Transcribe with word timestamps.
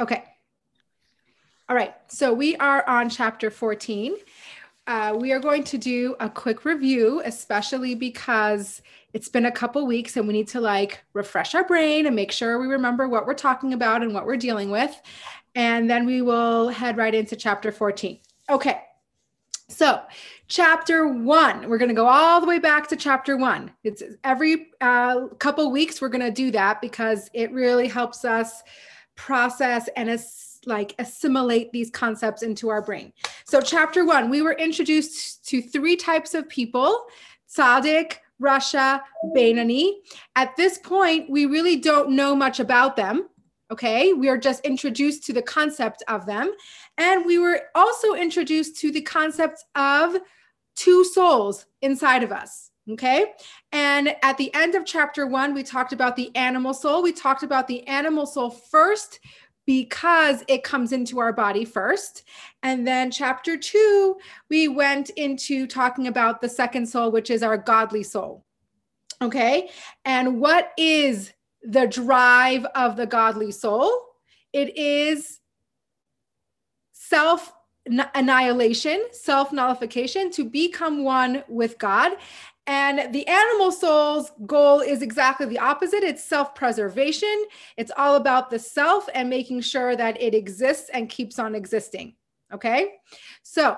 Okay. 0.00 0.24
All 1.68 1.76
right. 1.76 1.94
So 2.08 2.32
we 2.32 2.56
are 2.56 2.88
on 2.88 3.10
chapter 3.10 3.50
14. 3.50 4.16
Uh, 4.86 5.14
we 5.20 5.30
are 5.30 5.38
going 5.38 5.62
to 5.62 5.78
do 5.78 6.16
a 6.18 6.28
quick 6.28 6.64
review, 6.64 7.20
especially 7.24 7.94
because 7.94 8.80
it's 9.12 9.28
been 9.28 9.44
a 9.44 9.52
couple 9.52 9.86
weeks 9.86 10.16
and 10.16 10.26
we 10.26 10.32
need 10.32 10.48
to 10.48 10.60
like 10.60 11.04
refresh 11.12 11.54
our 11.54 11.64
brain 11.64 12.06
and 12.06 12.16
make 12.16 12.32
sure 12.32 12.58
we 12.58 12.66
remember 12.66 13.08
what 13.08 13.26
we're 13.26 13.34
talking 13.34 13.74
about 13.74 14.02
and 14.02 14.14
what 14.14 14.26
we're 14.26 14.38
dealing 14.38 14.70
with. 14.70 14.98
And 15.54 15.88
then 15.88 16.06
we 16.06 16.22
will 16.22 16.70
head 16.70 16.96
right 16.96 17.14
into 17.14 17.36
chapter 17.36 17.70
14. 17.70 18.18
Okay. 18.48 18.80
So, 19.68 20.00
chapter 20.48 21.06
one, 21.06 21.68
we're 21.68 21.78
going 21.78 21.90
to 21.90 21.94
go 21.94 22.06
all 22.06 22.40
the 22.40 22.46
way 22.46 22.58
back 22.58 22.88
to 22.88 22.96
chapter 22.96 23.36
one. 23.36 23.70
It's 23.84 24.02
every 24.24 24.68
uh, 24.80 25.28
couple 25.38 25.70
weeks, 25.70 26.00
we're 26.00 26.08
going 26.08 26.24
to 26.24 26.32
do 26.32 26.50
that 26.50 26.80
because 26.80 27.30
it 27.34 27.52
really 27.52 27.86
helps 27.86 28.24
us 28.24 28.64
process 29.16 29.88
and 29.96 30.08
as, 30.10 30.58
like 30.66 30.94
assimilate 30.98 31.72
these 31.72 31.90
concepts 31.90 32.42
into 32.42 32.68
our 32.68 32.82
brain. 32.82 33.12
So, 33.44 33.60
chapter 33.60 34.04
one, 34.04 34.30
we 34.30 34.42
were 34.42 34.52
introduced 34.52 35.46
to 35.48 35.62
three 35.62 35.96
types 35.96 36.34
of 36.34 36.48
people 36.48 37.06
Tzaddik, 37.54 38.16
Rasha, 38.40 39.00
Beinoni. 39.36 39.94
At 40.36 40.56
this 40.56 40.78
point, 40.78 41.28
we 41.30 41.46
really 41.46 41.76
don't 41.76 42.10
know 42.10 42.34
much 42.34 42.60
about 42.60 42.96
them. 42.96 43.28
Okay, 43.70 44.12
we 44.12 44.28
are 44.28 44.38
just 44.38 44.64
introduced 44.64 45.24
to 45.26 45.32
the 45.32 45.42
concept 45.42 46.02
of 46.08 46.26
them. 46.26 46.52
And 46.98 47.24
we 47.24 47.38
were 47.38 47.62
also 47.74 48.14
introduced 48.14 48.78
to 48.80 48.90
the 48.90 49.02
concept 49.02 49.64
of 49.74 50.16
two 50.74 51.04
souls 51.04 51.66
inside 51.82 52.22
of 52.22 52.32
us. 52.32 52.69
Okay. 52.92 53.32
And 53.72 54.16
at 54.22 54.36
the 54.38 54.52
end 54.54 54.74
of 54.74 54.84
chapter 54.84 55.26
one, 55.26 55.54
we 55.54 55.62
talked 55.62 55.92
about 55.92 56.16
the 56.16 56.34
animal 56.34 56.74
soul. 56.74 57.02
We 57.02 57.12
talked 57.12 57.42
about 57.42 57.68
the 57.68 57.86
animal 57.86 58.26
soul 58.26 58.50
first 58.50 59.20
because 59.66 60.42
it 60.48 60.64
comes 60.64 60.92
into 60.92 61.20
our 61.20 61.32
body 61.32 61.64
first. 61.64 62.24
And 62.62 62.86
then 62.86 63.10
chapter 63.10 63.56
two, 63.56 64.16
we 64.48 64.66
went 64.66 65.10
into 65.10 65.66
talking 65.66 66.08
about 66.08 66.40
the 66.40 66.48
second 66.48 66.86
soul, 66.86 67.12
which 67.12 67.30
is 67.30 67.42
our 67.42 67.56
godly 67.56 68.02
soul. 68.02 68.44
Okay. 69.22 69.68
And 70.04 70.40
what 70.40 70.72
is 70.76 71.32
the 71.62 71.86
drive 71.86 72.64
of 72.74 72.96
the 72.96 73.06
godly 73.06 73.52
soul? 73.52 73.92
It 74.52 74.76
is 74.76 75.38
self 76.92 77.52
annihilation, 77.86 79.04
self 79.12 79.52
nullification, 79.52 80.30
to 80.32 80.44
become 80.44 81.04
one 81.04 81.44
with 81.48 81.78
God. 81.78 82.12
And 82.70 83.12
the 83.12 83.26
animal 83.26 83.72
soul's 83.72 84.30
goal 84.46 84.78
is 84.78 85.02
exactly 85.02 85.44
the 85.44 85.58
opposite 85.58 86.04
it's 86.04 86.22
self 86.22 86.54
preservation. 86.54 87.46
It's 87.76 87.90
all 87.96 88.14
about 88.14 88.48
the 88.48 88.60
self 88.60 89.08
and 89.12 89.28
making 89.28 89.62
sure 89.62 89.96
that 89.96 90.22
it 90.22 90.36
exists 90.36 90.88
and 90.94 91.08
keeps 91.08 91.40
on 91.40 91.56
existing. 91.56 92.14
Okay. 92.54 92.92
So, 93.42 93.76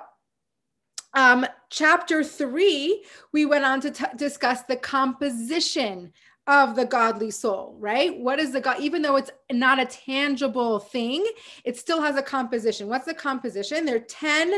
um, 1.15 1.47
chapter 1.71 2.23
three, 2.23 3.03
we 3.33 3.47
went 3.47 3.65
on 3.65 3.81
to 3.81 3.93
t- 3.93 4.05
discuss 4.15 4.65
the 4.65 4.77
composition 4.77 6.13
of 6.47 6.77
the 6.77 6.85
godly 6.85 7.31
soul, 7.31 7.79
right? 7.81 8.19
What 8.19 8.41
is 8.41 8.53
the 8.53 8.61
God, 8.61 8.79
even 8.81 9.01
though 9.01 9.17
it's 9.17 9.31
not 9.51 9.81
a 9.81 9.87
tangible 9.87 10.81
thing, 10.81 11.27
it 11.65 11.79
still 11.79 12.03
has 12.03 12.17
a 12.17 12.23
composition. 12.23 12.89
What's 12.89 13.07
the 13.07 13.15
composition? 13.15 13.87
There 13.87 13.97
are 13.97 14.01
10 14.01 14.53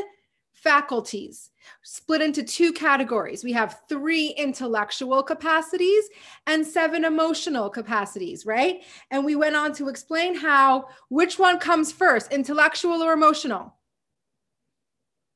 faculties 0.64 1.50
split 1.82 2.22
into 2.22 2.42
two 2.42 2.72
categories. 2.72 3.44
We 3.44 3.52
have 3.52 3.82
three 3.88 4.28
intellectual 4.28 5.22
capacities 5.22 6.04
and 6.46 6.66
seven 6.66 7.04
emotional 7.04 7.68
capacities, 7.68 8.44
right? 8.46 8.82
And 9.10 9.24
we 9.24 9.36
went 9.36 9.56
on 9.56 9.72
to 9.74 9.88
explain 9.88 10.34
how 10.34 10.88
which 11.10 11.38
one 11.38 11.58
comes 11.58 11.92
first, 11.92 12.32
intellectual 12.32 13.02
or 13.02 13.12
emotional? 13.12 13.76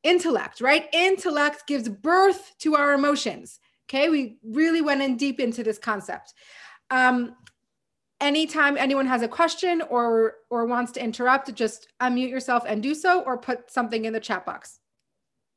Intellect, 0.03 0.61
right? 0.61 0.87
Intellect 0.93 1.67
gives 1.67 1.89
birth 1.89 2.55
to 2.61 2.75
our 2.75 2.95
emotions. 2.95 3.61
Okay, 3.89 4.09
we 4.09 4.39
really 4.43 4.81
went 4.81 5.03
in 5.03 5.17
deep 5.17 5.41
into 5.41 5.63
this 5.63 5.79
concept. 5.79 6.35
Um, 6.91 7.37
anytime 8.21 8.77
anyone 8.77 9.07
has 9.07 9.23
a 9.23 9.29
question 9.29 9.83
or 9.83 10.35
or 10.51 10.67
wants 10.67 10.93
to 10.93 11.03
interrupt, 11.03 11.55
just 11.55 11.89
unmute 12.01 12.31
yourself 12.31 12.65
and 12.67 12.83
do 12.83 12.95
so, 12.95 13.23
or 13.23 13.39
put 13.39 13.71
something 13.71 14.05
in 14.05 14.13
the 14.13 14.21
chat 14.21 14.45
box. 14.47 14.78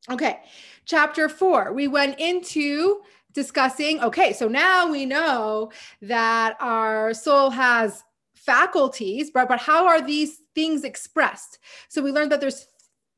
Okay, 0.10 0.40
chapter 0.86 1.30
four, 1.30 1.74
we 1.74 1.88
went 1.88 2.20
into 2.20 3.02
discussing. 3.34 4.02
Okay, 4.02 4.34
so 4.34 4.48
now 4.48 4.90
we 4.90 5.06
know 5.06 5.72
that 6.02 6.58
our 6.60 7.14
soul 7.14 7.50
has 7.52 8.04
faculties, 8.34 9.30
but 9.30 9.48
but 9.48 9.60
how 9.60 9.88
are 9.88 10.02
these 10.02 10.42
things 10.56 10.84
expressed? 10.84 11.60
So 11.88 12.02
we 12.02 12.12
learned 12.12 12.32
that 12.32 12.42
there's 12.42 12.68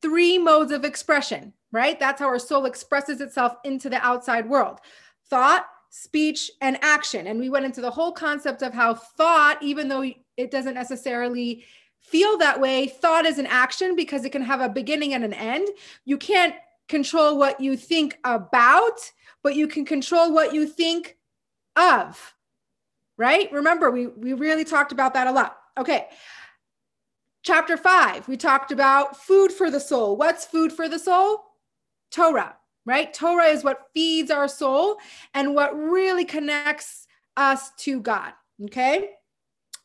three 0.01 0.37
modes 0.37 0.73
of 0.73 0.83
expression, 0.83 1.53
right? 1.71 1.97
That's 1.97 2.19
how 2.19 2.27
our 2.27 2.39
soul 2.39 2.65
expresses 2.65 3.21
itself 3.21 3.55
into 3.63 3.89
the 3.89 4.05
outside 4.05 4.49
world 4.49 4.79
thought, 5.29 5.65
speech, 5.89 6.51
and 6.61 6.77
action. 6.83 7.27
And 7.27 7.39
we 7.39 7.49
went 7.49 7.65
into 7.65 7.81
the 7.81 7.89
whole 7.89 8.11
concept 8.11 8.61
of 8.61 8.73
how 8.73 8.93
thought, 8.93 9.63
even 9.63 9.87
though 9.87 10.03
it 10.37 10.51
doesn't 10.51 10.75
necessarily 10.75 11.63
feel 12.01 12.37
that 12.37 12.59
way, 12.59 12.87
thought 12.87 13.25
is 13.25 13.39
an 13.39 13.47
action 13.47 13.95
because 13.95 14.25
it 14.25 14.31
can 14.31 14.41
have 14.41 14.59
a 14.59 14.69
beginning 14.69 15.13
and 15.13 15.23
an 15.23 15.33
end. 15.33 15.69
You 16.05 16.17
can't 16.17 16.53
control 16.89 17.37
what 17.37 17.59
you 17.59 17.77
think 17.77 18.17
about, 18.23 19.11
but 19.41 19.55
you 19.55 19.67
can 19.67 19.85
control 19.85 20.33
what 20.33 20.53
you 20.53 20.67
think 20.67 21.17
of. 21.75 22.35
Right? 23.17 23.51
Remember, 23.51 23.91
we, 23.91 24.07
we 24.07 24.33
really 24.33 24.63
talked 24.63 24.91
about 24.91 25.13
that 25.13 25.27
a 25.27 25.31
lot. 25.31 25.57
Okay. 25.77 26.07
Chapter 27.43 27.77
five, 27.77 28.27
we 28.27 28.37
talked 28.37 28.71
about 28.71 29.17
food 29.17 29.51
for 29.51 29.69
the 29.69 29.79
soul. 29.79 30.15
What's 30.15 30.45
food 30.45 30.71
for 30.71 30.87
the 30.87 30.99
soul? 30.99 31.43
Torah 32.09 32.55
right? 32.85 33.13
Torah 33.13 33.45
is 33.45 33.63
what 33.63 33.87
feeds 33.93 34.31
our 34.31 34.47
soul 34.47 34.97
and 35.33 35.55
what 35.55 35.75
really 35.77 36.25
connects 36.25 37.07
us 37.37 37.71
to 37.77 37.99
God. 37.99 38.33
Okay. 38.65 39.11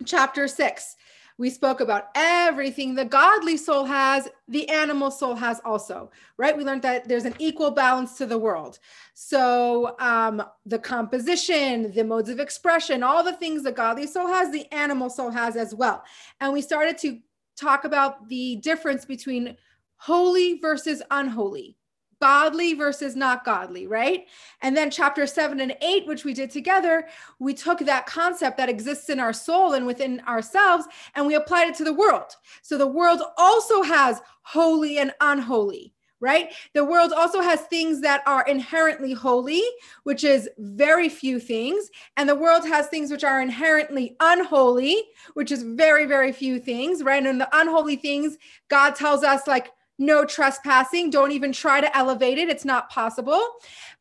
Chapter 0.04 0.47
six, 0.47 0.97
we 1.38 1.49
spoke 1.50 1.81
about 1.81 2.09
everything 2.16 2.94
the 2.94 3.04
godly 3.04 3.56
soul 3.56 3.84
has, 3.84 4.28
the 4.49 4.69
animal 4.69 5.10
soul 5.10 5.37
has 5.37 5.60
also, 5.65 6.10
right? 6.37 6.56
We 6.56 6.65
learned 6.65 6.82
that 6.82 7.09
there's 7.09 7.25
an 7.25 7.37
equal 7.38 7.71
balance 7.71 8.19
to 8.19 8.26
the 8.26 8.37
world. 8.37 8.81
So, 9.15 9.97
um, 10.00 10.43
the 10.66 10.81
composition, 10.81 11.93
the 11.93 12.04
modes 12.04 12.28
of 12.28 12.41
expression, 12.41 13.04
all 13.04 13.22
the 13.22 13.32
things 13.37 13.62
the 13.62 13.72
godly 13.72 14.09
soul 14.09 14.26
has, 14.26 14.50
the 14.50 14.71
animal 14.75 15.09
soul 15.09 15.31
has 15.31 15.56
as 15.56 15.75
well. 15.75 16.03
And 16.41 16.53
we 16.53 16.60
started 16.60 16.99
to 16.99 17.21
talk 17.56 17.84
about 17.84 18.28
the 18.28 18.56
difference 18.56 19.05
between 19.05 19.56
holy 19.97 20.59
versus 20.59 21.03
unholy 21.10 21.78
godly 22.21 22.75
versus 22.75 23.15
not 23.15 23.45
godly, 23.45 23.87
right? 23.87 24.27
And 24.62 24.77
then 24.77 24.91
chapter 24.91 25.27
seven 25.27 25.61
and 25.61 25.77
eight, 25.81 26.06
which 26.06 26.25
we 26.25 26.34
did 26.34 26.51
together, 26.51 27.06
we 27.39 27.55
took 27.55 27.79
that 27.81 28.06
concept 28.06 28.56
that 28.56 28.69
exists 28.69 29.09
in 29.09 29.21
our 29.21 29.33
soul 29.33 29.75
and 29.75 29.87
within 29.87 30.21
ourselves 30.21 30.87
and 31.15 31.27
we 31.27 31.34
applied 31.34 31.69
it 31.69 31.75
to 31.77 31.84
the 31.84 31.93
world. 31.93 32.37
So 32.62 32.77
the 32.77 32.87
world 32.87 33.23
also 33.37 33.83
has 33.83 34.21
holy 34.43 34.99
and 34.99 35.12
unholy. 35.21 35.95
Right? 36.21 36.53
The 36.75 36.84
world 36.84 37.12
also 37.12 37.41
has 37.41 37.61
things 37.61 38.01
that 38.01 38.25
are 38.27 38.45
inherently 38.49 39.12
holy, 39.12 39.62
which 40.03 40.25
is 40.25 40.50
very 40.59 41.09
few 41.09 41.39
things. 41.39 41.91
And 42.17 42.29
the 42.29 42.35
world 42.35 42.67
has 42.67 42.89
things 42.89 43.12
which 43.12 43.23
are 43.23 43.41
inherently 43.41 44.17
unholy, 44.19 45.00
which 45.35 45.53
is 45.53 45.62
very, 45.62 46.06
very 46.06 46.33
few 46.33 46.59
things. 46.59 47.05
Right. 47.05 47.25
And 47.25 47.41
the 47.41 47.49
unholy 47.53 47.95
things, 47.95 48.37
God 48.69 48.97
tells 48.97 49.23
us, 49.23 49.47
like, 49.47 49.71
no 49.98 50.25
trespassing. 50.25 51.10
Don't 51.10 51.32
even 51.32 51.53
try 51.53 51.81
to 51.81 51.97
elevate 51.97 52.38
it. 52.38 52.48
It's 52.48 52.64
not 52.64 52.91
possible. 52.91 53.42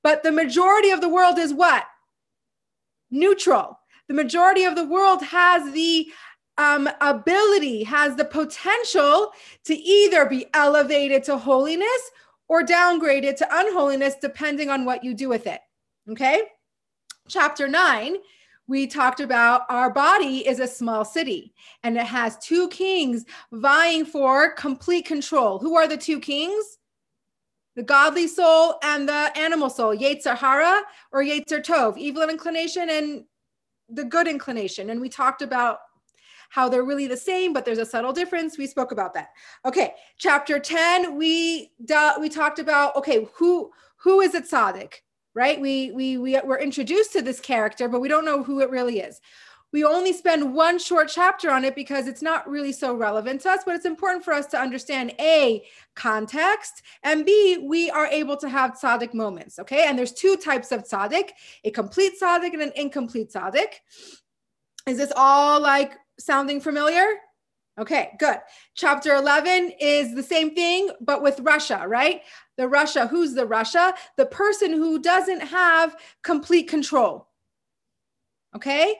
But 0.03 0.24
the 0.24 0.31
majority 0.31 0.91
of 0.91 1.02
the 1.02 1.09
world 1.09 1.38
is 1.38 1.53
what? 1.53 1.85
Neutral. 3.09 3.80
The 4.07 4.13
majority 4.13 4.63
of 4.63 4.75
the 4.75 4.86
world 4.86 5.24
has 5.24 5.72
the 5.74 6.07
um, 6.57 6.90
ability, 7.02 7.84
has 7.84 8.16
the 8.16 8.25
potential 8.25 9.31
to 9.66 9.75
either 9.75 10.25
be 10.25 10.48
elevated 10.54 11.24
to 11.25 11.38
holiness 11.38 12.12
or 12.48 12.63
downgraded 12.63 13.36
to 13.38 13.48
unholiness, 13.51 14.16
depending 14.22 14.69
on 14.69 14.86
what 14.86 15.04
you 15.04 15.13
do 15.13 15.30
with 15.30 15.48
it. 15.48 15.60
Okay. 16.10 16.44
Chapter 17.27 17.68
nine 17.68 18.16
we 18.68 18.86
talked 18.86 19.19
about 19.19 19.62
our 19.69 19.90
body 19.90 20.48
is 20.48 20.60
a 20.60 20.68
small 20.68 21.06
city 21.06 21.54
and 21.84 21.98
it 21.98 22.06
has 22.06 22.38
two 22.38 22.68
kings 22.68 23.25
vying 23.52 24.06
for 24.06 24.52
complete 24.54 25.06
control. 25.06 25.58
Who 25.60 25.75
are 25.75 25.88
the 25.88 25.98
two 25.98 26.19
kings? 26.19 26.78
The 27.75 27.84
godly 27.84 28.28
soul 28.28 28.75
and 28.84 29.08
the 29.08 29.31
animal 29.38 29.69
soul, 29.69 29.96
Yetzer 29.96 30.36
Hara 30.36 30.81
or 31.12 31.22
Yetzer 31.22 31.64
Tov, 31.64 31.98
evil 31.98 32.28
inclination 32.28 32.90
and 32.90 33.24
the 33.90 34.04
good 34.04 34.28
inclination. 34.28 34.90
And 34.90 35.00
we 35.00 35.10
talked 35.10 35.42
about 35.42 35.80
how 36.50 36.68
they're 36.68 36.84
really 36.84 37.08
the 37.08 37.18
same, 37.18 37.54
but 37.54 37.66
there's 37.66 37.78
a 37.78 37.86
subtle 37.86 38.13
difference. 38.13 38.58
We 38.58 38.68
spoke 38.68 38.92
about 38.92 39.13
that. 39.13 39.30
Okay, 39.66 39.94
chapter 40.18 40.60
10, 40.60 41.16
we 41.16 41.72
we 42.20 42.30
talked 42.30 42.60
about 42.60 42.96
okay, 42.96 43.28
who 43.36 43.72
who 43.98 44.22
is 44.22 44.34
it 44.34 44.46
tzaddik? 44.46 45.02
Right? 45.38 45.62
We 45.62 45.92
we 45.92 46.18
we 46.18 46.39
were 46.44 46.60
introduced 46.60 47.13
to 47.13 47.22
this 47.22 47.39
character, 47.39 47.88
but 47.88 48.01
we 48.01 48.10
don't 48.10 48.25
know 48.25 48.42
who 48.44 48.60
it 48.62 48.72
really 48.72 49.00
is. 49.00 49.22
we 49.74 49.84
only 49.84 50.13
spend 50.13 50.54
one 50.54 50.80
short 50.80 51.10
chapter 51.10 51.51
on 51.51 51.66
it 51.66 51.75
because 51.75 52.07
it's 52.07 52.22
not 52.22 52.50
really 52.50 52.72
so 52.72 52.95
relevant 52.95 53.42
to 53.42 53.50
us, 53.50 53.63
but 53.66 53.75
it's 53.75 53.86
important 53.86 54.24
for 54.24 54.34
us 54.34 54.48
to 54.48 54.57
understand 54.57 55.13
A, 55.19 55.63
context, 55.95 56.81
and 57.04 57.25
B, 57.25 57.57
we 57.57 57.89
are 57.89 58.07
able 58.07 58.38
to 58.38 58.48
have 58.48 58.80
tzaddik 58.80 59.13
moments, 59.13 59.60
okay? 59.60 59.86
And 59.88 59.98
there's 59.98 60.13
two 60.13 60.38
types 60.38 60.72
of 60.72 60.84
tzaddik, 60.84 61.31
a 61.66 61.72
complete 61.72 62.13
tzaddik 62.22 62.54
and 62.54 62.62
an 62.62 62.72
incomplete 62.75 63.31
tzaddik. 63.31 63.74
Is 64.88 64.98
this 64.98 65.12
all 65.16 65.60
like 65.60 65.94
sounding 66.18 66.62
familiar? 66.62 67.06
Okay, 67.79 68.13
good. 68.18 68.38
Chapter 68.74 69.13
11 69.13 69.74
is 69.79 70.15
the 70.15 70.24
same 70.24 70.56
thing, 70.56 70.89
but 71.00 71.21
with 71.21 71.38
Rasha, 71.38 71.88
right? 71.88 72.21
The 72.57 72.63
Rasha, 72.63 73.07
who's 73.07 73.35
the 73.35 73.45
Rasha? 73.45 73.94
The 74.18 74.25
person 74.25 74.71
who 74.71 75.00
doesn't 75.00 75.41
have 75.41 75.95
complete 76.24 76.68
control. 76.68 77.27
Okay, 78.56 78.95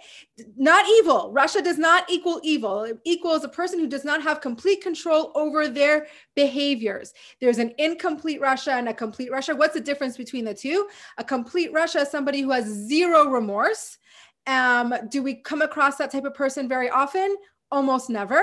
not 0.56 0.86
evil. 0.88 1.34
Rasha 1.36 1.64
does 1.64 1.80
not 1.80 2.08
equal 2.12 2.40
evil. 2.44 2.84
It 2.84 3.00
equals 3.06 3.44
a 3.44 3.50
person 3.50 3.80
who 3.80 3.88
does 3.88 4.06
not 4.06 4.22
have 4.22 4.42
complete 4.42 4.84
control 4.84 5.32
over 5.34 5.68
their 5.68 6.06
behaviors. 6.36 7.14
There's 7.42 7.58
an 7.58 7.74
incomplete 7.80 8.40
Rasha 8.40 8.74
and 8.74 8.90
a 8.90 8.94
complete 8.94 9.32
Rasha. 9.32 9.58
What's 9.58 9.74
the 9.74 9.82
difference 9.82 10.18
between 10.18 10.46
the 10.46 10.54
two? 10.54 10.88
A 11.18 11.24
complete 11.24 11.74
Rasha 11.74 12.02
is 12.02 12.12
somebody 12.12 12.42
who 12.42 12.52
has 12.52 12.66
zero 12.66 13.30
remorse. 13.30 13.98
Um, 14.46 14.94
do 15.10 15.24
we 15.24 15.36
come 15.36 15.64
across 15.64 15.96
that 15.98 16.12
type 16.12 16.26
of 16.26 16.36
person 16.36 16.68
very 16.68 16.90
often? 16.90 17.36
Almost 17.72 18.10
never. 18.10 18.42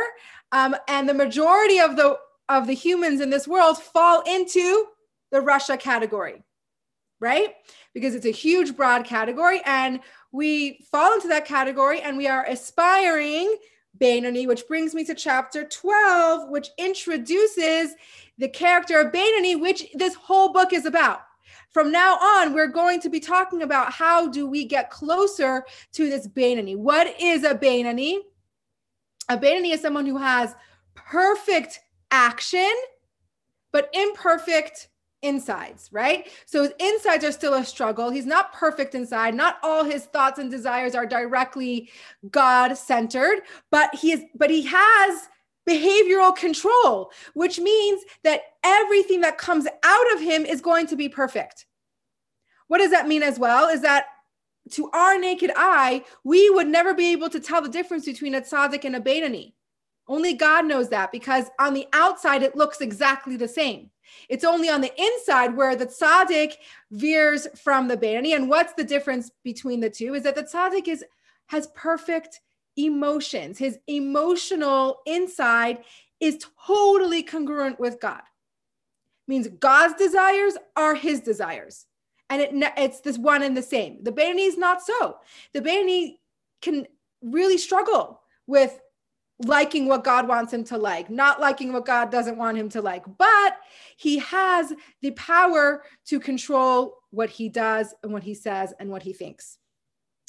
Um, 0.52 0.76
and 0.88 1.08
the 1.08 1.14
majority 1.14 1.80
of 1.80 1.96
the 1.96 2.18
of 2.48 2.66
the 2.66 2.74
humans 2.74 3.20
in 3.20 3.30
this 3.30 3.48
world 3.48 3.78
fall 3.78 4.20
into 4.22 4.86
the 5.30 5.38
Rasha 5.38 5.80
category, 5.80 6.42
right? 7.18 7.54
Because 7.94 8.14
it's 8.14 8.26
a 8.26 8.30
huge, 8.30 8.76
broad 8.76 9.04
category, 9.04 9.60
and 9.64 10.00
we 10.30 10.86
fall 10.90 11.14
into 11.14 11.28
that 11.28 11.46
category, 11.46 12.00
and 12.02 12.16
we 12.16 12.28
are 12.28 12.44
aspiring 12.44 13.56
Beinoni, 13.98 14.46
which 14.46 14.66
brings 14.68 14.94
me 14.94 15.04
to 15.04 15.14
chapter 15.14 15.64
12, 15.64 16.50
which 16.50 16.68
introduces 16.78 17.94
the 18.38 18.48
character 18.48 19.00
of 19.00 19.12
Beinoni, 19.12 19.60
which 19.60 19.86
this 19.94 20.14
whole 20.14 20.52
book 20.52 20.72
is 20.72 20.86
about. 20.86 21.22
From 21.70 21.90
now 21.90 22.16
on, 22.16 22.52
we're 22.52 22.68
going 22.68 23.00
to 23.00 23.08
be 23.08 23.20
talking 23.20 23.62
about 23.62 23.92
how 23.92 24.28
do 24.28 24.46
we 24.46 24.64
get 24.64 24.90
closer 24.90 25.64
to 25.92 26.08
this 26.08 26.28
Beinoni. 26.28 26.76
What 26.76 27.20
is 27.20 27.44
a 27.44 27.54
Beinoni? 27.54 28.18
A 29.28 29.38
Beinoni 29.38 29.72
is 29.72 29.80
someone 29.80 30.06
who 30.06 30.18
has 30.18 30.54
perfect 30.94 31.80
action, 32.10 32.72
but 33.72 33.88
imperfect 33.92 34.88
insides, 35.22 35.88
right? 35.90 36.28
So 36.44 36.62
his 36.62 36.72
insides 36.78 37.24
are 37.24 37.32
still 37.32 37.54
a 37.54 37.64
struggle. 37.64 38.10
He's 38.10 38.26
not 38.26 38.52
perfect 38.52 38.94
inside. 38.94 39.34
Not 39.34 39.56
all 39.62 39.82
his 39.82 40.04
thoughts 40.04 40.38
and 40.38 40.50
desires 40.50 40.94
are 40.94 41.06
directly 41.06 41.90
God 42.30 42.74
centered, 42.74 43.40
but 43.70 43.94
he 43.94 44.12
is, 44.12 44.22
but 44.34 44.50
he 44.50 44.62
has 44.66 45.28
behavioral 45.68 46.36
control, 46.36 47.10
which 47.32 47.58
means 47.58 48.02
that 48.22 48.42
everything 48.62 49.22
that 49.22 49.38
comes 49.38 49.66
out 49.82 50.12
of 50.12 50.20
him 50.20 50.44
is 50.44 50.60
going 50.60 50.86
to 50.88 50.96
be 50.96 51.08
perfect. 51.08 51.66
What 52.68 52.78
does 52.78 52.90
that 52.90 53.08
mean 53.08 53.22
as 53.22 53.38
well? 53.38 53.68
Is 53.68 53.80
that 53.80 54.04
to 54.70 54.90
our 54.90 55.18
naked 55.18 55.50
eye, 55.56 56.04
we 56.22 56.48
would 56.50 56.66
never 56.66 56.94
be 56.94 57.12
able 57.12 57.28
to 57.30 57.40
tell 57.40 57.62
the 57.62 57.68
difference 57.68 58.04
between 58.04 58.34
a 58.34 58.40
tzaddik 58.40 58.84
and 58.84 58.96
a 58.96 59.00
Beinoni. 59.00 59.52
Only 60.08 60.34
God 60.34 60.66
knows 60.66 60.90
that 60.90 61.12
because 61.12 61.46
on 61.58 61.74
the 61.74 61.86
outside, 61.92 62.42
it 62.42 62.56
looks 62.56 62.80
exactly 62.80 63.36
the 63.36 63.48
same. 63.48 63.90
It's 64.28 64.44
only 64.44 64.68
on 64.68 64.80
the 64.80 64.92
inside 65.00 65.56
where 65.56 65.76
the 65.76 65.86
tzaddik 65.86 66.54
veers 66.90 67.46
from 67.56 67.88
the 67.88 67.96
Beinoni. 67.96 68.34
And 68.34 68.48
what's 68.48 68.74
the 68.74 68.84
difference 68.84 69.30
between 69.42 69.80
the 69.80 69.90
two 69.90 70.14
is 70.14 70.22
that 70.24 70.34
the 70.34 70.42
tzaddik 70.42 70.88
is, 70.88 71.04
has 71.46 71.68
perfect 71.68 72.40
emotions. 72.76 73.58
His 73.58 73.78
emotional 73.86 75.00
inside 75.06 75.84
is 76.20 76.44
totally 76.66 77.22
congruent 77.22 77.78
with 77.80 78.00
God. 78.00 78.22
means 79.26 79.48
God's 79.48 79.94
desires 79.94 80.56
are 80.76 80.94
his 80.94 81.20
desires 81.20 81.86
and 82.30 82.40
it 82.40 82.72
it's 82.76 83.00
this 83.00 83.18
one 83.18 83.42
and 83.42 83.56
the 83.56 83.62
same. 83.62 84.02
The 84.02 84.12
is 84.12 84.58
not 84.58 84.82
so. 84.82 85.18
The 85.52 85.60
Beinoni 85.60 86.18
can 86.62 86.86
really 87.22 87.58
struggle 87.58 88.20
with 88.46 88.80
liking 89.40 89.86
what 89.86 90.04
God 90.04 90.28
wants 90.28 90.52
him 90.52 90.64
to 90.64 90.78
like, 90.78 91.10
not 91.10 91.40
liking 91.40 91.72
what 91.72 91.86
God 91.86 92.10
doesn't 92.10 92.38
want 92.38 92.56
him 92.56 92.68
to 92.70 92.80
like, 92.80 93.04
but 93.18 93.56
he 93.96 94.18
has 94.18 94.72
the 95.02 95.10
power 95.12 95.82
to 96.06 96.20
control 96.20 96.94
what 97.10 97.30
he 97.30 97.48
does 97.48 97.94
and 98.02 98.12
what 98.12 98.22
he 98.22 98.34
says 98.34 98.72
and 98.78 98.90
what 98.90 99.02
he 99.02 99.12
thinks. 99.12 99.58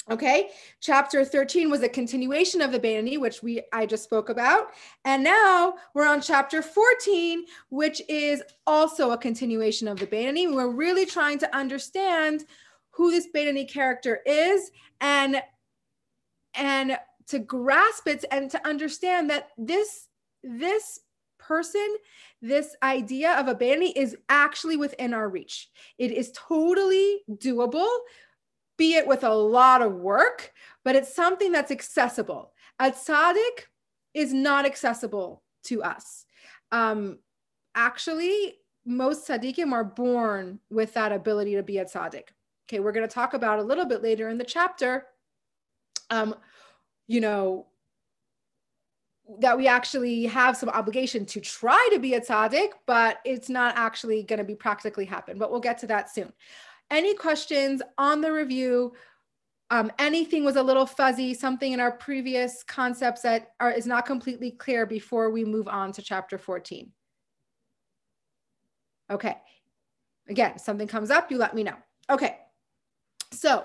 Okay, 0.08 0.50
chapter 0.80 1.24
13 1.24 1.68
was 1.68 1.82
a 1.82 1.88
continuation 1.88 2.60
of 2.60 2.70
the 2.70 2.78
Beinoni, 2.78 3.18
which 3.18 3.42
we 3.42 3.62
I 3.72 3.86
just 3.86 4.04
spoke 4.04 4.28
about. 4.28 4.68
And 5.04 5.24
now 5.24 5.74
we're 5.94 6.06
on 6.06 6.20
chapter 6.20 6.62
14, 6.62 7.44
which 7.70 8.00
is 8.08 8.40
also 8.68 9.10
a 9.10 9.18
continuation 9.18 9.88
of 9.88 9.98
the 9.98 10.06
Beinoni. 10.06 10.54
We're 10.54 10.70
really 10.70 11.06
trying 11.06 11.38
to 11.40 11.56
understand 11.56 12.44
who 12.90 13.10
this 13.10 13.26
Beinoni 13.34 13.68
character 13.68 14.20
is 14.24 14.70
and 15.00 15.42
and 16.54 16.96
to 17.26 17.40
grasp 17.40 18.06
it 18.06 18.24
and 18.30 18.48
to 18.52 18.64
understand 18.64 19.28
that 19.30 19.48
this 19.58 20.06
this 20.44 21.00
person, 21.38 21.96
this 22.40 22.76
idea 22.82 23.32
of 23.38 23.48
a 23.48 23.54
Beinoni 23.56 23.92
is 23.94 24.16
actually 24.28 24.76
within 24.76 25.14
our 25.14 25.28
reach. 25.28 25.68
It 25.98 26.12
is 26.12 26.32
totally 26.32 27.22
doable 27.30 27.88
be 28.76 28.94
it 28.94 29.06
with 29.06 29.24
a 29.24 29.34
lot 29.34 29.82
of 29.82 29.94
work, 29.94 30.52
but 30.84 30.96
it's 30.96 31.14
something 31.14 31.52
that's 31.52 31.70
accessible. 31.70 32.52
A 32.78 32.90
tzaddik 32.90 33.66
is 34.14 34.32
not 34.32 34.66
accessible 34.66 35.42
to 35.64 35.82
us. 35.82 36.24
Um, 36.72 37.18
actually, 37.74 38.54
most 38.84 39.26
tzaddikim 39.26 39.72
are 39.72 39.84
born 39.84 40.60
with 40.70 40.94
that 40.94 41.12
ability 41.12 41.54
to 41.56 41.62
be 41.62 41.78
a 41.78 41.84
tzaddik. 41.84 42.28
Okay, 42.68 42.80
we're 42.80 42.92
going 42.92 43.06
to 43.06 43.14
talk 43.14 43.34
about 43.34 43.58
a 43.58 43.62
little 43.62 43.86
bit 43.86 44.02
later 44.02 44.28
in 44.28 44.38
the 44.38 44.44
chapter. 44.44 45.06
Um, 46.10 46.34
you 47.06 47.20
know, 47.20 47.66
that 49.40 49.56
we 49.56 49.66
actually 49.66 50.24
have 50.26 50.56
some 50.56 50.68
obligation 50.68 51.26
to 51.26 51.40
try 51.40 51.88
to 51.92 51.98
be 51.98 52.14
a 52.14 52.20
tzaddik, 52.20 52.70
but 52.86 53.18
it's 53.24 53.48
not 53.48 53.76
actually 53.76 54.22
going 54.22 54.38
to 54.38 54.44
be 54.44 54.54
practically 54.54 55.04
happen. 55.04 55.38
But 55.38 55.50
we'll 55.50 55.60
get 55.60 55.78
to 55.78 55.86
that 55.88 56.10
soon. 56.10 56.32
Any 56.90 57.14
questions 57.14 57.82
on 57.98 58.20
the 58.20 58.32
review? 58.32 58.94
Um, 59.70 59.90
anything 59.98 60.44
was 60.44 60.56
a 60.56 60.62
little 60.62 60.86
fuzzy, 60.86 61.34
something 61.34 61.72
in 61.72 61.80
our 61.80 61.90
previous 61.90 62.62
concepts 62.62 63.22
that 63.22 63.52
are, 63.58 63.72
is 63.72 63.86
not 63.86 64.06
completely 64.06 64.52
clear 64.52 64.86
before 64.86 65.30
we 65.30 65.44
move 65.44 65.66
on 65.66 65.90
to 65.92 66.02
chapter 66.02 66.38
14. 66.38 66.92
Okay. 69.10 69.36
Again, 70.28 70.58
something 70.58 70.86
comes 70.86 71.10
up, 71.10 71.30
you 71.30 71.38
let 71.38 71.54
me 71.54 71.64
know. 71.64 71.76
Okay. 72.08 72.38
So 73.32 73.64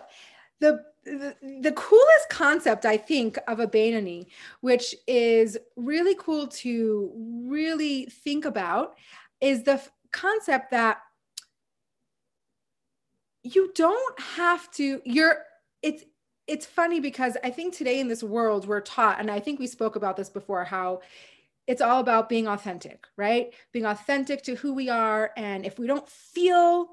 the, 0.60 0.84
the, 1.04 1.36
the 1.62 1.72
coolest 1.74 2.30
concept, 2.30 2.86
I 2.86 2.98
think, 2.98 3.38
of 3.48 3.60
a 3.60 3.68
Beinoni, 3.68 4.28
which 4.62 4.96
is 5.08 5.58
really 5.76 6.16
cool 6.16 6.48
to 6.48 7.12
really 7.46 8.06
think 8.06 8.46
about, 8.46 8.98
is 9.40 9.64
the 9.64 9.82
concept 10.12 10.72
that 10.72 11.00
you 13.44 13.72
don't 13.76 14.20
have 14.20 14.70
to 14.72 15.02
you're 15.06 15.44
it's 15.82 16.04
it's 16.48 16.66
funny 16.66 17.00
because 17.00 17.38
i 17.44 17.50
think 17.50 17.74
today 17.74 18.00
in 18.00 18.08
this 18.08 18.24
world 18.24 18.68
we're 18.68 18.82
taught 18.82 19.20
and 19.20 19.32
i 19.32 19.40
think 19.40 19.60
we 19.60 19.68
spoke 19.68 19.96
about 19.96 20.16
this 20.16 20.30
before 20.30 20.64
how 20.64 21.00
it's 21.68 21.82
all 21.82 22.00
about 22.00 22.28
being 22.28 22.48
authentic 22.48 23.08
right? 23.18 23.54
Being 23.72 23.86
authentic 23.86 24.44
to 24.44 24.56
who 24.56 24.74
we 24.74 24.90
are 24.90 25.32
and 25.38 25.66
if 25.66 25.80
we 25.80 25.88
don't 25.88 26.08
feel 26.08 26.90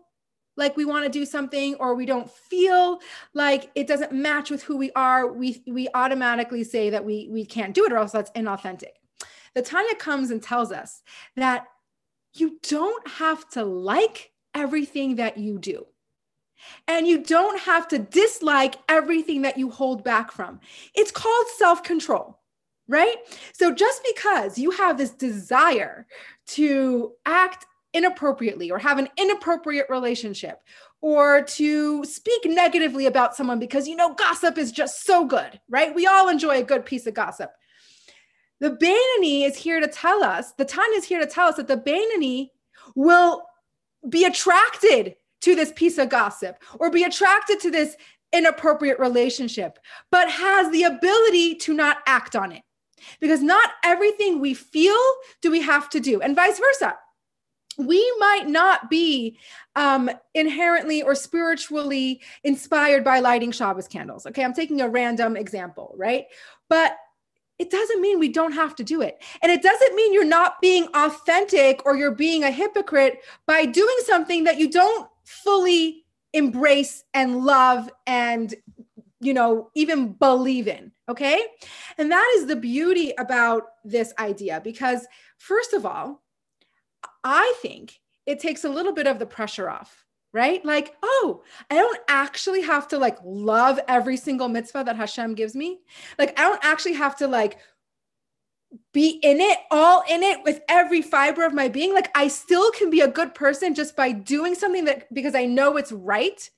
like 0.57 0.76
we 0.76 0.85
want 0.85 1.05
to 1.05 1.11
do 1.11 1.25
something 1.25 1.75
or 1.76 1.95
we 1.95 2.05
don't 2.05 2.31
feel 2.31 3.00
like 3.33 3.71
it 3.75 3.87
doesn't 3.87 4.12
match 4.12 4.50
with 4.50 4.62
who 4.62 4.76
we 4.76 4.90
are 4.93 5.33
we 5.33 5.62
we 5.67 5.88
automatically 5.95 6.64
say 6.64 6.90
that 6.90 7.05
we 7.05 7.28
we 7.31 7.45
can't 7.45 7.75
do 7.75 7.85
it 7.85 7.93
or 7.93 7.97
else 7.99 8.12
that's 8.12 8.31
inauthentic. 8.33 8.93
The 9.55 9.62
tanya 9.62 9.95
comes 9.95 10.31
and 10.31 10.43
tells 10.43 10.73
us 10.73 11.02
that 11.37 11.67
you 12.35 12.59
don't 12.62 13.09
have 13.09 13.49
to 13.50 13.64
like 13.64 14.33
everything 14.55 15.17
that 15.17 15.38
you 15.38 15.59
do 15.59 15.87
and 16.87 17.07
you 17.07 17.23
don't 17.23 17.61
have 17.61 17.88
to 17.88 17.99
dislike 17.99 18.77
everything 18.88 19.43
that 19.43 19.59
you 19.59 19.71
hold 19.71 20.05
back 20.05 20.33
from. 20.33 20.61
It's 20.95 21.11
called 21.11 21.47
self 21.57 21.83
control, 21.83 22.38
right? 22.87 23.17
So 23.53 23.75
just 23.75 24.03
because 24.15 24.59
you 24.59 24.71
have 24.73 24.99
this 24.99 25.11
desire 25.11 26.07
to 26.49 27.12
act 27.27 27.67
inappropriately 27.95 28.71
or 28.71 28.79
have 28.79 28.99
an 28.99 29.09
inappropriate 29.17 29.87
relationship 29.88 30.61
or 31.00 31.43
to 31.43 32.05
speak 32.05 32.43
negatively 32.45 33.07
about 33.07 33.35
someone 33.37 33.59
because 33.59 33.87
you 33.87 33.97
know 33.97 34.15
gossip 34.15 34.59
is 34.59 34.73
just 34.73 35.05
so 35.05 35.25
good, 35.25 35.61
right? 35.69 35.95
We 35.95 36.07
all 36.07 36.29
enjoy 36.29 36.59
a 36.59 36.65
good 36.65 36.85
piece 36.85 37.07
of 37.07 37.15
gossip. 37.15 37.50
The 38.61 38.71
Beinoni 38.71 39.47
is 39.47 39.57
here 39.57 39.81
to 39.81 39.87
tell 39.87 40.25
us, 40.25 40.53
the 40.53 40.65
Tanya 40.65 40.99
is 40.99 41.05
here 41.05 41.21
to 41.21 41.27
tell 41.27 41.49
us 41.49 41.57
that 41.57 41.69
the 41.69 41.77
Beinoni 41.77 42.50
will 42.97 43.45
be 44.09 44.25
attracted 44.25 45.15
to 45.40 45.54
this 45.54 45.73
piece 45.75 45.99
of 45.99 46.09
gossip 46.09 46.62
or 46.78 46.90
be 46.90 47.04
attracted 47.04 47.61
to 47.61 47.71
this 47.71 47.97
inappropriate 48.33 48.99
relationship, 48.99 49.78
but 50.11 50.30
has 50.30 50.71
the 50.71 50.85
ability 50.85 51.54
to 51.54 51.73
not 51.73 51.99
act 52.07 52.37
on 52.37 52.52
it. 52.52 52.62
Because 53.21 53.42
not 53.42 53.71
everything 53.85 54.40
we 54.40 54.54
feel 54.54 54.99
do 55.40 55.50
we 55.50 55.62
have 55.62 55.88
to 55.90 56.00
do, 56.00 56.21
and 56.21 56.35
vice 56.35 56.59
versa. 56.59 56.97
We 57.78 58.12
might 58.18 58.49
not 58.49 58.90
be 58.90 59.38
um, 59.76 60.11
inherently 60.35 61.00
or 61.00 61.14
spiritually 61.14 62.21
inspired 62.42 63.04
by 63.04 63.21
lighting 63.21 63.52
Shabbos 63.52 63.87
candles. 63.87 64.26
Okay, 64.26 64.42
I'm 64.42 64.52
taking 64.52 64.80
a 64.80 64.88
random 64.88 65.37
example, 65.37 65.95
right? 65.97 66.25
But 66.68 66.97
it 67.59 67.71
doesn't 67.71 68.00
mean 68.00 68.18
we 68.18 68.28
don't 68.28 68.52
have 68.52 68.75
to 68.76 68.85
do 68.85 69.00
it. 69.00 69.23
And 69.42 69.52
it 69.52 69.62
doesn't 69.62 69.95
mean 69.95 70.12
you're 70.12 70.25
not 70.25 70.61
being 70.61 70.88
authentic 70.95 71.85
or 71.85 71.97
you're 71.97 72.14
being 72.14 72.42
a 72.42 72.50
hypocrite 72.50 73.21
by 73.47 73.64
doing 73.64 73.97
something 74.07 74.45
that 74.45 74.59
you 74.59 74.68
don't 74.71 75.09
fully 75.29 76.07
embrace 76.33 77.05
and 77.13 77.45
love 77.45 77.91
and 78.07 78.55
you 79.21 79.35
know 79.35 79.71
even 79.75 80.13
believe 80.13 80.69
in 80.69 80.93
okay? 81.09 81.43
And 81.97 82.11
that 82.13 82.35
is 82.37 82.47
the 82.47 82.57
beauty 82.57 83.13
about 83.19 83.65
this 83.85 84.13
idea 84.19 84.61
because 84.63 85.07
first 85.37 85.73
of 85.73 85.85
all 85.85 86.23
i 87.25 87.53
think 87.61 88.01
it 88.27 88.39
takes 88.39 88.65
a 88.65 88.69
little 88.69 88.93
bit 88.93 89.07
of 89.07 89.19
the 89.19 89.27
pressure 89.27 89.69
off 89.69 90.05
right? 90.33 90.65
Like 90.65 90.95
oh 91.03 91.43
i 91.71 91.75
don't 91.75 92.01
actually 92.09 92.63
have 92.63 92.89
to 92.89 92.99
like 92.99 93.19
love 93.25 93.81
every 93.89 94.17
single 94.17 94.49
mitzvah 94.49 94.85
that 94.85 94.97
hashem 94.97 95.35
gives 95.35 95.55
me. 95.55 95.81
Like 96.19 96.39
i 96.39 96.43
don't 96.43 96.65
actually 96.65 96.95
have 96.95 97.17
to 97.17 97.27
like 97.27 97.59
be 98.92 99.18
in 99.23 99.40
it, 99.40 99.59
all 99.71 100.02
in 100.09 100.23
it 100.23 100.42
with 100.45 100.61
every 100.68 101.02
fiber 101.02 101.45
of 101.45 101.52
my 101.52 101.68
being. 101.68 101.92
Like 101.92 102.11
I 102.14 102.28
still 102.28 102.71
can 102.73 102.90
be 102.90 103.00
a 103.00 103.09
good 103.09 103.35
person 103.35 103.75
just 103.75 103.97
by 103.97 104.12
doing 104.12 104.54
something 104.54 104.85
that 104.87 105.12
because 105.12 105.35
I 105.35 105.45
know 105.45 105.76
it's 105.76 105.92
right. 105.92 106.49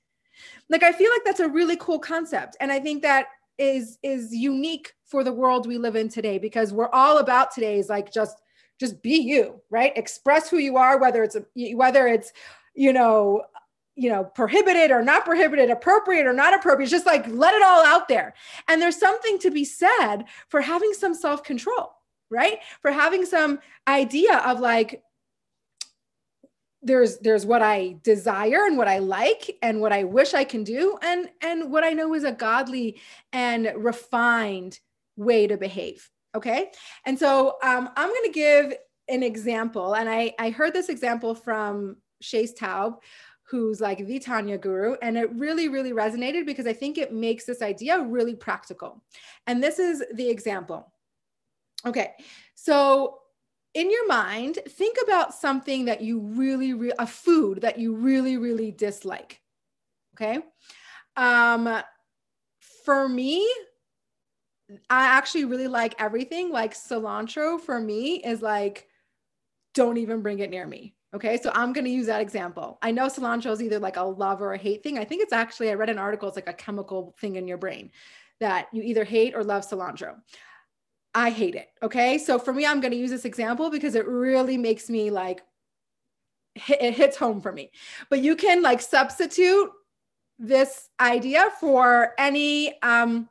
Like 0.69 0.83
I 0.83 0.93
feel 0.93 1.11
like 1.11 1.23
that's 1.25 1.41
a 1.41 1.49
really 1.49 1.77
cool 1.77 1.99
concept. 1.99 2.57
And 2.61 2.71
I 2.71 2.79
think 2.79 3.03
that 3.03 3.27
is 3.59 3.99
is 4.03 4.35
unique 4.35 4.95
for 5.05 5.25
the 5.25 5.33
world 5.33 5.67
we 5.67 5.77
live 5.77 5.97
in 5.97 6.09
today 6.09 6.39
because 6.39 6.73
we're 6.73 6.89
all 6.91 7.19
about 7.19 7.53
today 7.53 7.79
is 7.79 7.89
like 7.89 8.13
just 8.13 8.41
just 8.79 9.03
be 9.03 9.17
you, 9.17 9.61
right? 9.69 9.93
Express 9.97 10.49
who 10.49 10.57
you 10.57 10.79
are, 10.79 10.99
whether 10.99 11.23
it's 11.23 11.37
a, 11.37 11.45
whether 11.75 12.07
it's 12.07 12.33
you 12.75 12.93
know 12.93 13.43
you 13.97 14.09
know 14.09 14.25
prohibited 14.25 14.91
or 14.91 15.03
not 15.03 15.25
prohibited 15.25 15.69
appropriate 15.69 16.27
or 16.27 16.33
not 16.33 16.55
appropriate 16.55 16.89
just 16.89 17.07
like 17.07 17.27
let 17.29 17.55
it 17.55 17.63
all 17.63 17.85
out 17.85 18.09
there 18.09 18.33
and 18.69 18.81
there's 18.81 18.97
something 18.97 19.37
to 19.39 19.51
be 19.51 19.65
said 19.65 20.23
for 20.49 20.61
having 20.61 20.93
some 20.93 21.13
self-control 21.13 21.93
right 22.31 22.59
for 22.81 22.91
having 22.91 23.27
some 23.27 23.59
idea 23.87 24.39
of 24.39 24.61
like 24.61 25.03
there's 26.83 27.19
there's 27.19 27.45
what 27.45 27.63
i 27.63 27.97
desire 28.03 28.65
and 28.65 28.79
what 28.79 28.89
i 28.89 28.99
like 28.99 29.59
and 29.63 29.81
what 29.81 29.93
i 29.93 30.05
wish 30.05 30.33
i 30.33 30.45
can 30.45 30.65
do 30.65 30.99
and 31.03 31.29
and 31.43 31.71
what 31.71 31.85
i 31.85 31.93
know 31.93 32.15
is 32.15 32.25
a 32.25 32.33
godly 32.33 32.99
and 33.33 33.71
refined 33.77 34.81
way 35.17 35.47
to 35.47 35.57
behave 35.57 36.09
okay 36.35 36.71
and 37.05 37.19
so 37.19 37.57
um, 37.63 37.91
i'm 37.97 38.09
going 38.09 38.25
to 38.25 38.33
give 38.33 38.75
an 39.09 39.23
example 39.23 39.95
and 39.95 40.09
i 40.09 40.33
i 40.39 40.51
heard 40.51 40.73
this 40.73 40.89
example 40.89 41.35
from 41.35 41.97
Shais 42.23 42.55
Taub 42.55 42.99
who's 43.51 43.81
like 43.81 44.07
the 44.07 44.21
Tanya 44.21 44.57
guru. 44.57 44.95
And 45.03 45.19
it 45.19 45.33
really, 45.35 45.69
really 45.69 45.93
resonated 45.93 46.47
because 46.47 46.67
I 46.67 46.73
think 46.73 46.97
it 46.97 47.13
makes 47.13 47.45
this 47.45 47.63
idea 47.63 48.01
really 48.01 48.37
practical. 48.37 49.03
And 49.47 49.63
this 49.63 49.81
is 49.81 50.05
the 50.15 50.31
example. 50.31 50.93
Okay, 51.87 52.13
so 52.55 53.19
in 53.75 53.91
your 53.91 54.07
mind, 54.09 54.59
think 54.69 54.97
about 55.03 55.35
something 55.35 55.85
that 55.87 56.01
you 56.01 56.19
really, 56.21 56.75
really, 56.75 56.95
a 56.99 57.07
food 57.07 57.61
that 57.63 57.79
you 57.79 57.95
really, 57.95 58.37
really 58.37 58.71
dislike. 58.71 59.41
Okay. 60.15 60.41
Um, 61.17 61.83
for 62.85 63.09
me, 63.09 63.49
I 64.89 65.05
actually 65.05 65.45
really 65.45 65.69
like 65.69 65.95
everything. 65.99 66.51
Like 66.51 66.75
cilantro 66.75 67.61
for 67.61 67.81
me 67.81 68.17
is 68.17 68.43
like, 68.43 68.89
don't 69.75 69.99
even 69.99 70.21
bring 70.21 70.41
it 70.41 70.51
near 70.51 70.67
me. 70.67 70.95
Okay, 71.15 71.41
so 71.41 71.51
I'm 71.55 71.73
going 71.73 71.85
to 71.85 71.91
use 71.91 72.07
that 72.07 72.21
example. 72.21 72.79
I 72.83 72.93
know 72.93 73.07
cilantro 73.07 73.51
is 73.51 73.63
either 73.63 73.81
like 73.81 73.97
a 73.97 74.03
love 74.03 74.41
or 74.43 74.53
a 74.53 74.59
hate 74.59 74.83
thing. 74.83 74.97
I 74.99 75.05
think 75.05 75.23
it's 75.23 75.33
actually, 75.33 75.71
I 75.71 75.75
read 75.75 75.91
an 75.91 75.99
article, 75.99 76.29
it's 76.29 76.37
like 76.37 76.49
a 76.49 76.53
chemical 76.53 77.17
thing 77.21 77.35
in 77.35 77.49
your 77.49 77.59
brain 77.59 77.91
that 78.39 78.69
you 78.73 78.83
either 78.83 79.05
hate 79.05 79.35
or 79.35 79.43
love 79.43 79.69
cilantro. 79.69 80.17
I 81.15 81.31
hate 81.31 81.55
it. 81.55 81.69
Okay. 81.83 82.19
So 82.19 82.39
for 82.39 82.53
me, 82.53 82.65
I'm 82.65 82.81
going 82.81 82.93
to 82.93 82.99
use 82.99 83.11
this 83.11 83.25
example 83.25 83.71
because 83.71 83.95
it 83.95 84.07
really 84.07 84.57
makes 84.57 84.89
me 84.89 85.11
like, 85.11 85.43
it 86.69 86.95
hits 86.95 87.17
home 87.17 87.41
for 87.41 87.53
me. 87.53 87.71
But 88.09 88.21
you 88.21 88.37
can 88.37 88.63
like 88.63 88.81
substitute 88.81 89.71
this 90.39 90.89
idea 91.01 91.51
for 91.61 92.15
any 92.19 92.81
um, 92.83 93.29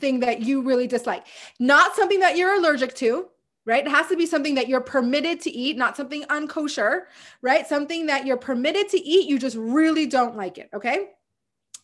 thing 0.00 0.20
that 0.20 0.42
you 0.42 0.62
really 0.62 0.86
dislike, 0.86 1.26
not 1.58 1.96
something 1.96 2.20
that 2.20 2.36
you're 2.36 2.54
allergic 2.54 2.94
to. 2.96 3.28
Right. 3.66 3.84
It 3.84 3.90
has 3.90 4.08
to 4.08 4.16
be 4.16 4.24
something 4.24 4.54
that 4.54 4.66
you're 4.66 4.80
permitted 4.80 5.42
to 5.42 5.50
eat, 5.50 5.76
not 5.76 5.94
something 5.94 6.22
unkosher, 6.30 7.02
right? 7.42 7.66
Something 7.66 8.06
that 8.06 8.24
you're 8.24 8.38
permitted 8.38 8.88
to 8.88 8.98
eat. 8.98 9.28
You 9.28 9.38
just 9.38 9.58
really 9.58 10.06
don't 10.06 10.38
like 10.38 10.56
it. 10.56 10.70
Okay. 10.72 11.10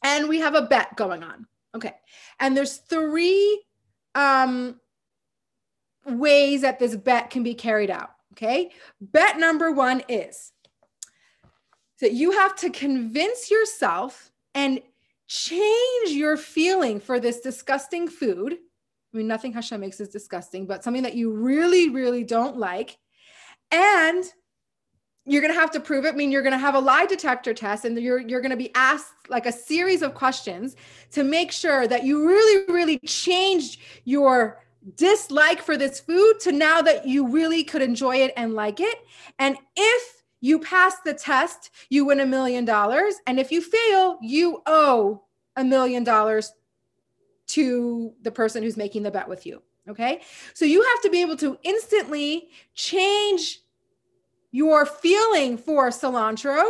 And 0.03 0.27
we 0.27 0.39
have 0.39 0.55
a 0.55 0.63
bet 0.63 0.97
going 0.97 1.23
on. 1.23 1.47
Okay. 1.75 1.93
And 2.41 2.57
there's 2.57 2.79
three 2.79 3.63
um, 4.15 4.81
ways 6.07 6.63
that 6.63 6.79
this 6.79 6.97
bet 6.97 7.31
can 7.31 7.43
be 7.43 7.55
carried 7.55 7.91
out. 7.91 8.11
Okay. 8.33 8.71
Bet 9.01 9.39
number 9.39 9.71
one 9.71 10.03
is 10.09 10.53
that 12.01 12.13
you 12.13 12.33
have 12.33 12.57
to 12.57 12.71
convince 12.71 13.51
yourself 13.51 14.33
and 14.55 14.81
change 15.29 16.11
your 16.11 16.37
feeling 16.37 17.01
for 17.01 17.21
this 17.21 17.41
disgusting 17.41 18.09
food. 18.09 18.53
I 18.53 19.17
mean, 19.17 19.29
nothing 19.29 19.53
Hashem 19.53 19.81
makes 19.81 20.01
is 20.01 20.09
disgusting, 20.09 20.67
but 20.67 20.83
something 20.83 21.05
that 21.05 21.15
you 21.15 21.33
really, 21.33 21.89
really 21.91 22.25
don't 22.25 22.57
like. 22.57 22.99
And 23.71 24.25
you're 25.27 25.41
going 25.41 25.55
to 25.55 25.59
have 25.59 25.71
to 25.71 25.81
prove 25.81 26.05
it. 26.05 26.15
I 26.15 26.17
mean, 26.17 26.31
you're 26.31 26.43
going 26.43 26.53
to 26.53 26.59
have 26.59 26.75
a 26.75 26.81
lie 26.81 27.07
detector 27.07 27.55
test 27.55 27.85
and 27.85 27.97
you're, 27.97 28.19
you're 28.19 28.43
going 28.43 28.51
to 28.51 28.57
be 28.57 28.75
asked 28.75 29.15
like 29.29 29.47
a 29.47 29.53
series 29.53 30.03
of 30.03 30.15
questions 30.15 30.77
to 31.13 31.25
make 31.25 31.51
sure 31.51 31.87
that 31.87 32.05
you 32.05 32.29
really, 32.29 32.73
really 32.73 32.99
changed 32.99 33.81
your 34.05 34.63
dislike 34.97 35.62
for 35.62 35.76
this 35.76 36.00
food 36.00 36.35
to 36.41 36.53
now 36.53 36.83
that 36.83 37.07
you 37.07 37.26
really 37.26 37.64
could 37.64 37.83
enjoy 37.83 38.17
it 38.17 38.33
and 38.37 38.55
like 38.55 38.81
it. 38.81 38.99
And 39.38 39.57
if 39.76 40.23
you 40.41 40.59
pass 40.59 40.97
the 41.05 41.14
test, 41.14 41.71
you 41.88 42.05
win 42.05 42.21
a 42.21 42.26
million 42.26 42.64
dollars. 42.64 43.14
And 43.26 43.41
if 43.41 43.50
you 43.50 43.62
fail, 43.62 44.19
you 44.21 44.62
owe 44.67 45.23
a 45.57 45.64
million 45.64 46.05
dollars 46.05 46.53
to 47.47 48.12
the 48.23 48.31
person 48.31 48.62
who's 48.62 48.76
making 48.76 49.03
the 49.03 49.11
bet 49.11 49.29
with 49.29 49.47
you. 49.47 49.62
Okay. 49.88 50.23
So 50.55 50.64
you 50.64 50.83
have 50.83 51.03
to 51.03 51.11
be 51.11 51.21
able 51.21 51.37
to 51.37 51.59
instantly 51.62 52.49
change 52.75 53.61
your 54.50 54.87
feeling 54.87 55.59
for 55.59 55.88
cilantro 55.88 56.62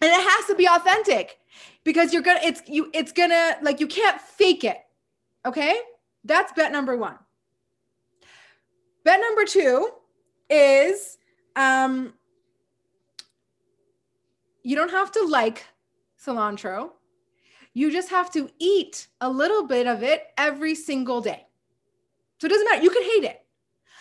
and 0.00 0.10
it 0.12 0.30
has 0.30 0.46
to 0.46 0.54
be 0.54 0.66
authentic 0.66 1.38
because 1.82 2.12
you're 2.12 2.22
gonna 2.22 2.40
it's 2.42 2.62
you 2.68 2.88
it's 2.94 3.10
gonna 3.10 3.56
like 3.62 3.80
you 3.80 3.86
can't 3.88 4.20
fake 4.20 4.62
it 4.62 4.78
okay 5.44 5.76
that's 6.24 6.52
bet 6.52 6.72
number 6.72 6.96
one. 6.96 7.18
Bet 9.04 9.20
number 9.20 9.44
two 9.44 9.90
is 10.48 11.18
um, 11.56 12.14
you 14.62 14.74
don't 14.74 14.90
have 14.90 15.12
to 15.12 15.26
like 15.26 15.66
cilantro. 16.18 16.90
You 17.74 17.90
just 17.90 18.08
have 18.10 18.30
to 18.32 18.48
eat 18.58 19.08
a 19.20 19.28
little 19.28 19.66
bit 19.66 19.86
of 19.86 20.02
it 20.02 20.28
every 20.38 20.74
single 20.74 21.20
day. 21.20 21.46
So 22.38 22.46
it 22.46 22.50
doesn't 22.50 22.68
matter. 22.70 22.82
You 22.82 22.90
could 22.90 23.02
hate 23.02 23.24
it. 23.24 23.40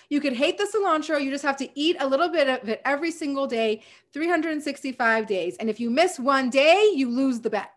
You 0.09 0.21
could 0.21 0.33
hate 0.33 0.57
the 0.57 0.65
cilantro. 0.65 1.21
You 1.21 1.31
just 1.31 1.43
have 1.43 1.57
to 1.57 1.79
eat 1.79 1.97
a 1.99 2.07
little 2.07 2.29
bit 2.29 2.47
of 2.47 2.69
it 2.69 2.81
every 2.85 3.11
single 3.11 3.47
day, 3.47 3.81
365 4.13 5.27
days. 5.27 5.57
And 5.57 5.69
if 5.69 5.79
you 5.79 5.89
miss 5.89 6.19
one 6.19 6.49
day, 6.49 6.91
you 6.93 7.09
lose 7.09 7.41
the 7.41 7.49
bet. 7.49 7.71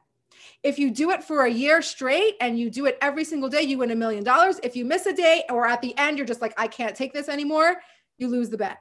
If 0.67 0.81
you 0.81 0.91
do 0.91 1.13
it 1.13 1.23
for 1.23 1.45
a 1.45 1.49
year 1.49 1.81
straight 1.81 2.35
and 2.41 2.59
you 2.59 2.71
do 2.71 2.87
it 2.87 2.99
every 3.01 3.23
single 3.23 3.49
day, 3.49 3.63
you 3.63 3.79
win 3.79 3.93
a 3.93 3.95
million 3.95 4.25
dollars. 4.25 4.59
If 4.65 4.75
you 4.75 4.85
miss 4.85 5.07
a 5.07 5.13
day 5.13 5.45
or 5.49 5.65
at 5.65 5.81
the 5.81 5.97
end, 5.97 6.19
you're 6.19 6.27
just 6.27 6.43
like, 6.43 6.55
I 6.57 6.67
can't 6.67 6.97
take 6.97 7.13
this 7.13 7.29
anymore, 7.29 7.77
you 8.19 8.27
lose 8.27 8.51
the 8.51 8.59
bet. 8.59 8.79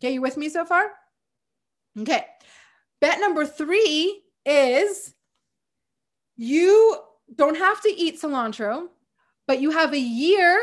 Okay, 0.00 0.14
you 0.14 0.22
with 0.22 0.38
me 0.38 0.48
so 0.48 0.64
far? 0.64 0.90
Okay. 2.00 2.24
Bet 3.02 3.20
number 3.20 3.44
three 3.44 4.22
is 4.46 5.14
you 6.34 6.96
don't 7.34 7.58
have 7.58 7.82
to 7.82 7.90
eat 7.90 8.22
cilantro, 8.22 8.86
but 9.46 9.60
you 9.60 9.70
have 9.70 9.92
a 9.92 9.98
year 9.98 10.58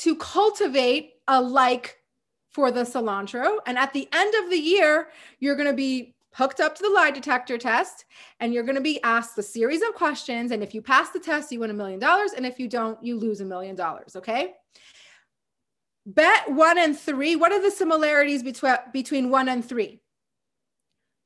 to 0.00 0.14
cultivate 0.16 1.12
a 1.26 1.40
like 1.40 1.96
for 2.50 2.70
the 2.70 2.82
cilantro. 2.82 3.60
And 3.66 3.78
at 3.78 3.94
the 3.94 4.10
end 4.12 4.34
of 4.44 4.50
the 4.50 4.58
year, 4.58 5.08
you're 5.40 5.56
going 5.56 5.70
to 5.70 5.74
be 5.74 6.15
hooked 6.36 6.60
up 6.60 6.74
to 6.74 6.82
the 6.82 6.90
lie 6.90 7.10
detector 7.10 7.58
test 7.58 8.04
and 8.40 8.52
you're 8.52 8.62
going 8.62 8.76
to 8.76 8.80
be 8.80 9.02
asked 9.02 9.38
a 9.38 9.42
series 9.42 9.82
of 9.82 9.94
questions 9.94 10.50
and 10.50 10.62
if 10.62 10.74
you 10.74 10.82
pass 10.82 11.10
the 11.10 11.20
test 11.20 11.50
you 11.50 11.60
win 11.60 11.70
a 11.70 11.74
million 11.74 11.98
dollars 11.98 12.32
and 12.32 12.46
if 12.46 12.58
you 12.58 12.68
don't 12.68 13.02
you 13.02 13.18
lose 13.18 13.40
a 13.40 13.44
million 13.44 13.74
dollars 13.74 14.16
okay 14.16 14.54
bet 16.04 16.50
1 16.50 16.78
and 16.78 16.98
3 16.98 17.36
what 17.36 17.52
are 17.52 17.62
the 17.62 17.70
similarities 17.70 18.42
between 18.42 18.76
between 18.92 19.30
1 19.30 19.48
and 19.48 19.64
3 19.64 20.00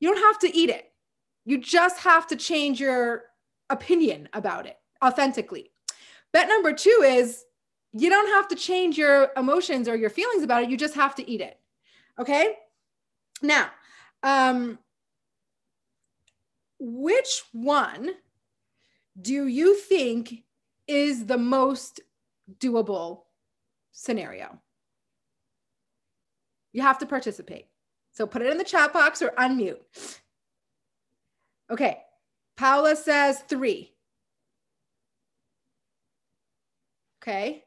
you 0.00 0.08
don't 0.08 0.22
have 0.22 0.38
to 0.38 0.56
eat 0.56 0.70
it 0.70 0.90
you 1.44 1.58
just 1.58 1.98
have 2.00 2.26
to 2.28 2.36
change 2.36 2.80
your 2.80 3.24
opinion 3.70 4.28
about 4.32 4.66
it 4.66 4.76
authentically. 5.02 5.70
Bet 6.32 6.48
number 6.48 6.72
two 6.72 7.02
is 7.04 7.44
you 7.92 8.10
don't 8.10 8.28
have 8.28 8.48
to 8.48 8.54
change 8.54 8.98
your 8.98 9.30
emotions 9.36 9.88
or 9.88 9.96
your 9.96 10.10
feelings 10.10 10.42
about 10.42 10.62
it. 10.62 10.70
You 10.70 10.76
just 10.76 10.94
have 10.94 11.14
to 11.16 11.28
eat 11.28 11.40
it. 11.40 11.58
Okay. 12.18 12.54
Now, 13.42 13.70
um, 14.22 14.78
which 16.80 17.42
one 17.52 18.10
do 19.20 19.46
you 19.46 19.76
think 19.76 20.44
is 20.88 21.26
the 21.26 21.38
most 21.38 22.00
doable 22.58 23.22
scenario? 23.92 24.58
You 26.72 26.82
have 26.82 26.98
to 26.98 27.06
participate. 27.06 27.66
So 28.12 28.26
put 28.26 28.42
it 28.42 28.50
in 28.50 28.58
the 28.58 28.64
chat 28.64 28.92
box 28.92 29.22
or 29.22 29.30
unmute. 29.38 29.78
Okay. 31.70 31.98
Paula 32.56 32.96
says 32.96 33.40
three. 33.48 33.92
Okay. 37.22 37.64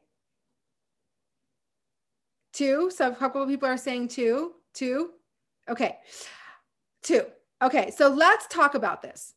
Two. 2.52 2.90
So 2.90 3.10
a 3.10 3.14
couple 3.14 3.42
of 3.42 3.48
people 3.48 3.68
are 3.68 3.76
saying 3.76 4.08
two. 4.08 4.52
Two. 4.72 5.10
Okay. 5.68 5.98
Two. 7.02 7.24
Okay. 7.62 7.90
So 7.90 8.08
let's 8.08 8.46
talk 8.48 8.74
about 8.74 9.02
this. 9.02 9.34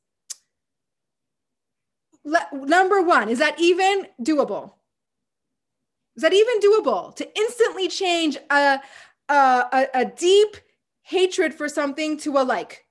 Le- 2.24 2.48
number 2.54 3.02
one, 3.02 3.30
is 3.30 3.40
that 3.40 3.60
even 3.60 4.08
doable? 4.22 4.74
Is 6.16 6.24
that 6.24 6.34
even 6.34 6.60
doable 6.60 7.16
to 7.16 7.38
instantly 7.38 7.88
change 7.88 8.38
a, 8.50 8.80
a, 9.30 9.34
a, 9.34 9.88
a 9.94 10.06
deep 10.06 10.58
hatred 11.04 11.54
for 11.54 11.70
something 11.70 12.18
to 12.18 12.38
a 12.38 12.44
like? 12.44 12.88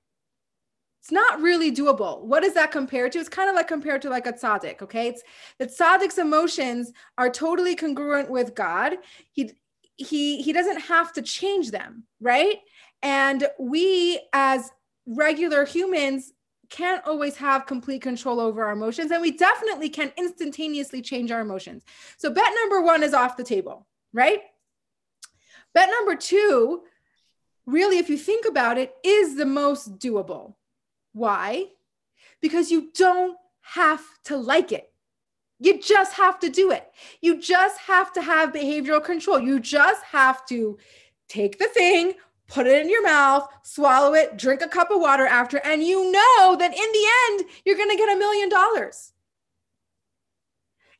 it's 1.06 1.12
not 1.12 1.40
really 1.40 1.70
doable. 1.70 2.20
What 2.22 2.42
is 2.42 2.54
that 2.54 2.72
compared 2.72 3.12
to? 3.12 3.20
It's 3.20 3.28
kind 3.28 3.48
of 3.48 3.54
like 3.54 3.68
compared 3.68 4.02
to 4.02 4.10
like 4.10 4.26
a 4.26 4.32
tzaddik, 4.32 4.82
okay? 4.82 5.06
It's 5.06 5.22
that 5.60 5.68
tzaddik's 5.68 6.18
emotions 6.18 6.92
are 7.16 7.30
totally 7.30 7.76
congruent 7.76 8.28
with 8.28 8.56
God. 8.56 8.94
He 9.30 9.52
he 9.94 10.42
he 10.42 10.52
doesn't 10.52 10.80
have 10.80 11.12
to 11.12 11.22
change 11.22 11.70
them, 11.70 12.02
right? 12.20 12.56
And 13.04 13.46
we 13.56 14.20
as 14.32 14.72
regular 15.06 15.64
humans 15.64 16.32
can't 16.68 17.06
always 17.06 17.36
have 17.36 17.66
complete 17.66 18.02
control 18.02 18.40
over 18.40 18.64
our 18.64 18.72
emotions 18.72 19.12
and 19.12 19.22
we 19.22 19.30
definitely 19.30 19.88
can 19.88 20.12
instantaneously 20.16 21.00
change 21.00 21.30
our 21.30 21.40
emotions. 21.40 21.84
So 22.18 22.28
bet 22.30 22.52
number 22.60 22.82
1 22.82 23.02
is 23.04 23.14
off 23.14 23.36
the 23.36 23.44
table, 23.44 23.86
right? 24.12 24.40
Bet 25.74 25.90
number 25.90 26.16
2 26.16 26.82
really 27.66 27.98
if 27.98 28.08
you 28.08 28.16
think 28.16 28.46
about 28.46 28.78
it 28.78 28.94
is 29.04 29.36
the 29.36 29.46
most 29.46 29.98
doable 29.98 30.54
why? 31.16 31.64
Because 32.42 32.70
you 32.70 32.90
don't 32.94 33.38
have 33.62 34.02
to 34.24 34.36
like 34.36 34.70
it. 34.70 34.92
You 35.58 35.80
just 35.80 36.12
have 36.12 36.38
to 36.40 36.50
do 36.50 36.70
it. 36.70 36.86
You 37.22 37.40
just 37.40 37.78
have 37.80 38.12
to 38.12 38.22
have 38.22 38.52
behavioral 38.52 39.02
control. 39.02 39.40
You 39.40 39.58
just 39.58 40.02
have 40.04 40.44
to 40.48 40.76
take 41.28 41.58
the 41.58 41.68
thing, 41.68 42.12
put 42.48 42.66
it 42.66 42.80
in 42.80 42.90
your 42.90 43.02
mouth, 43.02 43.48
swallow 43.62 44.14
it, 44.14 44.36
drink 44.36 44.62
a 44.62 44.68
cup 44.68 44.90
of 44.90 45.00
water 45.00 45.26
after, 45.26 45.58
and 45.58 45.82
you 45.82 46.10
know 46.10 46.56
that 46.56 46.72
in 46.72 46.92
the 46.92 47.06
end, 47.28 47.50
you're 47.64 47.76
going 47.76 47.90
to 47.90 47.96
get 47.96 48.14
a 48.14 48.18
million 48.18 48.48
dollars. 48.48 49.12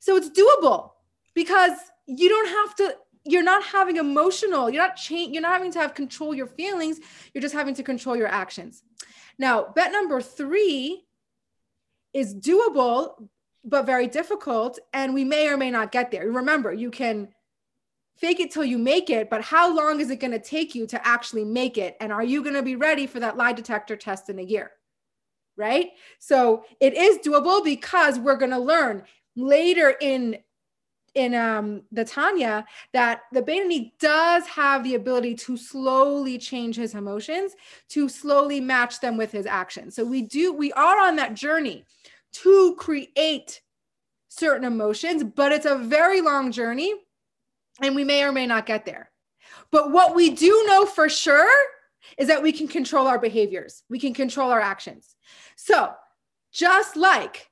So 0.00 0.16
it's 0.16 0.30
doable 0.30 0.92
because 1.34 1.72
you 2.06 2.28
don't 2.28 2.48
have 2.48 2.74
to 2.76 2.96
you're 3.28 3.42
not 3.42 3.64
having 3.64 3.96
emotional 3.96 4.70
you're 4.70 4.80
not 4.80 4.94
change 4.94 5.32
you're 5.32 5.42
not 5.42 5.52
having 5.52 5.72
to 5.72 5.80
have 5.80 5.94
control 5.94 6.32
your 6.32 6.46
feelings 6.46 7.00
you're 7.34 7.42
just 7.42 7.54
having 7.54 7.74
to 7.74 7.82
control 7.82 8.16
your 8.16 8.28
actions 8.28 8.84
now, 9.38 9.66
bet 9.74 9.92
number 9.92 10.20
three 10.20 11.04
is 12.12 12.34
doable, 12.34 13.28
but 13.64 13.84
very 13.84 14.06
difficult. 14.06 14.78
And 14.92 15.12
we 15.12 15.24
may 15.24 15.48
or 15.48 15.56
may 15.56 15.70
not 15.70 15.92
get 15.92 16.10
there. 16.10 16.30
Remember, 16.30 16.72
you 16.72 16.90
can 16.90 17.28
fake 18.16 18.40
it 18.40 18.50
till 18.50 18.64
you 18.64 18.78
make 18.78 19.10
it, 19.10 19.30
but 19.30 19.42
how 19.42 19.74
long 19.74 20.00
is 20.00 20.10
it 20.10 20.20
going 20.20 20.32
to 20.32 20.38
take 20.38 20.74
you 20.74 20.86
to 20.86 21.06
actually 21.06 21.44
make 21.44 21.78
it? 21.78 21.96
And 22.00 22.12
are 22.12 22.24
you 22.24 22.42
going 22.42 22.54
to 22.54 22.62
be 22.62 22.76
ready 22.76 23.06
for 23.06 23.20
that 23.20 23.36
lie 23.36 23.52
detector 23.52 23.96
test 23.96 24.28
in 24.30 24.38
a 24.38 24.42
year? 24.42 24.72
Right. 25.56 25.90
So 26.18 26.64
it 26.80 26.94
is 26.94 27.18
doable 27.18 27.64
because 27.64 28.18
we're 28.18 28.36
going 28.36 28.50
to 28.50 28.58
learn 28.58 29.04
later 29.36 29.94
in 30.00 30.38
in 31.14 31.34
um, 31.34 31.80
the 31.90 32.04
Tanya 32.04 32.66
that 32.92 33.22
the 33.32 33.42
Beinoni 33.42 33.92
does 33.98 34.46
have 34.46 34.84
the 34.84 34.96
ability 34.96 35.34
to 35.36 35.56
slowly 35.56 36.36
change 36.36 36.76
his 36.76 36.94
emotions, 36.94 37.56
to 37.88 38.06
slowly 38.06 38.60
match 38.60 39.00
them 39.00 39.16
with 39.16 39.32
his 39.32 39.46
actions. 39.46 39.96
So 39.96 40.04
we 40.04 40.20
do, 40.20 40.52
we 40.52 40.74
are 40.74 41.00
on 41.00 41.16
that 41.16 41.32
journey 41.32 41.86
to 42.34 42.76
create 42.78 43.62
certain 44.28 44.66
emotions, 44.66 45.24
but 45.24 45.52
it's 45.52 45.64
a 45.64 45.78
very 45.78 46.20
long 46.20 46.52
journey 46.52 46.92
and 47.80 47.94
we 47.94 48.04
may 48.04 48.24
or 48.24 48.32
may 48.32 48.46
not 48.46 48.66
get 48.66 48.84
there. 48.86 49.10
But 49.70 49.90
what 49.90 50.14
we 50.14 50.30
do 50.30 50.64
know 50.66 50.86
for 50.86 51.08
sure 51.08 51.50
is 52.18 52.28
that 52.28 52.42
we 52.42 52.52
can 52.52 52.68
control 52.68 53.06
our 53.06 53.18
behaviors, 53.18 53.82
we 53.88 53.98
can 53.98 54.14
control 54.14 54.50
our 54.50 54.60
actions. 54.60 55.16
So 55.56 55.92
just 56.52 56.96
like 56.96 57.50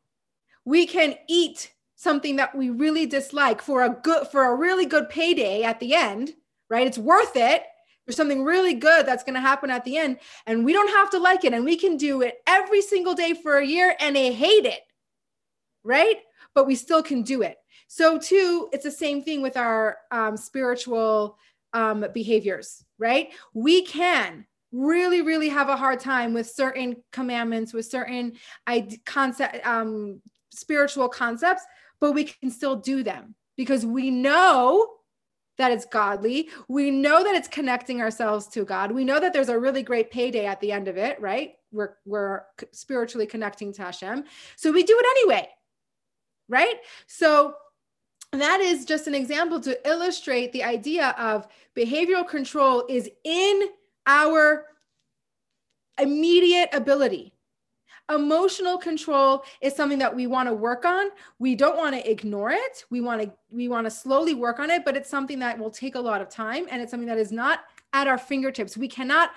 we 0.65 0.87
can 0.87 1.15
eat 1.29 1.73
something 1.97 2.37
that 2.37 2.55
we 2.55 2.71
really 2.71 3.07
dislike 3.07 3.61
for 3.63 3.83
a 3.83 3.91
good 3.91 4.29
for 4.29 4.45
a 4.45 4.55
really 4.55 4.87
good 4.87 5.09
payday 5.09 5.63
at 5.63 5.81
the 5.81 5.95
end 5.95 6.35
right? 6.71 6.87
It's 6.87 6.99
worth 6.99 7.37
it. 7.37 7.63
There's 8.05 8.17
something 8.17 8.45
really 8.45 8.75
good 8.75 9.07
that's 9.07 9.25
going 9.25 9.35
to 9.35 9.41
happen 9.41 9.71
at 9.71 9.85
the 9.85 9.97
end 9.97 10.19
and 10.47 10.65
we 10.65 10.73
don't 10.73 10.91
have 10.91 11.11
to 11.11 11.19
like 11.19 11.45
it 11.45 11.55
and 11.55 11.65
we 11.65 11.77
can 11.77 11.97
do 11.97 12.21
it 12.21 12.39
every 12.47 12.83
single 12.83 13.15
day 13.15 13.33
for 13.33 13.57
a 13.57 13.67
year 13.67 13.95
and 14.01 14.15
they 14.15 14.33
hate 14.33 14.67
it 14.67 14.81
right? 15.85 16.17
But 16.55 16.67
we 16.67 16.75
still 16.77 17.03
can 17.03 17.23
do 17.23 17.43
it 17.43 17.59
so 17.87 18.19
too 18.19 18.69
it's 18.73 18.85
the 18.85 18.91
same 18.91 19.23
thing 19.23 19.43
with 19.43 19.57
our 19.57 19.99
um, 20.11 20.37
spiritual 20.37 21.39
um, 21.73 22.07
behaviors 22.13 22.85
right 22.99 23.33
we 23.53 23.83
can 23.83 24.47
really 24.73 25.23
really 25.23 25.49
have 25.49 25.69
a 25.69 25.77
hard 25.77 26.01
time 26.01 26.35
with 26.35 26.49
certain 26.49 26.97
commandments 27.13 27.73
with 27.73 27.87
certain 27.87 28.33
concept 29.05 29.65
um, 29.67 30.21
spiritual 30.51 31.09
concepts 31.09 31.63
but 32.01 32.13
we 32.13 32.25
can 32.25 32.51
still 32.51 32.77
do 32.77 33.03
them 33.03 33.35
because 33.57 33.87
we 33.87 34.11
know 34.11 34.95
that 35.57 35.71
it's 35.71 35.85
godly. 35.85 36.49
We 36.69 36.91
know 36.91 37.23
that 37.23 37.35
it's 37.35 37.49
connecting 37.49 38.01
ourselves 38.01 38.49
to 38.49 38.65
God. 38.65 38.93
We 38.93 39.05
know 39.05 39.21
that 39.21 39.33
there's 39.33 39.49
a 39.49 39.59
really 39.59 39.83
great 39.83 40.11
payday 40.11 40.47
at 40.47 40.61
the 40.61 40.73
end 40.73 40.89
of 40.89 40.97
it, 40.97 41.21
right? 41.21 41.55
We're, 41.71 41.95
we're 42.05 42.43
spiritually 42.73 43.27
connecting 43.27 43.73
to 43.75 43.83
Hashem. 43.83 44.25
So 44.57 44.73
we 44.73 44.83
do 44.83 44.99
it 44.99 45.07
anyway, 45.19 45.49
right? 46.49 46.77
So 47.07 47.55
that 48.41 48.61
is 48.61 48.85
just 48.85 49.07
an 49.07 49.15
example 49.15 49.61
to 49.61 49.89
illustrate 49.89 50.53
the 50.53 50.65
idea 50.65 51.15
of 51.19 51.47
behavioral 51.77 52.27
control 52.27 52.85
is 52.89 53.11
in 53.25 53.69
our 54.07 54.67
immediate 55.99 56.69
ability. 56.73 57.33
Emotional 58.11 58.77
control 58.77 59.45
is 59.63 59.75
something 59.75 59.99
that 59.99 60.15
we 60.15 60.27
want 60.27 60.49
to 60.49 60.55
work 60.55 60.85
on. 60.85 61.07
We 61.39 61.55
don't 61.55 61.79
want 61.79 61.95
to 61.95 62.11
ignore 62.11 62.51
it. 62.51 62.85
We 62.91 63.01
want 63.01 63.23
to 63.23 63.33
we 63.51 63.69
want 63.69 63.87
to 63.87 63.91
slowly 63.91 64.35
work 64.35 64.59
on 64.59 64.71
it 64.71 64.85
but 64.85 64.95
it's 64.95 65.09
something 65.09 65.39
that 65.39 65.59
will 65.59 65.71
take 65.71 65.95
a 65.95 66.01
lot 66.01 66.21
of 66.21 66.29
time 66.29 66.67
and 66.71 66.83
it's 66.83 66.91
something 66.91 67.09
that 67.09 67.19
is 67.19 67.33
not 67.33 67.61
at 67.95 68.07
our 68.07 68.19
fingertips. 68.19 68.77
We 68.77 68.89
cannot 68.89 69.31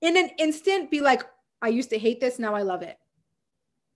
in 0.00 0.16
an 0.16 0.30
instant 0.38 0.90
be 0.90 1.00
like 1.00 1.22
i 1.62 1.68
used 1.68 1.90
to 1.90 1.98
hate 1.98 2.20
this 2.20 2.38
now 2.38 2.54
i 2.54 2.62
love 2.62 2.82
it 2.82 2.98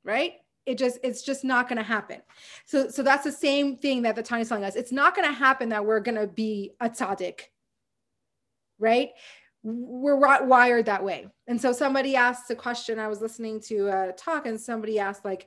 right 0.04 0.34
it 0.66 0.78
just 0.78 0.98
it's 1.02 1.22
just 1.22 1.44
not 1.44 1.68
going 1.68 1.76
to 1.76 1.82
happen 1.82 2.20
so 2.64 2.88
so 2.88 3.02
that's 3.02 3.24
the 3.24 3.32
same 3.32 3.76
thing 3.76 4.02
that 4.02 4.16
the 4.16 4.22
Tanya 4.22 4.44
telling 4.44 4.64
us 4.64 4.76
it's 4.76 4.92
not 4.92 5.14
going 5.14 5.26
to 5.26 5.34
happen 5.34 5.68
that 5.70 5.84
we're 5.84 6.00
going 6.00 6.18
to 6.18 6.26
be 6.26 6.72
a 6.80 6.88
tzaddik 6.88 7.40
right 8.78 9.10
we're 9.64 10.16
wired 10.16 10.86
that 10.86 11.04
way. 11.04 11.28
And 11.46 11.60
so 11.60 11.72
somebody 11.72 12.16
asked 12.16 12.50
a 12.50 12.56
question. 12.56 12.98
I 12.98 13.08
was 13.08 13.20
listening 13.20 13.60
to 13.62 13.88
a 13.88 14.12
talk, 14.12 14.46
and 14.46 14.60
somebody 14.60 14.98
asked, 14.98 15.24
like, 15.24 15.46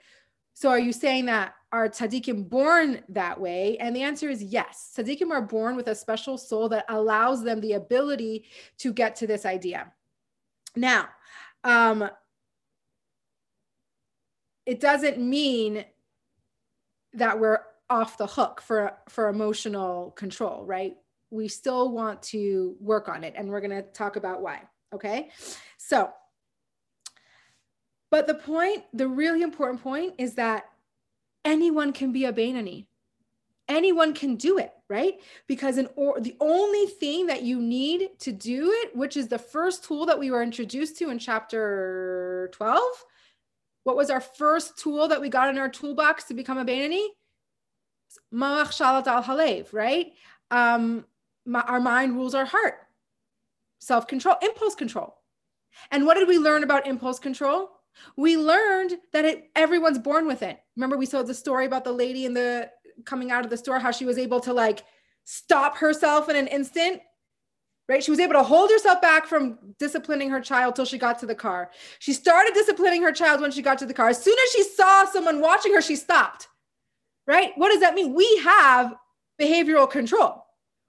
so 0.54 0.70
are 0.70 0.80
you 0.80 0.94
saying 0.94 1.26
that 1.26 1.54
are 1.74 1.90
tzaddikim 1.90 2.50
born 2.50 3.02
that 3.10 3.40
way? 3.40 3.78
And 3.80 3.94
the 3.94 4.04
answer 4.04 4.30
is 4.30 4.42
yes. 4.42 4.94
Tzaddikim 4.98 5.32
are 5.32 5.42
born 5.42 5.76
with 5.76 5.90
a 5.90 5.96
special 5.96 6.38
soul 6.38 6.70
that 6.70 6.86
allows 6.88 7.44
them 7.44 7.60
the 7.60 7.74
ability 7.74 8.46
to 8.78 8.94
get 8.94 9.18
to 9.18 9.28
this 9.28 9.46
idea. 9.46 9.92
Now, 10.78 11.10
um, 11.66 12.10
it 14.66 14.80
doesn't 14.80 15.20
mean 15.20 15.86
that 17.14 17.40
we're 17.40 17.60
off 17.90 18.18
the 18.18 18.28
hook 18.28 18.62
for 18.62 18.94
for 19.10 19.30
emotional 19.30 20.12
control, 20.12 20.66
right? 20.66 20.98
we 21.36 21.48
still 21.48 21.92
want 21.92 22.22
to 22.22 22.76
work 22.80 23.10
on 23.10 23.24
it. 23.24 23.34
And 23.36 23.50
we're 23.50 23.62
going 23.62 23.72
to 23.72 23.82
talk 23.82 24.16
about 24.16 24.42
why. 24.42 24.62
Okay. 24.94 25.30
So, 25.78 26.12
but 28.10 28.28
the 28.28 28.36
point, 28.36 28.84
the 28.94 29.08
really 29.08 29.42
important 29.42 29.84
point 29.84 30.16
is 30.18 30.36
that 30.36 30.66
anyone 31.44 31.92
can 31.92 32.12
be 32.12 32.26
a 32.26 32.34
Beinoni. 32.34 32.86
Anyone 33.68 34.14
can 34.14 34.36
do 34.36 34.60
it, 34.60 34.72
right? 34.90 35.16
Because 35.48 35.80
in 35.80 35.90
or 35.96 36.20
the 36.22 36.36
only 36.40 36.86
thing 36.86 37.26
that 37.26 37.42
you 37.42 37.60
need 37.60 38.20
to 38.20 38.32
do 38.32 38.72
it, 38.72 38.96
which 38.96 39.18
is 39.18 39.28
the 39.28 39.40
first 39.40 39.84
tool 39.84 40.06
that 40.06 40.20
we 40.20 40.30
were 40.30 40.44
introduced 40.44 40.98
to 41.00 41.10
in 41.10 41.18
chapter 41.18 42.52
12, 42.54 42.82
what 43.86 43.96
was 43.96 44.10
our 44.10 44.20
first 44.20 44.80
tool 44.80 45.08
that 45.08 45.22
we 45.22 45.30
got 45.30 45.48
in 45.48 45.60
our 45.60 45.70
toolbox 45.70 46.26
to 46.26 46.34
become 46.34 46.58
a 46.58 46.66
Beinoni? 46.66 47.06
Ma'ach 48.34 48.70
shalat 48.70 49.06
al 49.06 49.24
halev, 49.24 49.72
right? 49.72 50.12
Um, 50.50 51.06
my, 51.46 51.62
our 51.62 51.80
mind 51.80 52.16
rules 52.16 52.34
our 52.34 52.46
heart. 52.46 52.80
Self 53.78 54.08
control, 54.08 54.36
impulse 54.42 54.74
control. 54.74 55.16
And 55.92 56.06
what 56.08 56.16
did 56.16 56.28
we 56.28 56.40
learn 56.40 56.64
about 56.64 56.88
impulse 56.88 57.20
control? 57.20 57.70
We 58.18 58.38
learned 58.38 58.98
that 59.14 59.24
it, 59.24 59.52
everyone's 59.56 60.00
born 60.00 60.26
with 60.26 60.42
it. 60.42 60.60
Remember, 60.76 60.98
we 60.98 61.06
saw 61.06 61.22
the 61.22 61.36
story 61.36 61.68
about 61.68 61.84
the 61.84 61.94
lady 61.94 62.26
in 62.26 62.34
the 62.34 62.72
coming 63.06 63.30
out 63.30 63.44
of 63.44 63.52
the 63.52 63.58
store, 63.58 63.78
how 63.78 63.92
she 63.92 64.06
was 64.06 64.18
able 64.18 64.40
to 64.42 64.54
like 64.54 64.84
stop 65.26 65.78
herself 65.78 66.28
in 66.28 66.36
an 66.36 66.48
instant 66.48 67.02
right? 67.88 68.04
She 68.04 68.12
was 68.12 68.20
able 68.20 68.34
to 68.34 68.44
hold 68.44 68.72
herself 68.72 69.02
back 69.02 69.28
from 69.28 69.58
disciplining 69.80 70.30
her 70.30 70.42
child 70.42 70.76
till 70.76 70.86
she 70.86 70.98
got 70.98 71.20
to 71.20 71.26
the 71.26 71.36
car. 71.36 71.70
She 72.00 72.14
started 72.14 72.54
disciplining 72.54 73.04
her 73.04 73.12
child 73.12 73.42
when 73.42 73.52
she 73.52 73.62
got 73.62 73.78
to 73.80 73.86
the 73.86 73.94
car. 73.94 74.10
As 74.10 74.24
soon 74.24 74.38
as 74.44 74.52
she 74.52 74.64
saw 74.64 75.06
someone 75.06 75.40
watching 75.40 75.74
her, 75.74 75.82
she 75.82 75.96
stopped, 75.96 76.48
right? 77.28 77.52
What 77.56 77.72
does 77.72 77.82
that 77.82 77.94
mean? 77.94 78.14
We 78.14 78.38
have 78.44 78.96
behavioral 79.40 79.90
control. 79.90 80.44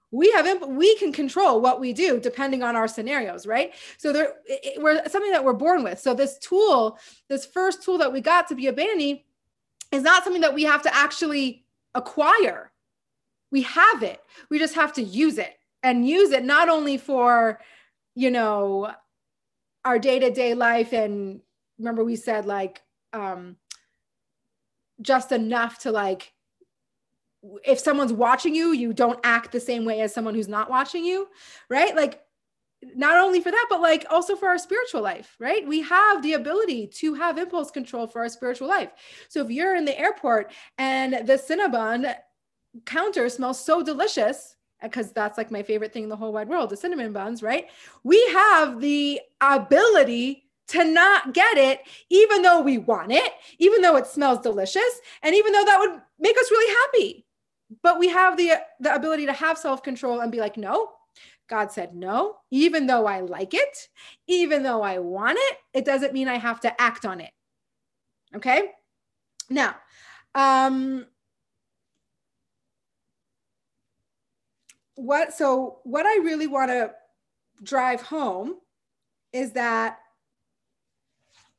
We 0.09 0.31
have 0.31 0.65
we 0.69 0.95
can 0.97 1.11
control 1.11 1.59
what 1.59 1.81
we 1.81 1.91
do 1.91 2.19
depending 2.19 2.63
on 2.63 2.77
our 2.77 2.87
scenarios, 2.87 3.45
right? 3.45 3.73
So 3.97 4.13
there, 4.13 4.35
it, 4.45 4.81
we're 4.81 5.05
something 5.09 5.31
that 5.31 5.43
we're 5.43 5.53
born 5.53 5.83
with. 5.83 5.99
So 5.99 6.13
this 6.13 6.37
tool, 6.39 6.97
this 7.27 7.45
first 7.45 7.83
tool 7.83 7.97
that 7.97 8.13
we 8.13 8.21
got 8.21 8.47
to 8.47 8.55
be 8.55 8.67
a 8.67 8.73
Beinoni, 8.73 9.23
is 9.91 10.03
not 10.03 10.23
something 10.23 10.41
that 10.41 10.53
we 10.53 10.63
have 10.63 10.81
to 10.83 10.95
actually 10.95 11.65
acquire. 11.93 12.71
We 13.51 13.63
have 13.63 14.01
it. 14.01 14.21
We 14.49 14.59
just 14.59 14.75
have 14.75 14.93
to 14.93 15.03
use 15.03 15.37
it 15.37 15.57
and 15.87 16.07
use 16.07 16.31
it 16.31 16.43
not 16.43 16.67
only 16.67 16.97
for 16.97 17.59
you 18.13 18.29
know 18.29 18.91
our 19.85 19.97
day-to-day 19.97 20.53
life 20.53 20.91
and 20.91 21.39
remember 21.79 22.03
we 22.03 22.15
said 22.15 22.45
like 22.45 22.81
um 23.13 23.55
just 25.01 25.31
enough 25.31 25.79
to 25.79 25.91
like 25.91 26.33
if 27.63 27.79
someone's 27.79 28.11
watching 28.11 28.53
you 28.53 28.73
you 28.73 28.91
don't 28.91 29.19
act 29.23 29.51
the 29.51 29.59
same 29.59 29.85
way 29.85 30.01
as 30.01 30.13
someone 30.13 30.35
who's 30.35 30.47
not 30.47 30.69
watching 30.69 31.05
you 31.05 31.27
right? 31.69 31.95
Like 31.95 32.21
not 32.95 33.17
only 33.17 33.41
for 33.41 33.49
that 33.49 33.67
but 33.69 33.81
like 33.81 34.05
also 34.09 34.35
for 34.35 34.49
our 34.49 34.57
spiritual 34.57 35.01
life 35.01 35.37
right? 35.39 35.65
We 35.65 35.81
have 35.81 36.21
the 36.21 36.33
ability 36.33 36.87
to 36.99 37.13
have 37.13 37.37
impulse 37.37 37.71
control 37.71 38.07
for 38.07 38.23
our 38.23 38.29
spiritual 38.29 38.67
life. 38.67 38.91
So 39.29 39.41
if 39.41 39.49
you're 39.49 39.75
in 39.75 39.85
the 39.85 39.97
airport 39.97 40.51
and 40.77 41.13
the 41.13 41.37
cinnabon 41.37 42.13
counter 42.85 43.29
smells 43.29 43.63
so 43.63 43.81
delicious 43.81 44.56
because 44.81 45.11
that's 45.11 45.37
like 45.37 45.51
my 45.51 45.63
favorite 45.63 45.93
thing 45.93 46.03
in 46.03 46.09
the 46.09 46.15
whole 46.15 46.33
wide 46.33 46.49
world 46.49 46.69
the 46.69 46.77
cinnamon 46.77 47.13
buns 47.13 47.41
right? 47.41 47.67
We 48.03 48.23
have 48.27 48.79
the 48.79 49.21
ability 49.41 50.43
to 50.69 50.83
not 50.83 51.33
get 51.33 51.57
it 51.57 51.81
even 52.09 52.41
though 52.41 52.61
we 52.61 52.77
want 52.77 53.11
it 53.11 53.31
even 53.57 53.81
though 53.81 53.95
it 53.95 54.07
smells 54.07 54.39
delicious 54.39 55.01
and 55.23 55.33
even 55.33 55.53
though 55.53 55.65
that 55.65 55.79
would 55.79 56.01
make 56.19 56.37
us 56.37 56.51
really 56.51 56.73
happy. 56.73 57.25
But 57.83 57.99
we 57.99 58.09
have 58.09 58.37
the 58.37 58.53
the 58.79 58.93
ability 58.93 59.25
to 59.25 59.33
have 59.33 59.57
self-control 59.57 60.21
and 60.21 60.31
be 60.31 60.39
like 60.39 60.57
no. 60.57 60.91
God 61.49 61.71
said 61.71 61.95
no. 61.95 62.37
Even 62.51 62.87
though 62.87 63.05
i 63.05 63.21
like 63.21 63.53
it 63.53 63.87
even 64.27 64.63
though 64.63 64.81
i 64.81 64.99
want 64.99 65.37
it 65.39 65.57
it 65.73 65.85
doesn't 65.85 66.13
mean 66.13 66.27
i 66.27 66.37
have 66.37 66.59
to 66.61 66.81
act 66.81 67.05
on 67.05 67.21
it. 67.21 67.31
Okay? 68.35 68.71
Now 69.49 69.75
um 70.35 71.07
what 74.97 75.33
so 75.33 75.79
what 75.83 76.05
I 76.05 76.17
really 76.17 76.47
want 76.47 76.69
to 76.71 76.91
drive 77.63 78.01
home 78.01 78.55
is 79.31 79.53
that 79.53 79.99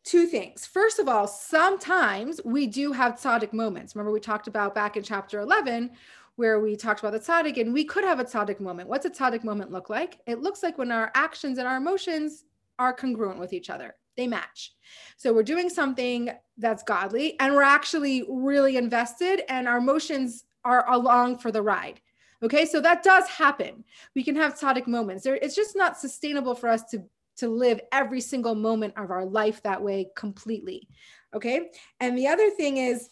two 0.05 0.27
things. 0.27 0.67
First 0.67 0.99
of 0.99 1.09
all, 1.09 1.27
sometimes 1.27 2.41
we 2.45 2.67
do 2.67 2.93
have 2.93 3.15
tzaddik 3.15 3.53
moments. 3.53 3.95
Remember, 3.95 4.13
we 4.13 4.21
talked 4.21 4.49
about 4.49 4.75
back 4.75 4.97
in 4.97 5.03
chapter 5.03 5.41
11 5.41 5.91
where 6.37 6.61
we 6.61 6.77
talked 6.77 7.01
about 7.01 7.13
the 7.13 7.19
tzaddik, 7.19 7.61
and 7.61 7.75
we 7.75 7.85
could 7.85 8.05
have 8.05 8.21
a 8.21 8.25
tzaddik 8.25 8.61
moment. 8.61 8.89
What's 8.89 9.05
a 9.05 9.11
tzaddik 9.11 9.43
moment 9.43 9.73
look 9.73 9.91
like? 9.91 10.21
It 10.27 10.41
looks 10.41 10.63
like 10.63 10.79
when 10.79 10.93
our 10.93 11.11
actions 11.15 11.59
and 11.59 11.67
our 11.67 11.77
emotions 11.77 12.45
are 12.79 12.93
congruent 12.93 13.41
with 13.41 13.53
each 13.53 13.71
other. 13.71 13.97
They 14.17 14.29
match. 14.29 14.73
So 15.17 15.33
we're 15.33 15.43
doing 15.43 15.69
something 15.69 16.31
that's 16.57 16.83
godly 16.85 17.39
and 17.41 17.55
we're 17.55 17.63
actually 17.63 18.25
really 18.29 18.77
invested, 18.77 19.43
and 19.49 19.69
our 19.69 19.79
emotions 19.79 20.45
are 20.65 20.89
along 20.91 21.39
for 21.39 21.51
the 21.51 21.63
ride. 21.63 22.01
Okay, 22.43 22.67
so 22.67 22.81
that 22.81 23.03
does 23.03 23.27
happen. 23.29 23.85
We 24.15 24.23
can 24.23 24.37
have 24.37 24.59
tzaddik 24.59 24.87
moments. 24.87 25.27
It's 25.27 25.57
just 25.57 25.77
not 25.77 25.99
sustainable 25.99 26.55
for 26.55 26.69
us 26.69 26.85
to 26.91 27.05
to 27.39 27.49
live 27.49 27.81
every 27.93 28.21
single 28.21 28.57
moment 28.57 28.95
of 28.97 29.13
our 29.13 29.25
life 29.25 29.63
that 29.63 29.81
way 29.81 30.11
completely. 30.17 30.89
Okay, 31.35 31.71
and 32.01 32.19
the 32.19 32.27
other 32.27 32.51
thing 32.51 32.79
is, 32.79 33.11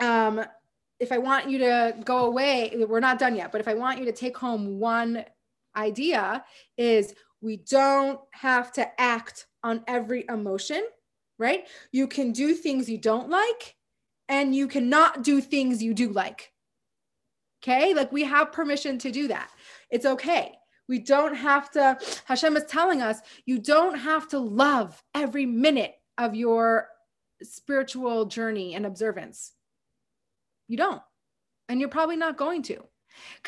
um, 0.00 0.42
if 0.98 1.12
I 1.12 1.18
want 1.18 1.48
you 1.48 1.58
to 1.58 1.94
go 2.04 2.26
away, 2.26 2.72
we're 2.88 3.00
not 3.00 3.18
done 3.18 3.36
yet. 3.36 3.52
But 3.52 3.60
if 3.60 3.68
I 3.68 3.74
want 3.74 3.98
you 3.98 4.06
to 4.06 4.12
take 4.12 4.36
home 4.36 4.78
one 4.78 5.24
idea, 5.76 6.44
is 6.78 7.14
we 7.40 7.58
don't 7.58 8.20
have 8.32 8.72
to 8.72 9.00
act 9.00 9.46
on 9.62 9.82
every 9.86 10.24
emotion, 10.28 10.82
right? 11.38 11.66
You 11.92 12.06
can 12.06 12.32
do 12.32 12.54
things 12.54 12.88
you 12.88 12.98
don't 12.98 13.28
like, 13.28 13.76
and 14.28 14.54
you 14.54 14.66
cannot 14.68 15.22
do 15.22 15.40
things 15.40 15.82
you 15.82 15.92
do 15.92 16.10
like. 16.10 16.52
Okay. 17.66 17.94
Like 17.94 18.12
we 18.12 18.22
have 18.24 18.52
permission 18.52 18.98
to 18.98 19.10
do 19.10 19.28
that. 19.28 19.50
It's 19.90 20.06
okay. 20.06 20.52
We 20.88 21.00
don't 21.00 21.34
have 21.34 21.70
to, 21.72 21.98
Hashem 22.26 22.56
is 22.56 22.64
telling 22.66 23.02
us, 23.02 23.18
you 23.44 23.58
don't 23.58 23.98
have 23.98 24.28
to 24.28 24.38
love 24.38 25.02
every 25.14 25.46
minute 25.46 25.94
of 26.16 26.36
your 26.36 26.86
spiritual 27.42 28.26
journey 28.26 28.76
and 28.76 28.86
observance. 28.86 29.52
You 30.68 30.76
don't. 30.76 31.02
And 31.68 31.80
you're 31.80 31.88
probably 31.88 32.16
not 32.16 32.36
going 32.36 32.62
to. 32.64 32.84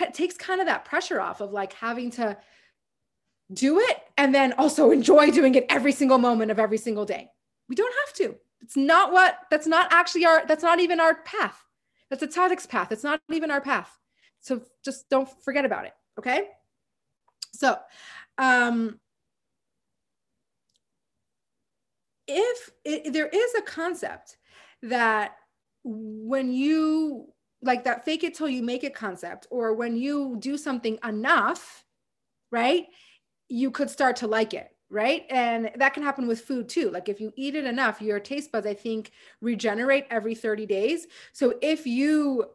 It 0.00 0.14
takes 0.14 0.36
kind 0.36 0.60
of 0.60 0.66
that 0.66 0.84
pressure 0.84 1.20
off 1.20 1.40
of 1.40 1.52
like 1.52 1.74
having 1.74 2.10
to 2.12 2.36
do 3.52 3.78
it 3.78 3.98
and 4.16 4.34
then 4.34 4.52
also 4.54 4.90
enjoy 4.90 5.30
doing 5.30 5.54
it 5.54 5.66
every 5.68 5.92
single 5.92 6.18
moment 6.18 6.50
of 6.50 6.58
every 6.58 6.78
single 6.78 7.04
day. 7.04 7.30
We 7.68 7.76
don't 7.76 7.94
have 8.06 8.14
to. 8.16 8.36
It's 8.62 8.76
not 8.76 9.12
what, 9.12 9.38
that's 9.48 9.68
not 9.68 9.92
actually 9.92 10.26
our, 10.26 10.44
that's 10.44 10.64
not 10.64 10.80
even 10.80 10.98
our 10.98 11.14
path. 11.22 11.64
That's 12.10 12.22
a 12.22 12.26
tzaddik's 12.26 12.66
path. 12.66 12.90
It's 12.90 13.04
not 13.04 13.20
even 13.30 13.52
our 13.52 13.60
path. 13.60 13.97
So 14.40 14.62
just 14.84 15.08
don't 15.10 15.28
forget 15.42 15.64
about 15.64 15.86
it. 15.86 15.92
Okay. 16.18 16.48
So, 17.52 17.76
um, 18.36 18.98
if 22.26 22.70
it, 22.84 23.12
there 23.12 23.26
is 23.26 23.54
a 23.56 23.62
concept 23.62 24.36
that 24.82 25.32
when 25.84 26.52
you 26.52 27.26
like 27.62 27.84
that 27.84 28.04
fake 28.04 28.22
it 28.22 28.34
till 28.34 28.48
you 28.48 28.62
make 28.62 28.84
it 28.84 28.94
concept, 28.94 29.46
or 29.50 29.74
when 29.74 29.96
you 29.96 30.36
do 30.38 30.56
something 30.56 30.98
enough, 31.02 31.84
right, 32.52 32.86
you 33.48 33.70
could 33.70 33.90
start 33.90 34.16
to 34.16 34.26
like 34.26 34.54
it 34.54 34.70
right? 34.90 35.24
And 35.28 35.70
that 35.76 35.92
can 35.92 36.02
happen 36.02 36.26
with 36.26 36.40
food 36.40 36.68
too. 36.68 36.90
Like 36.90 37.08
if 37.08 37.20
you 37.20 37.32
eat 37.36 37.54
it 37.54 37.64
enough, 37.64 38.00
your 38.00 38.20
taste 38.20 38.50
buds, 38.50 38.66
I 38.66 38.74
think, 38.74 39.10
regenerate 39.40 40.06
every 40.10 40.34
30 40.34 40.66
days. 40.66 41.06
So 41.32 41.54
if 41.60 41.86
you 41.86 42.46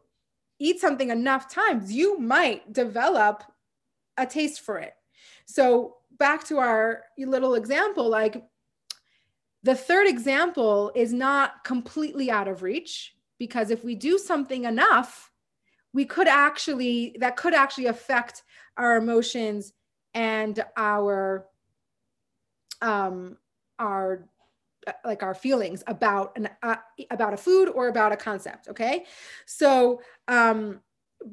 eat 0.58 0.80
something 0.80 1.10
enough 1.10 1.50
times, 1.50 1.92
you 1.92 2.18
might 2.18 2.72
develop 2.72 3.42
a 4.16 4.26
taste 4.26 4.60
for 4.60 4.78
it. 4.78 4.94
So, 5.46 5.96
back 6.18 6.44
to 6.44 6.58
our 6.58 7.02
little 7.18 7.54
example, 7.54 8.08
like 8.08 8.44
the 9.64 9.74
third 9.74 10.06
example 10.06 10.92
is 10.94 11.12
not 11.12 11.64
completely 11.64 12.30
out 12.30 12.48
of 12.48 12.62
reach 12.62 13.14
because 13.38 13.70
if 13.70 13.82
we 13.82 13.94
do 13.94 14.18
something 14.18 14.64
enough, 14.64 15.30
we 15.92 16.04
could 16.04 16.28
actually, 16.28 17.16
that 17.20 17.36
could 17.36 17.54
actually 17.54 17.86
affect 17.86 18.42
our 18.76 18.96
emotions 18.96 19.72
and 20.12 20.62
our, 20.76 21.46
um, 22.82 23.38
our 23.78 24.28
like 25.04 25.22
our 25.22 25.34
feelings 25.34 25.82
about 25.86 26.36
an 26.36 26.48
uh, 26.62 26.76
about 27.10 27.34
a 27.34 27.36
food 27.36 27.68
or 27.68 27.88
about 27.88 28.12
a 28.12 28.16
concept 28.16 28.68
okay? 28.68 29.04
So 29.46 30.00
um 30.28 30.80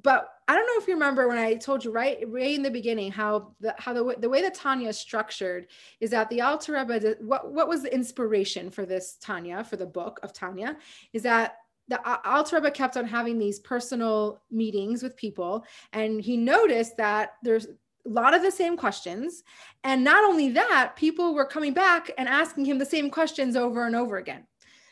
but 0.04 0.30
i 0.48 0.56
don't 0.56 0.66
know 0.68 0.82
if 0.82 0.88
you 0.88 0.94
remember 0.94 1.28
when 1.28 1.38
i 1.38 1.54
told 1.54 1.84
you 1.84 1.92
right 1.92 2.20
right 2.28 2.56
in 2.56 2.64
the 2.64 2.72
beginning 2.72 3.12
how 3.12 3.52
the 3.60 3.74
how 3.78 3.94
the, 3.94 4.16
the 4.20 4.30
way 4.30 4.42
that 4.42 4.54
tanya 4.54 4.90
is 4.90 4.98
structured 4.98 5.68
is 6.00 6.10
that 6.10 6.30
the 6.30 6.42
alter 6.42 6.74
rebbe 6.74 7.16
what 7.20 7.52
what 7.52 7.68
was 7.68 7.84
the 7.84 7.94
inspiration 7.94 8.70
for 8.70 8.86
this 8.86 9.18
tanya 9.20 9.64
for 9.64 9.76
the 9.76 9.86
book 9.86 10.20
of 10.24 10.32
tanya 10.34 10.78
is 11.14 11.24
that 11.24 11.58
the 11.88 12.30
Alter 12.30 12.56
Rebbe 12.56 12.72
kept 12.72 12.96
on 12.96 13.06
having 13.06 13.38
these 13.38 13.60
personal 13.60 14.42
meetings 14.50 15.04
with 15.04 15.18
people, 15.18 15.66
and 15.92 16.22
he 16.22 16.38
noticed 16.38 16.96
that 16.96 17.34
there's 17.44 17.68
a 18.06 18.10
lot 18.10 18.34
of 18.34 18.42
the 18.42 18.52
same 18.52 18.78
questions. 18.78 19.44
And 19.84 20.04
not 20.04 20.24
only 20.24 20.50
that, 20.50 20.94
people 20.96 21.34
were 21.34 21.46
coming 21.46 21.74
back 21.74 22.12
and 22.18 22.28
asking 22.28 22.66
him 22.66 22.78
the 22.78 22.86
same 22.86 23.10
questions 23.10 23.56
over 23.56 23.86
and 23.86 23.96
over 23.96 24.18
again. 24.18 24.46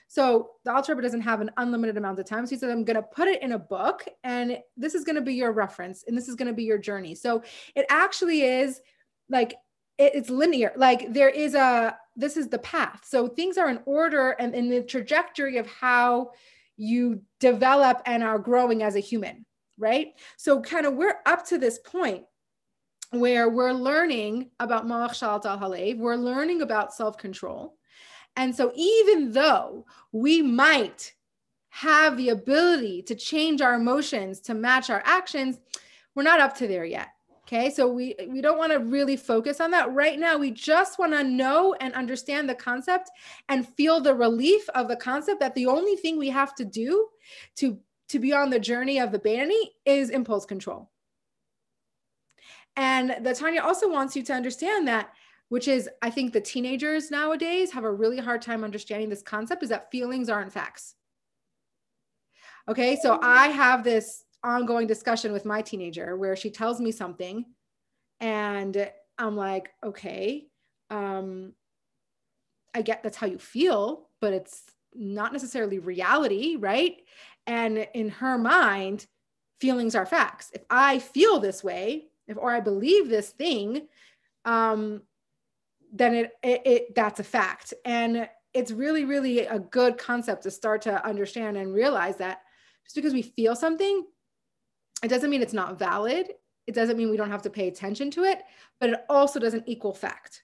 So 0.08 0.50
the 0.66 0.74
Alter 0.74 0.94
Rebbe 0.94 1.04
doesn't 1.04 1.22
have 1.22 1.40
an 1.40 1.52
unlimited 1.58 1.96
amount 1.96 2.20
of 2.20 2.26
time. 2.26 2.46
So 2.46 2.52
he 2.52 2.58
said, 2.58 2.72
I'm 2.72 2.84
going 2.84 2.96
to 2.96 3.04
put 3.04 3.28
it 3.28 3.44
in 3.44 3.52
a 3.52 3.60
book 3.60 4.08
and 4.24 4.58
this 4.76 4.96
is 4.96 5.04
going 5.04 5.18
to 5.18 5.22
be 5.22 5.36
your 5.36 5.52
reference 5.52 6.04
and 6.08 6.18
this 6.18 6.28
is 6.28 6.36
going 6.36 6.48
to 6.48 6.54
be 6.54 6.64
your 6.64 6.80
journey. 6.80 7.14
So 7.14 7.44
it 7.76 7.86
actually 7.90 8.42
is 8.42 8.82
like 9.30 9.54
it's 10.00 10.30
linear. 10.30 10.72
Like 10.76 11.14
there 11.14 11.30
is 11.30 11.54
a, 11.54 11.96
this 12.16 12.38
is 12.38 12.48
the 12.48 12.58
path. 12.60 13.06
So 13.06 13.28
things 13.28 13.58
are 13.58 13.70
in 13.70 13.82
order 13.86 14.32
and 14.32 14.56
in 14.56 14.70
the 14.70 14.82
trajectory 14.82 15.58
of 15.58 15.68
how 15.68 16.32
you 16.76 17.22
develop 17.40 18.02
and 18.06 18.24
are 18.24 18.40
growing 18.40 18.82
as 18.82 18.96
a 18.96 19.02
human, 19.02 19.46
right? 19.78 20.14
So 20.38 20.62
kind 20.62 20.88
of 20.88 20.96
we're 20.96 21.20
up 21.28 21.46
to 21.48 21.58
this 21.58 21.78
point 21.80 22.24
where 23.12 23.50
we're 23.50 23.74
learning 23.74 24.52
about 24.60 24.86
Malach 24.86 25.12
Shalat 25.12 25.46
al 25.46 25.60
Halev, 25.60 25.98
we're 25.98 26.16
learning 26.16 26.62
about 26.62 26.94
self-control. 26.94 27.76
And 28.36 28.56
so 28.56 28.72
even 28.76 29.32
though 29.32 29.86
we 30.12 30.42
might 30.42 31.14
have 31.70 32.18
the 32.18 32.30
ability 32.30 33.02
to 33.04 33.16
change 33.16 33.62
our 33.62 33.76
emotions 33.76 34.40
to 34.42 34.54
match 34.54 34.90
our 34.90 35.02
actions, 35.06 35.60
we're 36.16 36.24
not 36.24 36.40
up 36.40 36.56
to 36.58 36.68
there 36.68 36.86
yet. 36.86 37.10
Okay, 37.44 37.72
so 37.72 37.88
we 37.88 38.14
we 38.28 38.42
don't 38.42 38.60
want 38.60 38.72
to 38.72 38.78
really 38.78 39.18
focus 39.18 39.60
on 39.60 39.72
that 39.72 39.92
right 39.92 40.20
now. 40.20 40.38
We 40.38 40.52
just 40.52 41.00
want 41.00 41.14
to 41.14 41.24
know 41.24 41.74
and 41.82 41.96
understand 41.96 42.48
the 42.48 42.54
concept 42.54 43.10
and 43.50 43.68
feel 43.68 44.00
the 44.00 44.14
relief 44.14 44.70
of 44.76 44.88
the 44.88 44.96
concept 44.96 45.40
that 45.40 45.56
the 45.56 45.66
only 45.66 45.96
thing 45.96 46.20
we 46.20 46.30
have 46.30 46.54
to 46.56 46.66
do 46.66 47.08
to 47.56 47.80
to 48.10 48.20
be 48.20 48.34
on 48.34 48.52
the 48.52 48.60
journey 48.60 49.00
of 49.00 49.12
the 49.12 49.18
Beinoni 49.18 49.64
is 49.86 50.12
impulse 50.12 50.46
control. 50.46 50.92
And 52.80 53.26
the 53.26 53.36
Tanya 53.36 53.62
also 53.62 53.90
wants 53.90 54.16
you 54.16 54.24
to 54.24 54.34
understand 54.34 54.88
that, 54.88 55.10
which 55.50 55.68
is 55.68 55.90
I 56.02 56.10
think 56.10 56.32
the 56.32 56.40
teenagers 56.40 57.12
nowadays 57.12 57.72
have 57.74 57.84
a 57.84 57.92
really 57.92 58.20
hard 58.20 58.42
time 58.42 58.64
understanding 58.64 59.10
this 59.10 59.22
concept 59.22 59.64
is 59.64 59.70
that 59.70 59.92
feelings 59.92 60.30
aren't 60.30 60.54
facts. 60.54 60.96
Okay, 62.70 62.98
so 63.02 63.20
I 63.22 63.50
have 63.50 63.84
this 63.84 64.24
ongoing 64.46 64.88
discussion 64.88 65.34
with 65.34 65.44
my 65.44 65.62
teenager 65.62 66.16
where 66.16 66.38
she 66.38 66.50
tells 66.50 66.80
me 66.80 66.94
something 66.94 67.44
and 68.22 68.90
I'm 69.18 69.36
like, 69.36 69.72
okay, 69.84 70.48
um, 70.90 71.52
I 72.74 72.82
get 72.82 73.04
that's 73.04 73.18
how 73.18 73.28
you 73.28 73.40
feel, 73.40 74.08
but 74.22 74.32
it's 74.32 74.64
not 74.96 75.34
necessarily 75.34 75.80
reality, 75.80 76.56
right? 76.56 76.96
And 77.46 77.86
in 77.94 78.08
her 78.08 78.38
mind, 78.38 79.06
feelings 79.60 79.96
are 79.96 80.06
facts. 80.06 80.52
If 80.54 80.62
I 80.70 81.00
feel 81.00 81.42
this 81.42 81.62
way, 81.62 82.06
if 82.30 82.38
or 82.38 82.52
I 82.52 82.62
believe 82.62 83.10
this 83.10 83.30
thing, 83.32 83.88
um, 84.46 85.02
then 85.92 86.16
it, 86.16 86.32
it, 86.42 86.62
it 86.66 86.96
that's 86.96 87.20
a 87.20 87.24
fact. 87.24 87.74
And 87.84 88.30
it's 88.54 88.72
really, 88.72 89.04
really 89.04 89.40
a 89.40 89.60
good 89.60 89.98
concept 89.98 90.44
to 90.44 90.52
start 90.52 90.84
to 90.84 91.06
understand 91.06 91.58
and 91.58 91.74
realize 91.74 92.16
that 92.18 92.40
just 92.86 92.96
because 92.96 93.14
we 93.14 93.22
feel 93.22 93.56
something 93.56 94.06
it 95.04 95.08
doesn't 95.08 95.30
mean 95.30 95.42
it's 95.42 95.54
not 95.54 95.80
valid. 95.80 96.30
It 96.68 96.76
doesn't 96.76 96.98
mean 96.98 97.10
we 97.10 97.18
don't 97.18 97.32
have 97.32 97.42
to 97.44 97.50
pay 97.50 97.68
attention 97.68 98.12
to 98.12 98.24
it, 98.24 98.42
but 98.80 98.90
it 98.90 99.06
also 99.10 99.40
doesn't 99.40 99.68
equal 99.68 99.94
fact. 99.94 100.44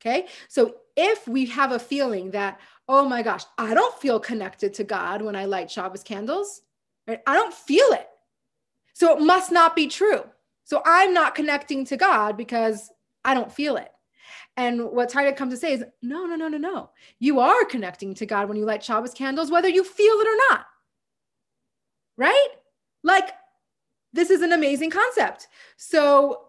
Okay. 0.00 0.26
So 0.48 0.76
if 0.96 1.26
we 1.26 1.46
have 1.46 1.72
a 1.72 1.78
feeling 1.78 2.30
that, 2.32 2.60
oh 2.88 3.08
my 3.08 3.22
gosh, 3.22 3.44
I 3.56 3.74
don't 3.74 3.94
feel 3.98 4.20
connected 4.20 4.74
to 4.74 4.84
God 4.84 5.22
when 5.22 5.36
I 5.36 5.46
light 5.46 5.70
Shabbos 5.70 6.02
candles, 6.02 6.60
right? 7.06 7.20
I 7.26 7.34
don't 7.34 7.54
feel 7.54 7.86
it. 7.92 8.08
So 8.98 9.16
it 9.16 9.22
must 9.22 9.52
not 9.52 9.76
be 9.76 9.86
true. 9.86 10.24
So 10.64 10.82
I'm 10.84 11.14
not 11.14 11.36
connecting 11.36 11.84
to 11.84 11.96
God 11.96 12.36
because 12.36 12.90
I 13.24 13.32
don't 13.32 13.52
feel 13.52 13.76
it. 13.76 13.92
And 14.56 14.90
what 14.90 15.08
Tanya 15.08 15.32
comes 15.32 15.54
to 15.54 15.56
say 15.56 15.72
is, 15.72 15.84
no, 16.02 16.26
no, 16.26 16.34
no, 16.34 16.48
no, 16.48 16.58
no. 16.58 16.90
You 17.20 17.38
are 17.38 17.64
connecting 17.64 18.12
to 18.16 18.26
God 18.26 18.48
when 18.48 18.56
you 18.56 18.64
light 18.64 18.82
Shabbos 18.82 19.14
candles, 19.14 19.52
whether 19.52 19.68
you 19.68 19.84
feel 19.84 20.14
it 20.16 20.26
or 20.26 20.36
not. 20.50 20.66
Right? 22.16 22.48
Like, 23.04 23.28
this 24.12 24.30
is 24.30 24.42
an 24.42 24.50
amazing 24.50 24.90
concept. 24.90 25.46
So, 25.76 26.46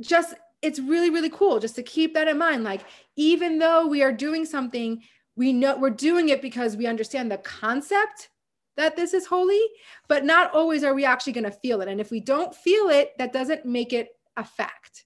just 0.00 0.32
it's 0.62 0.78
really, 0.78 1.10
really 1.10 1.28
cool 1.28 1.60
just 1.60 1.74
to 1.74 1.82
keep 1.82 2.14
that 2.14 2.26
in 2.26 2.38
mind. 2.38 2.64
Like, 2.64 2.86
even 3.16 3.58
though 3.58 3.86
we 3.86 4.02
are 4.02 4.12
doing 4.12 4.46
something, 4.46 5.02
we 5.36 5.52
know 5.52 5.76
we're 5.76 5.90
doing 5.90 6.30
it 6.30 6.40
because 6.40 6.74
we 6.74 6.86
understand 6.86 7.30
the 7.30 7.36
concept 7.36 8.30
that 8.76 8.96
this 8.96 9.14
is 9.14 9.26
holy, 9.26 9.62
but 10.08 10.24
not 10.24 10.54
always 10.54 10.84
are 10.84 10.94
we 10.94 11.04
actually 11.04 11.32
going 11.32 11.44
to 11.44 11.50
feel 11.50 11.80
it. 11.80 11.88
And 11.88 12.00
if 12.00 12.10
we 12.10 12.20
don't 12.20 12.54
feel 12.54 12.88
it, 12.88 13.12
that 13.18 13.32
doesn't 13.32 13.64
make 13.64 13.92
it 13.92 14.08
a 14.36 14.44
fact. 14.44 15.04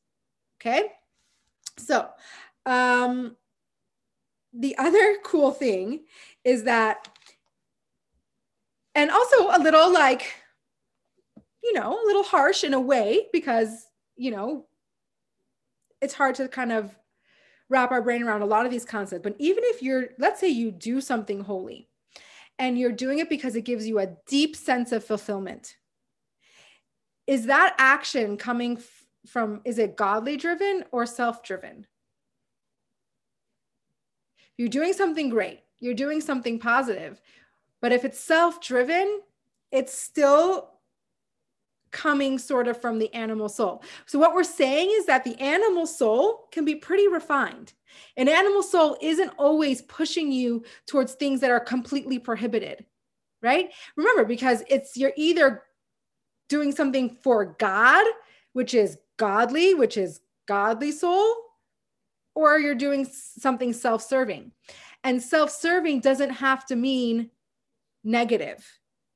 Okay. 0.60 0.92
So, 1.78 2.08
um, 2.64 3.36
the 4.52 4.76
other 4.78 5.16
cool 5.24 5.50
thing 5.50 6.04
is 6.44 6.64
that, 6.64 7.08
and 8.94 9.10
also 9.10 9.50
a 9.50 9.60
little 9.60 9.92
like, 9.92 10.34
you 11.62 11.72
know, 11.72 11.92
a 11.92 12.06
little 12.06 12.22
harsh 12.22 12.64
in 12.64 12.72
a 12.72 12.80
way 12.80 13.26
because, 13.32 13.86
you 14.16 14.30
know, 14.30 14.66
it's 16.00 16.14
hard 16.14 16.36
to 16.36 16.48
kind 16.48 16.72
of 16.72 16.94
wrap 17.68 17.90
our 17.90 18.00
brain 18.00 18.22
around 18.22 18.42
a 18.42 18.46
lot 18.46 18.64
of 18.64 18.70
these 18.70 18.84
concepts. 18.84 19.22
But 19.22 19.34
even 19.38 19.64
if 19.66 19.82
you're, 19.82 20.10
let's 20.18 20.40
say 20.40 20.48
you 20.48 20.70
do 20.70 21.00
something 21.00 21.40
holy 21.40 21.88
and 22.58 22.78
you're 22.78 22.92
doing 22.92 23.18
it 23.18 23.28
because 23.28 23.56
it 23.56 23.62
gives 23.62 23.86
you 23.86 23.98
a 23.98 24.16
deep 24.26 24.56
sense 24.56 24.92
of 24.92 25.04
fulfillment, 25.04 25.76
is 27.26 27.46
that 27.46 27.74
action 27.78 28.36
coming 28.36 28.78
f- 28.78 29.04
from, 29.26 29.60
is 29.64 29.78
it 29.78 29.96
godly 29.96 30.36
driven 30.36 30.84
or 30.92 31.06
self 31.06 31.42
driven? 31.42 31.86
You're 34.56 34.68
doing 34.68 34.92
something 34.92 35.28
great, 35.28 35.60
you're 35.80 35.94
doing 35.94 36.20
something 36.20 36.58
positive, 36.58 37.20
but 37.82 37.92
if 37.92 38.04
it's 38.04 38.18
self 38.18 38.60
driven, 38.60 39.20
it's 39.70 39.92
still 39.92 40.75
coming 41.96 42.38
sort 42.38 42.68
of 42.68 42.78
from 42.78 42.98
the 42.98 43.12
animal 43.14 43.48
soul. 43.48 43.82
So, 44.04 44.18
what 44.18 44.34
we're 44.34 44.44
saying 44.44 44.90
is 44.92 45.06
that 45.06 45.24
the 45.24 45.40
animal 45.40 45.86
soul 45.86 46.46
can 46.52 46.66
be 46.66 46.74
pretty 46.74 47.08
refined. 47.08 47.72
An 48.18 48.28
animal 48.28 48.62
soul 48.62 48.98
isn't 49.00 49.32
always 49.38 49.80
pushing 49.82 50.30
you 50.30 50.62
towards 50.86 51.14
things 51.14 51.40
that 51.40 51.50
are 51.50 51.58
completely 51.58 52.18
prohibited, 52.18 52.84
right? 53.42 53.70
Remember, 53.96 54.26
because 54.26 54.62
it's 54.68 54.94
you're 54.98 55.14
either 55.16 55.62
doing 56.50 56.70
something 56.70 57.16
for 57.22 57.56
God, 57.58 58.04
which 58.52 58.74
is 58.74 58.98
godly, 59.16 59.72
which 59.72 59.96
is 59.96 60.20
godly 60.46 60.92
soul, 60.92 61.34
or 62.34 62.58
you're 62.58 62.74
doing 62.74 63.06
something 63.06 63.72
self 63.72 64.02
serving. 64.02 64.52
And 65.02 65.22
self 65.22 65.50
serving 65.50 66.00
doesn't 66.00 66.30
have 66.30 66.66
to 66.66 66.76
mean 66.76 67.30
negative, 68.04 68.62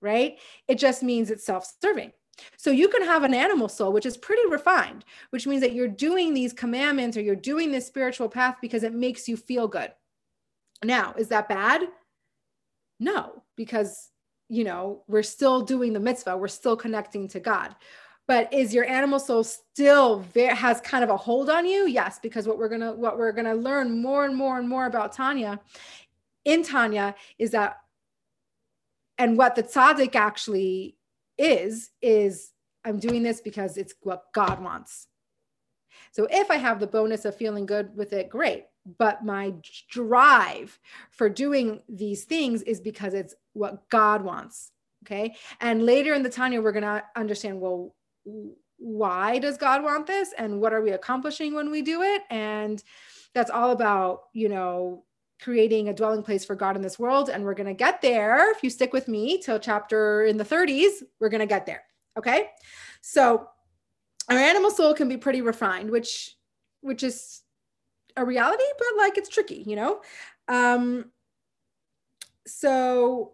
right? 0.01 0.39
It 0.67 0.77
just 0.77 1.03
means 1.03 1.31
it's 1.31 1.45
self 1.45 1.71
serving. 1.83 2.13
So 2.57 2.71
you 2.71 2.89
can 2.89 3.05
have 3.05 3.25
an 3.25 3.35
animal 3.35 3.69
soul, 3.69 3.93
which 3.93 4.07
is 4.07 4.17
pretty 4.17 4.47
refined, 4.49 5.05
which 5.31 5.47
means 5.47 5.61
that 5.63 5.73
you're 5.73 5.89
doing 5.89 6.35
these 6.35 6.53
commandments 6.53 7.17
or 7.17 7.21
you're 7.21 7.37
doing 7.37 7.73
this 7.73 7.87
spiritual 7.87 8.29
path 8.29 8.57
because 8.61 8.83
it 8.83 8.95
makes 8.95 9.29
you 9.29 9.37
feel 9.37 9.69
good. 9.69 9.93
Now, 10.85 11.15
is 11.19 11.29
that 11.29 11.49
bad? 11.49 11.89
No, 12.99 13.43
because, 13.57 14.11
you 14.49 14.65
know, 14.65 15.03
we're 15.09 15.23
still 15.23 15.63
doing 15.63 15.93
the 15.93 16.01
mitzvah, 16.01 16.37
we're 16.37 16.49
still 16.49 16.77
connecting 16.77 17.29
to 17.29 17.41
God. 17.41 17.75
But 18.27 18.53
is 18.53 18.73
your 18.73 18.89
animal 18.89 19.19
soul 19.19 19.43
still 19.43 20.25
has 20.37 20.81
kind 20.83 21.03
of 21.03 21.11
a 21.11 21.17
hold 21.17 21.51
on 21.51 21.67
you? 21.67 21.89
Yes, 21.89 22.21
because 22.21 22.47
what 22.47 22.59
we're 22.59 22.69
gonna 22.69 22.93
what 22.93 23.19
we're 23.19 23.33
gonna 23.33 23.55
learn 23.55 24.01
more 24.01 24.25
and 24.25 24.37
more 24.37 24.57
and 24.57 24.69
more 24.69 24.87
about 24.87 25.13
Tanya 25.13 25.59
in 26.45 26.63
Tanya 26.63 27.17
is 27.39 27.51
that, 27.51 27.79
and 29.19 29.37
what 29.37 29.57
the 29.57 29.65
tzaddik 29.65 30.15
actually 30.15 30.97
is 31.41 31.91
is 32.03 32.53
I'm 32.85 32.99
doing 32.99 33.23
this 33.23 33.41
because 33.41 33.77
it's 33.77 33.95
what 34.03 34.25
God 34.33 34.63
wants. 34.63 35.09
So 36.13 36.27
if 36.31 36.51
I 36.51 36.57
have 36.57 36.81
the 36.81 36.87
bonus 36.87 37.25
of 37.25 37.37
feeling 37.37 37.67
good 37.67 37.97
with 37.97 38.13
it, 38.13 38.31
great. 38.31 38.67
But 38.99 39.25
my 39.25 39.55
drive 39.91 40.79
for 41.11 41.29
doing 41.29 41.83
these 41.89 42.25
things 42.25 42.63
is 42.63 42.81
because 42.81 43.15
it's 43.15 43.35
what 43.53 43.89
God 43.91 44.23
wants. 44.23 44.71
Okay. 45.05 45.35
And 45.61 45.85
later 45.85 46.15
in 46.15 46.23
the 46.23 46.31
Tanya, 46.31 46.61
we're 46.61 46.73
going 46.73 46.83
to 46.83 47.03
understand 47.17 47.61
well, 47.61 47.95
why 48.79 49.39
does 49.39 49.57
God 49.57 49.83
want 49.83 50.07
this? 50.07 50.33
And 50.37 50.61
what 50.61 50.73
are 50.73 50.81
we 50.81 50.91
accomplishing 50.91 51.55
when 51.55 51.71
we 51.71 51.83
do 51.83 52.03
it? 52.03 52.23
And 52.31 52.83
that's 53.35 53.51
all 53.51 53.71
about, 53.71 54.23
you 54.33 54.49
know, 54.49 55.05
creating 55.41 55.89
a 55.89 55.95
dwelling 55.95 56.23
place 56.23 56.45
for 56.45 56.55
God 56.55 56.77
in 56.77 56.83
this 56.83 56.99
world. 56.99 57.31
And 57.31 57.45
we're 57.45 57.55
going 57.55 57.67
to 57.67 57.75
get 57.75 58.03
there. 58.03 58.51
If 58.53 58.63
you 58.63 58.71
stick 58.71 58.93
with 58.93 59.09
me 59.09 59.39
till 59.39 59.59
chapter 59.59 60.25
in 60.25 60.37
the 60.37 60.45
30s, 60.45 61.03
we're 61.19 61.29
going 61.29 61.41
to 61.41 61.47
get 61.47 61.67
there. 61.67 61.83
Okay. 62.19 62.51
So 63.01 63.49
our 64.29 64.37
animal 64.37 64.71
soul 64.71 64.95
can 64.95 65.09
be 65.09 65.17
pretty 65.17 65.41
refined, 65.41 65.91
which, 65.91 66.37
which 66.83 67.03
is 67.03 67.43
a 68.17 68.25
reality, 68.25 68.65
but 68.79 68.89
like 68.99 69.17
it's 69.17 69.29
tricky, 69.29 69.65
you 69.67 69.77
know? 69.77 70.03
Um, 70.49 71.07
so 72.47 73.33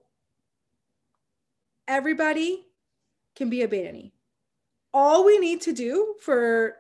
everybody 1.89 2.67
can 3.35 3.51
be 3.51 3.63
a 3.63 3.69
Beinoni. 3.69 4.13
All 4.95 5.25
we 5.25 5.39
need 5.39 5.61
to 5.63 5.73
do 5.73 6.15
for 6.21 6.77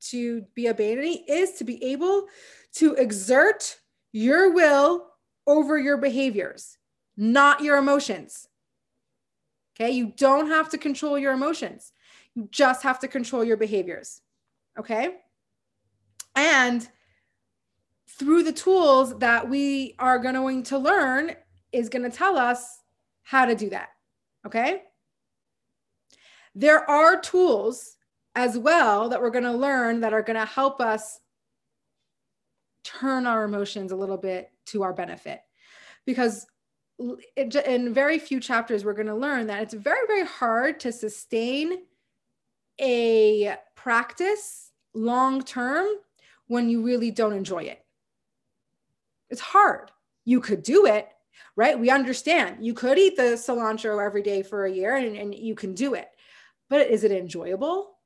to 0.00 0.42
be 0.54 0.66
a 0.66 0.74
Beinoni 0.74 1.22
is 1.28 1.52
to 1.52 1.64
be 1.64 1.82
able 1.84 2.26
to 2.74 2.94
exert 2.94 3.78
your 4.18 4.52
will 4.52 5.06
over 5.46 5.78
your 5.78 5.96
behaviors, 5.96 6.76
not 7.16 7.62
your 7.62 7.78
emotions. 7.78 8.48
Okay. 9.74 9.92
You 9.92 10.12
don't 10.16 10.48
have 10.48 10.68
to 10.70 10.78
control 10.78 11.16
your 11.16 11.32
emotions. 11.32 11.92
You 12.34 12.48
just 12.50 12.82
have 12.82 12.98
to 13.00 13.08
control 13.08 13.44
your 13.44 13.56
behaviors. 13.56 14.20
Okay. 14.76 15.18
And 16.34 16.88
through 18.08 18.42
the 18.42 18.52
tools 18.52 19.16
that 19.20 19.48
we 19.48 19.94
are 20.00 20.18
going 20.18 20.64
to 20.64 20.78
learn 20.78 21.36
is 21.70 21.88
going 21.88 22.10
to 22.10 22.16
tell 22.16 22.36
us 22.36 22.80
how 23.22 23.44
to 23.44 23.54
do 23.54 23.70
that. 23.70 23.90
Okay. 24.44 24.82
There 26.56 26.88
are 26.90 27.20
tools 27.20 27.96
as 28.34 28.58
well 28.58 29.10
that 29.10 29.20
we're 29.20 29.30
going 29.30 29.44
to 29.44 29.52
learn 29.52 30.00
that 30.00 30.12
are 30.12 30.22
going 30.22 30.38
to 30.38 30.44
help 30.44 30.80
us 30.80 31.20
turn 32.88 33.26
our 33.26 33.44
emotions 33.44 33.92
a 33.92 33.96
little 33.96 34.16
bit 34.16 34.50
to 34.66 34.82
our 34.82 34.92
benefit. 34.92 35.40
Because 36.06 36.46
in 37.36 37.92
very 37.92 38.18
few 38.18 38.40
chapters, 38.40 38.84
we're 38.84 38.94
going 38.94 39.06
to 39.06 39.14
learn 39.14 39.46
that 39.46 39.62
it's 39.62 39.74
very, 39.74 40.06
very 40.06 40.26
hard 40.26 40.80
to 40.80 40.92
sustain 40.92 41.78
a 42.80 43.56
practice 43.74 44.72
long 44.94 45.42
term 45.42 45.86
when 46.46 46.68
you 46.68 46.82
really 46.82 47.10
don't 47.10 47.34
enjoy 47.34 47.62
it. 47.64 47.84
It's 49.30 49.40
hard. 49.40 49.90
You 50.24 50.40
could 50.40 50.62
do 50.62 50.86
it, 50.86 51.08
right? 51.56 51.78
We 51.78 51.90
understand 51.90 52.64
you 52.64 52.74
could 52.74 52.98
eat 52.98 53.16
the 53.16 53.34
cilantro 53.34 54.04
every 54.04 54.22
day 54.22 54.42
for 54.42 54.64
a 54.64 54.72
year 54.72 54.96
and, 54.96 55.16
and 55.16 55.34
you 55.34 55.54
can 55.54 55.74
do 55.74 55.94
it. 55.94 56.08
But 56.70 56.88
is 56.88 57.04
it 57.04 57.12
enjoyable? 57.12 57.97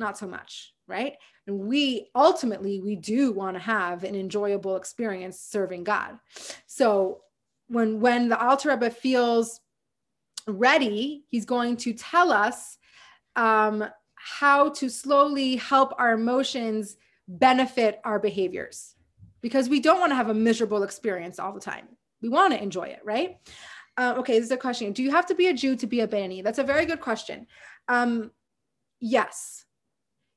Not 0.00 0.16
so 0.16 0.26
much, 0.26 0.72
right? 0.88 1.16
And 1.46 1.58
we 1.58 2.08
ultimately 2.14 2.80
we 2.80 2.96
do 2.96 3.32
want 3.32 3.54
to 3.54 3.60
have 3.60 4.02
an 4.02 4.14
enjoyable 4.14 4.76
experience 4.76 5.38
serving 5.38 5.84
God. 5.84 6.18
So 6.66 7.20
when 7.68 8.00
when 8.00 8.30
the 8.30 8.40
Alter 8.42 8.70
Rebbe 8.70 8.88
feels 8.90 9.60
ready, 10.46 11.24
he's 11.28 11.44
going 11.44 11.76
to 11.76 11.92
tell 11.92 12.32
us 12.32 12.78
um, 13.36 13.84
how 14.14 14.70
to 14.70 14.88
slowly 14.88 15.56
help 15.56 15.92
our 15.98 16.12
emotions 16.12 16.96
benefit 17.28 18.00
our 18.02 18.18
behaviors 18.18 18.94
because 19.42 19.68
we 19.68 19.80
don't 19.80 20.00
want 20.00 20.12
to 20.12 20.16
have 20.16 20.30
a 20.30 20.34
miserable 20.34 20.82
experience 20.82 21.38
all 21.38 21.52
the 21.52 21.60
time. 21.60 21.88
We 22.22 22.30
want 22.30 22.54
to 22.54 22.62
enjoy 22.62 22.84
it, 22.84 23.00
right? 23.04 23.36
Uh, 23.98 24.14
okay, 24.16 24.38
this 24.38 24.46
is 24.46 24.50
a 24.50 24.56
question. 24.56 24.92
Do 24.92 25.02
you 25.02 25.10
have 25.10 25.26
to 25.26 25.34
be 25.34 25.48
a 25.48 25.52
Jew 25.52 25.76
to 25.76 25.86
be 25.86 26.00
a 26.00 26.08
Beinoni? 26.08 26.42
That's 26.42 26.58
a 26.58 26.64
very 26.64 26.86
good 26.86 27.00
question. 27.02 27.46
Um, 27.86 28.30
yes. 28.98 29.66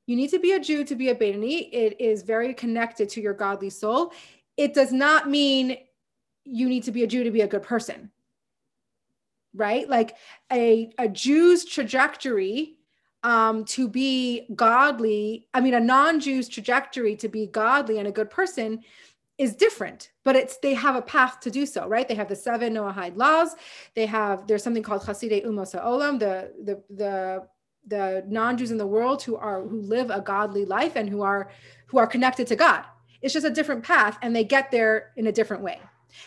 You 0.05 0.15
need 0.15 0.29
to 0.31 0.39
be 0.39 0.51
a 0.53 0.59
Jew 0.59 0.83
to 0.83 0.95
be 0.95 1.09
a 1.09 1.15
Beinoni. 1.15 1.69
It 1.71 1.99
is 1.99 2.23
very 2.23 2.53
connected 2.53 3.09
to 3.09 3.21
your 3.21 3.33
godly 3.33 3.69
soul. 3.69 4.13
It 4.57 4.73
does 4.73 4.91
not 4.91 5.29
mean 5.29 5.77
you 6.45 6.67
need 6.67 6.83
to 6.83 6.91
be 6.91 7.03
a 7.03 7.07
Jew 7.07 7.23
to 7.23 7.31
be 7.31 7.41
a 7.41 7.47
good 7.47 7.63
person, 7.63 8.11
right? 9.53 9.87
Like 9.87 10.15
a, 10.51 10.91
a 10.97 11.07
Jew's 11.07 11.63
trajectory 11.63 12.75
um, 13.23 13.63
to 13.65 13.87
be 13.87 14.47
godly, 14.53 15.47
I 15.53 15.61
mean, 15.61 15.73
a 15.73 15.79
non 15.79 16.19
Jew's 16.19 16.49
trajectory 16.49 17.15
to 17.17 17.29
be 17.29 17.47
godly 17.47 17.99
and 17.99 18.07
a 18.07 18.11
good 18.11 18.29
person 18.29 18.83
is 19.37 19.55
different, 19.55 20.11
but 20.23 20.35
it's 20.35 20.57
they 20.57 20.73
have 20.73 20.95
a 20.95 21.01
path 21.01 21.39
to 21.39 21.49
do 21.49 21.65
so, 21.65 21.87
right? 21.87 22.07
They 22.07 22.13
have 22.15 22.29
the 22.29 22.35
seven 22.35 22.73
Noahide 22.73 23.17
laws. 23.17 23.55
They 23.95 24.05
have 24.05 24.45
there's 24.45 24.63
something 24.63 24.83
called 24.83 25.01
Chasidei 25.01 25.45
Umos 25.45 25.73
Olam, 25.81 26.19
the 26.19 26.51
the 26.63 26.83
the 26.93 27.47
the 27.87 28.23
non-Jews 28.27 28.71
in 28.71 28.77
the 28.77 28.87
world 28.87 29.23
who 29.23 29.35
are 29.35 29.61
who 29.61 29.81
live 29.81 30.09
a 30.09 30.21
godly 30.21 30.65
life 30.65 30.95
and 30.95 31.09
who 31.09 31.21
are 31.21 31.49
who 31.87 31.97
are 31.97 32.07
connected 32.07 32.47
to 32.47 32.55
God. 32.55 32.85
It's 33.21 33.33
just 33.33 33.45
a 33.45 33.49
different 33.49 33.83
path, 33.83 34.17
and 34.21 34.35
they 34.35 34.43
get 34.43 34.71
there 34.71 35.11
in 35.15 35.27
a 35.27 35.31
different 35.31 35.63
way. 35.63 35.79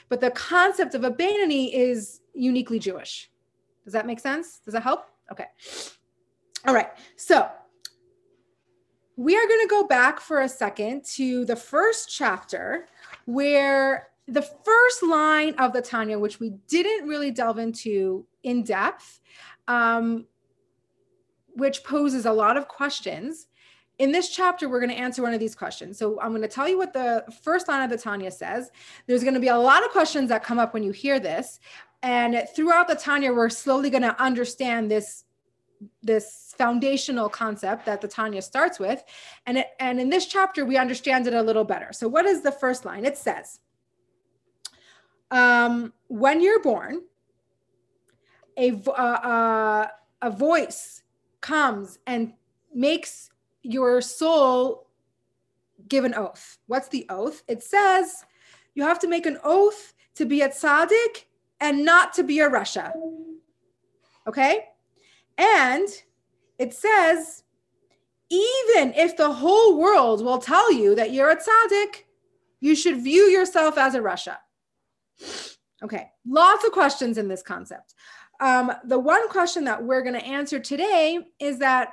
But 0.09 0.21
the 0.21 0.31
concept 0.31 0.95
of 0.95 1.05
a 1.05 1.15
is 1.21 2.21
uniquely 2.35 2.79
Jewish. 2.79 3.31
Does 3.85 3.93
that 3.93 4.07
make 4.07 4.19
sense? 4.21 4.61
Does 4.65 4.75
that 4.75 4.83
help? 4.83 5.07
Okay. 5.31 5.47
All 6.67 6.75
right. 6.75 6.89
So 7.17 7.49
we 9.17 9.37
are 9.37 9.47
going 9.47 9.61
to 9.61 9.69
go 9.69 9.87
back 9.87 10.21
for 10.21 10.43
a 10.43 10.49
second 10.49 11.05
to 11.15 11.45
the 11.45 11.57
first 11.57 12.15
chapter 12.15 12.89
where 13.25 14.09
the 14.29 14.43
first 14.43 15.03
line 15.03 15.55
of 15.55 15.73
the 15.73 15.81
Tanya, 15.81 16.19
which 16.19 16.41
we 16.41 16.51
didn't 16.69 17.09
really 17.09 17.31
delve 17.31 17.59
into 17.59 18.27
in 18.43 18.63
depth, 18.63 19.21
um, 19.69 20.27
which 21.57 21.83
poses 21.85 22.27
a 22.27 22.33
lot 22.33 22.57
of 22.57 22.69
questions. 22.69 23.49
In 23.99 24.13
this 24.13 24.29
chapter, 24.29 24.69
we're 24.69 24.81
going 24.81 24.91
to 24.91 24.97
answer 24.97 25.23
one 25.23 25.33
of 25.33 25.41
these 25.41 25.55
questions. 25.55 25.99
So 25.99 26.21
I'm 26.21 26.31
going 26.31 26.43
to 26.43 26.49
tell 26.49 26.69
you 26.69 26.77
what 26.77 26.93
the 26.93 27.25
first 27.43 27.67
line 27.67 27.83
of 27.83 27.89
the 27.89 27.97
Tanya 27.97 28.31
says. 28.31 28.71
There's 29.07 29.23
going 29.23 29.35
to 29.35 29.41
be 29.41 29.49
a 29.49 29.57
lot 29.57 29.85
of 29.85 29.91
questions 29.91 30.29
that 30.29 30.45
come 30.45 30.59
up 30.59 30.75
when 30.75 30.83
you 30.83 30.93
hear 30.93 31.19
this. 31.19 31.59
And 32.03 32.45
throughout 32.55 32.89
the 32.89 32.95
Tanya, 32.95 33.33
we're 33.33 33.49
slowly 33.49 33.89
going 33.89 34.03
to 34.03 34.21
understand 34.23 34.91
this 34.91 35.25
this 36.03 36.55
foundational 36.57 37.29
concept 37.29 37.85
that 37.85 38.01
the 38.01 38.09
Tanya 38.09 38.41
starts 38.41 38.79
with. 38.79 39.05
And, 39.45 39.59
it, 39.59 39.67
and 39.79 40.01
in 40.01 40.09
this 40.09 40.25
chapter, 40.25 40.65
we 40.65 40.79
understand 40.79 41.27
it 41.27 41.35
a 41.35 41.43
little 41.43 41.65
better. 41.65 41.93
So, 41.93 42.09
what 42.09 42.25
is 42.25 42.41
the 42.43 42.53
first 42.53 42.87
line? 42.87 43.05
It 43.05 43.19
says, 43.19 43.61
um, 45.31 45.93
When 46.09 46.41
you're 46.41 46.63
born, 46.63 47.03
a, 48.57 48.73
uh, 48.87 48.91
uh, 48.91 49.89
a 50.23 50.31
voice 50.31 51.03
comes 51.47 51.99
and 52.07 52.33
makes 52.75 53.31
your 53.63 54.01
soul 54.01 54.89
give 55.89 56.05
an 56.05 56.15
oath. 56.15 56.59
What's 56.67 56.89
the 56.89 57.07
oath? 57.09 57.43
It 57.47 57.63
says 57.63 58.25
you 58.75 58.83
have 58.83 58.99
to 59.01 59.09
make 59.09 59.27
an 59.27 59.39
oath 59.45 59.95
to 60.17 60.27
be 60.27 60.43
a 60.43 60.49
tzaddik 60.49 61.27
and 61.61 61.85
not 61.85 62.13
to 62.15 62.25
be 62.25 62.41
a 62.41 62.51
rasha. 62.51 62.93
Okay? 64.27 64.65
And 65.39 65.89
it 66.59 66.75
says, 66.75 67.45
even 68.29 68.93
if 68.95 69.17
the 69.17 69.33
whole 69.33 69.79
world 69.79 70.25
will 70.25 70.39
tell 70.39 70.73
you 70.73 70.97
that 70.97 71.13
you're 71.13 71.31
a 71.31 71.37
tzaddik, 71.37 72.05
you 72.61 72.75
should 72.75 72.97
view 72.97 73.25
yourself 73.25 73.79
as 73.79 73.95
a 73.95 74.01
rasha. 74.01 74.39
Okay, 75.83 76.11
lots 76.27 76.65
of 76.65 76.73
questions 76.73 77.19
in 77.19 77.29
this 77.29 77.43
concept. 77.43 77.95
Um, 78.41 78.73
the 78.85 78.99
one 78.99 79.29
question 79.29 79.65
that 79.65 79.83
we're 79.83 80.03
going 80.03 80.15
to 80.15 80.25
answer 80.25 80.59
today 80.59 81.21
is 81.39 81.59
that 81.59 81.91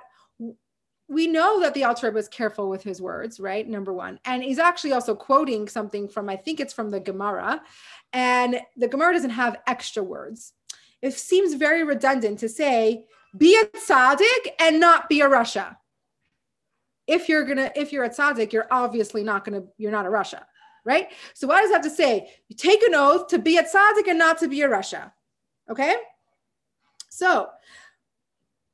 we 1.10 1.28
know 1.28 1.60
that 1.62 1.74
the 1.74 1.84
Alter 1.84 2.12
was 2.12 2.28
careful 2.28 2.70
with 2.70 2.84
his 2.84 3.02
words, 3.02 3.40
right? 3.40 3.68
Number 3.68 3.94
one. 3.94 4.20
And 4.26 4.44
he's 4.44 4.60
actually 4.60 4.94
also 4.94 5.16
quoting 5.16 5.68
something 5.68 6.08
from, 6.08 6.30
I 6.30 6.36
think 6.36 6.60
it's 6.60 6.74
from 6.74 6.90
the 6.90 7.00
Gemara. 7.00 7.62
And 8.14 8.62
the 8.78 8.88
Gemara 8.88 9.14
doesn't 9.14 9.32
have 9.32 9.58
extra 9.68 10.04
words. 10.04 10.54
It 11.02 11.14
seems 11.14 11.54
very 11.54 11.84
redundant 11.84 12.40
to 12.40 12.50
say 12.50 13.06
be 13.38 13.60
a 13.60 13.66
tzaddik 13.66 14.52
and 14.60 14.80
not 14.80 15.10
be 15.10 15.22
a 15.22 15.30
rasha. 15.30 15.76
If 17.06 17.28
you're 17.28 17.44
gonna, 17.44 17.72
if 17.76 17.92
you're 17.92 18.06
a 18.06 18.10
tzaddik, 18.10 18.54
you're 18.54 18.68
obviously 18.72 19.24
not 19.24 19.44
gonna, 19.44 19.64
you're 19.78 19.92
not 19.92 20.06
a 20.06 20.10
rasha, 20.10 20.44
right? 20.86 21.10
So 21.34 21.48
why 21.48 21.62
does 21.62 21.72
that 21.72 21.84
have 21.84 21.92
to 21.92 21.96
say? 21.96 22.30
You 22.48 22.56
take 22.56 22.82
an 22.84 22.96
oath 22.96 23.28
to 23.28 23.40
be 23.40 23.58
a 23.58 23.64
tzaddik 23.64 24.08
and 24.08 24.18
not 24.18 24.38
to 24.40 24.48
be 24.48 24.62
a 24.62 24.70
rasha. 24.70 25.12
Okay. 25.70 25.96
So 27.14 27.50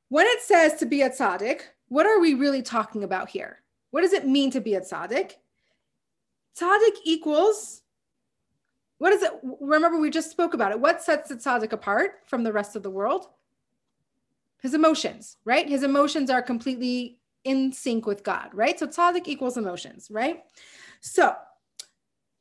when 0.10 0.26
it 0.28 0.42
says 0.42 0.76
to 0.76 0.86
be 0.86 1.02
a 1.02 1.10
tzaddik, 1.10 1.62
what 1.88 2.06
are 2.06 2.20
we 2.20 2.34
really 2.34 2.62
talking 2.62 3.04
about 3.04 3.30
here? 3.30 3.62
What 3.92 4.02
does 4.02 4.14
it 4.14 4.28
mean 4.28 4.52
to 4.52 4.62
be 4.62 4.76
a 4.76 4.82
tzaddik? 4.82 5.34
Tzaddik 6.60 6.98
equals 7.04 7.82
what 8.98 9.14
is 9.14 9.24
it? 9.24 9.32
Remember, 9.62 9.98
we 9.98 10.10
just 10.10 10.30
spoke 10.30 10.54
about 10.54 10.74
it. 10.74 10.80
What 10.82 11.02
sets 11.02 11.30
the 11.30 11.36
tzaddik 11.36 11.72
apart 11.72 12.20
from 12.26 12.44
the 12.44 12.52
rest 12.52 12.76
of 12.76 12.84
the 12.84 12.90
world? 12.90 13.30
his 14.62 14.74
emotions, 14.74 15.38
right? 15.46 15.68
His 15.68 15.84
emotions 15.84 16.30
are 16.30 16.42
completely 16.42 17.20
in 17.44 17.72
sync 17.72 18.06
with 18.06 18.24
God, 18.24 18.50
right? 18.54 18.78
So 18.78 18.88
tzaddik 18.88 19.28
equals 19.28 19.58
emotions, 19.58 20.10
right? 20.12 20.44
So 21.00 21.34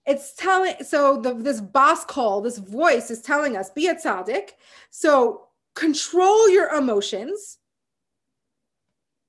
it's 0.04 0.34
telling, 0.34 0.74
so 0.82 1.20
the, 1.20 1.34
this 1.34 1.60
bas 1.60 2.04
kol, 2.04 2.40
this 2.40 2.58
voice 2.58 3.10
is 3.10 3.22
telling 3.22 3.56
us, 3.56 3.70
be 3.70 3.86
a 3.86 3.94
tzaddik. 3.94 4.50
So 4.90 5.47
control 5.78 6.50
your 6.50 6.74
emotions. 6.74 7.58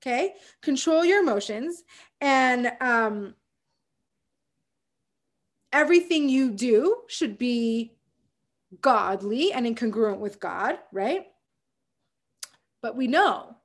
Okay, 0.01 0.33
control 0.63 1.05
your 1.05 1.21
emotions 1.21 1.83
and 2.21 2.71
um, 2.79 3.35
everything 5.73 6.29
you 6.29 6.51
do 6.51 7.03
should 7.07 7.37
be 7.37 7.93
godly 8.81 9.51
and 9.51 9.65
incongruent 9.65 10.19
with 10.19 10.39
God, 10.39 10.79
right? 10.93 11.25
But 12.81 12.95
we 12.95 13.07
know 13.07 13.57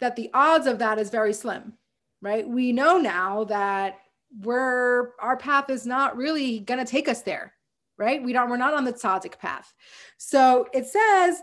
that 0.00 0.16
the 0.16 0.30
odds 0.32 0.66
of 0.66 0.78
that 0.78 0.98
is 0.98 1.10
very 1.10 1.34
slim, 1.34 1.74
right? 2.22 2.48
We 2.48 2.72
know 2.72 2.98
now 2.98 3.44
that 3.44 3.98
we're 4.40 5.10
our 5.20 5.36
path 5.36 5.70
is 5.70 5.86
not 5.86 6.16
really 6.16 6.60
going 6.60 6.84
to 6.84 6.90
take 6.90 7.06
us 7.06 7.20
there, 7.20 7.52
right? 7.98 8.22
We 8.22 8.32
don't 8.32 8.48
we're 8.48 8.56
not 8.56 8.74
on 8.74 8.84
the 8.84 8.94
tzaddik 8.94 9.38
path. 9.38 9.72
So 10.16 10.66
it 10.72 10.86
says 10.86 11.42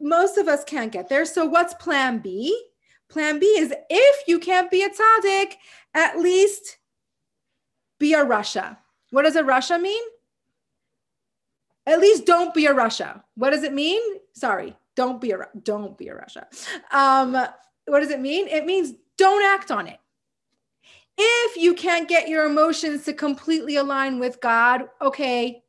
most 0.00 0.38
of 0.38 0.48
us 0.48 0.64
can't 0.64 0.92
get 0.92 1.08
there. 1.08 1.24
So 1.24 1.44
what's 1.44 1.74
plan 1.74 2.18
B? 2.18 2.58
Plan 3.08 3.38
B 3.38 3.46
is 3.46 3.72
if 3.88 4.28
you 4.28 4.38
can't 4.38 4.70
be 4.70 4.82
a 4.82 4.90
tzaddik, 4.90 5.54
at 5.94 6.18
least 6.18 6.78
be 7.98 8.14
a 8.14 8.24
rasha. 8.24 8.76
What 9.10 9.22
does 9.22 9.36
a 9.36 9.42
rasha 9.42 9.80
mean? 9.80 10.02
At 11.86 12.00
least 12.00 12.26
don't 12.26 12.52
be 12.52 12.66
a 12.66 12.74
rasha. 12.74 13.22
What 13.36 13.50
does 13.50 13.62
it 13.62 13.72
mean? 13.72 14.02
Sorry, 14.32 14.76
don't 14.96 15.20
be 15.20 15.30
a 15.30 15.46
don't 15.62 15.96
be 15.96 16.08
a 16.08 16.14
rasha. 16.14 16.44
Um, 16.92 17.32
what 17.86 18.00
does 18.00 18.10
it 18.10 18.20
mean? 18.20 18.48
It 18.48 18.66
means 18.66 18.92
don't 19.16 19.44
act 19.44 19.70
on 19.70 19.86
it. 19.86 19.98
If 21.16 21.56
you 21.56 21.74
can't 21.74 22.08
get 22.08 22.28
your 22.28 22.44
emotions 22.44 23.04
to 23.04 23.12
completely 23.12 23.76
align 23.76 24.18
with 24.18 24.40
God, 24.40 24.88
okay, 25.00 25.62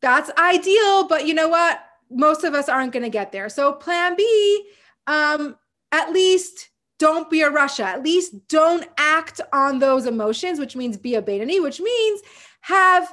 that's 0.00 0.30
ideal, 0.38 1.06
but 1.06 1.26
you 1.26 1.34
know 1.34 1.48
what? 1.48 1.80
Most 2.10 2.44
of 2.44 2.54
us 2.54 2.68
aren't 2.68 2.92
going 2.92 3.02
to 3.02 3.10
get 3.10 3.32
there. 3.32 3.48
So, 3.48 3.72
plan 3.72 4.16
B, 4.16 4.68
um, 5.06 5.56
at 5.92 6.12
least 6.12 6.70
don't 6.98 7.30
be 7.30 7.42
a 7.42 7.50
rasha. 7.50 7.84
At 7.84 8.02
least 8.02 8.48
don't 8.48 8.86
act 8.96 9.40
on 9.52 9.78
those 9.78 10.06
emotions, 10.06 10.58
which 10.58 10.76
means 10.76 10.96
be 10.96 11.14
a 11.14 11.22
Beinoni, 11.22 11.62
which 11.62 11.80
means 11.80 12.20
have 12.62 13.12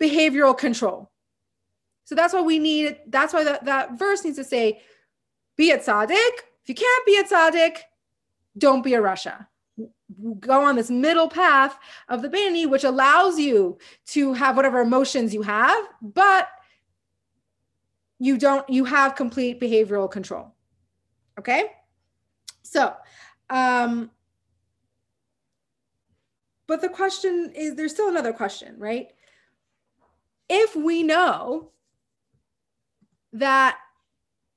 behavioral 0.00 0.56
control. 0.56 1.10
So 2.04 2.14
that's 2.14 2.34
why 2.34 2.42
we 2.42 2.58
need, 2.58 2.86
it, 2.86 3.10
that's 3.10 3.32
why 3.32 3.42
that, 3.44 3.64
that 3.64 3.98
verse 3.98 4.24
needs 4.24 4.36
to 4.36 4.44
say, 4.44 4.80
be 5.56 5.70
a 5.70 5.78
tzaddik. 5.78 6.10
If 6.12 6.68
you 6.68 6.74
can't 6.74 7.06
be 7.06 7.16
a 7.16 7.24
tzaddik, 7.24 7.78
don't 8.56 8.84
be 8.84 8.94
a 8.94 9.00
rasha. 9.00 9.46
Go 10.38 10.64
on 10.64 10.76
this 10.76 10.90
middle 10.90 11.28
path 11.28 11.76
of 12.08 12.22
the 12.22 12.28
Beinoni, 12.28 12.68
which 12.68 12.84
allows 12.84 13.38
you 13.38 13.78
to 14.08 14.34
have 14.34 14.56
whatever 14.56 14.80
emotions 14.80 15.34
you 15.34 15.42
have, 15.42 15.76
but 16.00 16.48
you 18.18 18.38
don't, 18.38 18.68
you 18.68 18.84
have 18.84 19.14
complete 19.14 19.60
behavioral 19.60 20.10
control. 20.10 20.54
Okay. 21.38 21.64
So, 22.62 22.94
um, 23.50 24.10
but 26.66 26.80
the 26.80 26.88
question 26.88 27.52
is 27.54 27.74
there's 27.74 27.92
still 27.92 28.08
another 28.08 28.32
question, 28.32 28.74
right? 28.78 29.12
If 30.48 30.74
we 30.74 31.02
know 31.02 31.70
that 33.32 33.78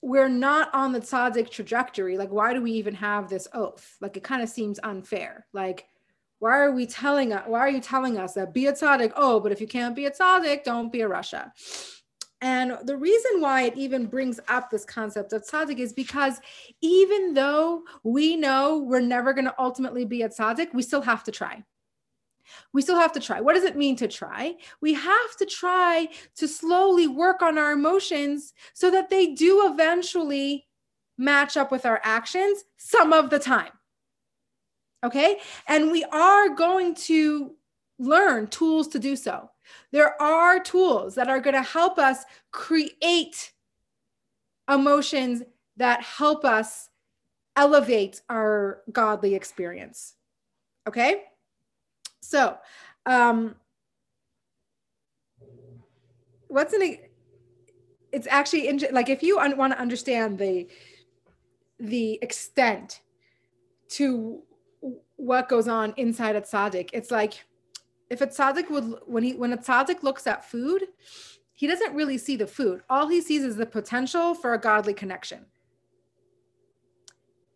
we're 0.01 0.29
not 0.29 0.73
on 0.73 0.93
the 0.93 1.01
tzaddik 1.01 1.49
trajectory, 1.49 2.17
like 2.17 2.31
why 2.31 2.53
do 2.53 2.61
we 2.61 2.71
even 2.71 2.95
have 2.95 3.29
this 3.29 3.47
oath? 3.53 3.97
Like 4.01 4.15
it 4.17 4.23
kind 4.23 4.41
of 4.41 4.49
seems 4.49 4.79
unfair. 4.83 5.45
Like, 5.53 5.85
why 6.39 6.57
are 6.59 6.71
we 6.71 6.85
telling 6.85 7.33
us, 7.33 7.43
why 7.47 7.59
are 7.59 7.69
you 7.69 7.81
telling 7.81 8.17
us 8.17 8.33
that 8.33 8.53
be 8.53 8.67
a 8.67 8.73
tzaddik? 8.73 9.11
Oh, 9.15 9.41
but 9.41 9.51
if 9.51 9.59
you 9.59 9.67
can't 9.67 9.95
be 9.95 10.05
a 10.05 10.11
tzaddik, 10.11 10.63
don't 10.63 10.91
be 10.91 11.01
a 11.01 11.09
Rasha. 11.09 11.51
And 12.41 12.77
the 12.83 12.95
reason 12.95 13.41
why 13.41 13.63
it 13.63 13.77
even 13.77 14.05
brings 14.05 14.39
up 14.47 14.69
this 14.69 14.85
concept 14.85 15.33
of 15.33 15.43
tzaddik 15.43 15.79
is 15.79 15.91
because 15.91 16.39
even 16.81 17.33
though 17.33 17.83
we 18.03 18.37
know 18.37 18.77
we're 18.77 19.01
never 19.01 19.33
going 19.33 19.45
to 19.45 19.55
ultimately 19.59 20.05
be 20.05 20.21
a 20.21 20.29
tzaddik, 20.29 20.73
we 20.73 20.81
still 20.81 21.01
have 21.01 21.23
to 21.25 21.31
try. 21.31 21.63
We 22.73 22.81
still 22.81 22.95
have 22.95 23.11
to 23.13 23.19
try. 23.19 23.41
What 23.41 23.55
does 23.55 23.63
it 23.63 23.75
mean 23.75 23.95
to 23.97 24.07
try? 24.07 24.55
We 24.81 24.93
have 24.93 25.35
to 25.37 25.45
try 25.45 26.07
to 26.37 26.47
slowly 26.47 27.07
work 27.07 27.41
on 27.41 27.57
our 27.57 27.73
emotions 27.73 28.53
so 28.73 28.89
that 28.91 29.09
they 29.09 29.33
do 29.33 29.69
eventually 29.71 30.65
match 31.17 31.57
up 31.57 31.71
with 31.71 31.85
our 31.85 31.99
actions 32.03 32.63
some 32.77 33.11
of 33.11 33.29
the 33.29 33.39
time. 33.39 33.71
Okay. 35.03 35.39
And 35.67 35.91
we 35.91 36.03
are 36.05 36.49
going 36.49 36.95
to 36.95 37.55
learn 37.99 38.47
tools 38.47 38.87
to 38.89 38.99
do 38.99 39.15
so. 39.15 39.49
There 39.91 40.19
are 40.21 40.59
tools 40.59 41.15
that 41.15 41.29
are 41.29 41.39
going 41.39 41.55
to 41.55 41.61
help 41.61 41.97
us 41.97 42.25
create 42.51 43.51
emotions 44.69 45.43
that 45.77 46.03
help 46.03 46.45
us 46.45 46.89
elevate 47.55 48.21
our 48.29 48.81
godly 48.91 49.35
experience. 49.35 50.15
Okay? 50.87 51.23
So, 52.21 52.57
um, 53.05 53.55
what's 56.47 56.73
an 56.73 56.97
it's 58.11 58.27
actually 58.27 58.79
like 58.91 59.09
if 59.09 59.21
you 59.21 59.39
un- 59.39 59.57
want 59.57 59.73
to 59.73 59.79
understand 59.79 60.37
the 60.37 60.67
the 61.79 62.19
extent 62.21 63.01
to 63.89 64.41
what 65.15 65.49
goes 65.49 65.67
on 65.67 65.93
inside 65.97 66.35
a 66.35 66.41
tzaddik, 66.41 66.89
it's 66.93 67.11
like 67.11 67.45
if 68.09 68.21
a 68.21 68.27
tzaddik 68.27 68.69
would 68.69 68.95
when 69.05 69.23
he 69.23 69.33
when 69.33 69.53
a 69.53 69.57
tzaddik 69.57 70.03
looks 70.03 70.27
at 70.27 70.49
food, 70.49 70.87
he 71.53 71.67
doesn't 71.67 71.93
really 71.93 72.17
see 72.17 72.35
the 72.35 72.47
food. 72.47 72.81
All 72.89 73.07
he 73.07 73.21
sees 73.21 73.43
is 73.43 73.55
the 73.55 73.65
potential 73.65 74.33
for 74.33 74.53
a 74.53 74.59
godly 74.59 74.93
connection. 74.93 75.45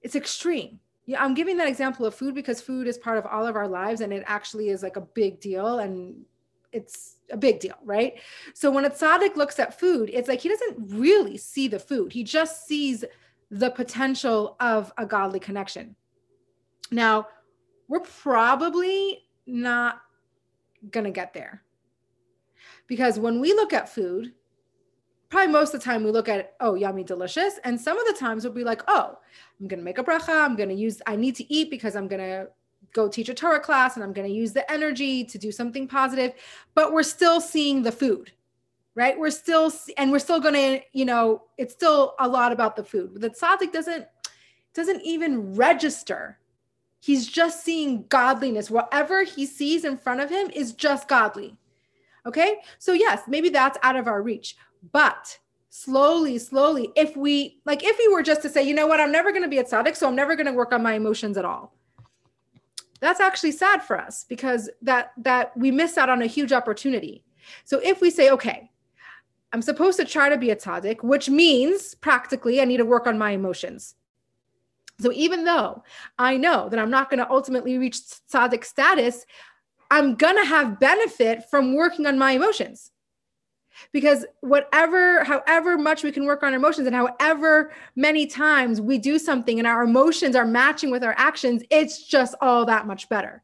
It's 0.01 0.15
extreme. 0.15 0.79
Yeah, 1.05 1.23
I'm 1.23 1.33
giving 1.33 1.57
that 1.57 1.67
example 1.67 2.05
of 2.05 2.15
food 2.15 2.35
because 2.35 2.61
food 2.61 2.87
is 2.87 2.97
part 2.97 3.17
of 3.17 3.25
all 3.25 3.45
of 3.45 3.55
our 3.55 3.67
lives 3.67 4.01
and 4.01 4.13
it 4.13 4.23
actually 4.25 4.69
is 4.69 4.83
like 4.83 4.95
a 4.95 5.01
big 5.01 5.39
deal 5.41 5.79
and 5.79 6.25
it's 6.71 7.17
a 7.31 7.37
big 7.37 7.59
deal, 7.59 7.75
right? 7.83 8.19
So 8.53 8.71
when 8.71 8.85
a 8.85 8.89
tzaddik 8.89 9.35
looks 9.35 9.59
at 9.59 9.79
food, 9.79 10.09
it's 10.13 10.27
like 10.27 10.39
he 10.39 10.49
doesn't 10.49 10.97
really 10.97 11.37
see 11.37 11.67
the 11.67 11.79
food. 11.79 12.13
He 12.13 12.23
just 12.23 12.67
sees 12.67 13.03
the 13.51 13.69
potential 13.69 14.55
of 14.59 14.91
a 14.97 15.05
godly 15.05 15.39
connection. 15.39 15.95
Now, 16.91 17.27
we're 17.87 17.99
probably 17.99 19.25
not 19.45 20.01
going 20.91 21.05
to 21.05 21.11
get 21.11 21.33
there. 21.33 21.63
Because 22.87 23.19
when 23.19 23.39
we 23.39 23.53
look 23.53 23.73
at 23.73 23.89
food, 23.89 24.33
probably 25.29 25.51
most 25.51 25.73
of 25.73 25.79
the 25.79 25.83
time 25.83 26.03
we 26.03 26.11
look 26.11 26.29
at 26.29 26.53
oh, 26.59 26.75
yummy, 26.75 27.03
delicious. 27.03 27.59
And 27.63 27.79
some 27.79 27.97
of 27.97 28.05
the 28.05 28.19
times 28.19 28.43
we'll 28.43 28.53
be 28.53 28.63
like, 28.63 28.81
oh, 28.87 29.17
I'm 29.59 29.67
going 29.67 29.79
to 29.79 29.83
make 29.83 29.97
a 29.97 30.03
bracha. 30.03 30.43
I'm 30.43 30.55
going 30.55 30.69
to 30.69 30.75
use, 30.75 31.01
I 31.07 31.15
need 31.15 31.35
to 31.37 31.53
eat 31.53 31.69
because 31.69 31.95
I'm 31.95 32.07
going 32.07 32.21
to 32.21 32.47
go 32.93 33.07
teach 33.07 33.29
a 33.29 33.33
Torah 33.33 33.59
class 33.59 33.95
and 33.95 34.03
I'm 34.03 34.13
going 34.13 34.27
to 34.27 34.33
use 34.33 34.53
the 34.53 34.69
energy 34.71 35.23
to 35.25 35.37
do 35.37 35.51
something 35.51 35.87
positive. 35.87 36.33
But 36.75 36.93
we're 36.93 37.03
still 37.03 37.41
seeing 37.41 37.81
the 37.81 37.91
food, 37.91 38.31
right? 38.95 39.17
We're 39.17 39.31
still, 39.31 39.71
and 39.97 40.11
we're 40.11 40.19
still 40.19 40.39
going 40.39 40.53
to, 40.53 40.81
you 40.91 41.05
know, 41.05 41.43
it's 41.57 41.73
still 41.73 42.13
a 42.19 42.27
lot 42.27 42.51
about 42.51 42.75
the 42.75 42.83
food. 42.83 43.19
The 43.19 43.29
tzaddik 43.29 43.71
doesn't, 43.71 44.05
doesn't 44.75 45.01
even 45.01 45.55
register 45.55 46.37
He's 47.03 47.27
just 47.27 47.65
seeing 47.65 48.05
godliness. 48.07 48.71
Whatever 48.71 49.25
he 49.25 49.45
sees 49.45 49.83
in 49.83 49.97
front 49.97 50.21
of 50.21 50.29
him 50.29 50.49
is 50.51 50.71
just 50.71 51.09
godly. 51.09 51.57
Okay. 52.25 52.61
So, 52.79 52.93
yes, 52.93 53.23
maybe 53.27 53.49
that's 53.49 53.77
out 53.83 53.97
of 53.97 54.07
our 54.07 54.21
reach. 54.21 54.55
But 54.93 55.37
slowly, 55.69 56.37
slowly, 56.37 56.93
if 56.95 57.17
we, 57.17 57.59
like, 57.65 57.83
if 57.83 57.97
we 57.97 58.07
were 58.07 58.23
just 58.23 58.41
to 58.43 58.49
say, 58.49 58.63
you 58.63 58.73
know 58.73 58.87
what, 58.87 59.01
I'm 59.01 59.11
never 59.11 59.31
going 59.31 59.43
to 59.43 59.49
be 59.49 59.57
a 59.57 59.65
tzaddik, 59.65 59.97
so 59.97 60.07
I'm 60.07 60.15
never 60.15 60.37
going 60.37 60.45
to 60.45 60.53
work 60.53 60.71
on 60.71 60.81
my 60.81 60.93
emotions 60.93 61.35
at 61.35 61.43
all. 61.43 61.75
That's 63.01 63.19
actually 63.19 63.51
sad 63.51 63.83
for 63.83 63.99
us 63.99 64.23
because 64.29 64.69
that 64.81 65.11
that 65.17 65.57
we 65.57 65.71
miss 65.71 65.97
out 65.97 66.09
on 66.09 66.21
a 66.21 66.25
huge 66.25 66.53
opportunity. 66.53 67.25
So 67.65 67.81
if 67.83 67.99
we 67.99 68.11
say, 68.11 68.29
okay, 68.29 68.71
I'm 69.51 69.61
supposed 69.61 69.99
to 69.99 70.05
try 70.05 70.29
to 70.29 70.37
be 70.37 70.51
a 70.51 70.55
tzaddik, 70.55 71.03
which 71.03 71.29
means 71.29 71.95
practically 71.95 72.61
I 72.61 72.65
need 72.65 72.77
to 72.77 72.85
work 72.85 73.07
on 73.07 73.17
my 73.17 73.31
emotions. 73.31 73.95
So 74.99 75.11
even 75.11 75.43
though 75.43 75.83
I 76.17 76.37
know 76.37 76.69
that 76.69 76.79
I'm 76.79 76.91
not 76.91 77.09
going 77.09 77.19
to 77.19 77.29
ultimately 77.29 77.77
reach 77.77 77.97
tzaddik 78.31 78.63
status, 78.63 79.25
I'm 79.89 80.15
going 80.15 80.37
to 80.37 80.45
have 80.45 80.79
benefit 80.79 81.49
from 81.49 81.75
working 81.75 82.05
on 82.05 82.17
my 82.17 82.31
emotions. 82.31 82.91
Because 83.91 84.25
whatever, 84.41 85.23
however 85.23 85.77
much 85.77 86.03
we 86.03 86.11
can 86.11 86.25
work 86.25 86.43
on 86.43 86.53
emotions 86.53 86.85
and 86.85 86.95
however 86.95 87.71
many 87.95 88.27
times 88.27 88.79
we 88.79 88.99
do 88.99 89.17
something 89.17 89.57
and 89.57 89.67
our 89.67 89.83
emotions 89.83 90.35
are 90.35 90.45
matching 90.45 90.91
with 90.91 91.03
our 91.03 91.15
actions, 91.17 91.63
it's 91.71 92.05
just 92.05 92.35
all 92.39 92.65
that 92.65 92.85
much 92.85 93.09
better. 93.09 93.43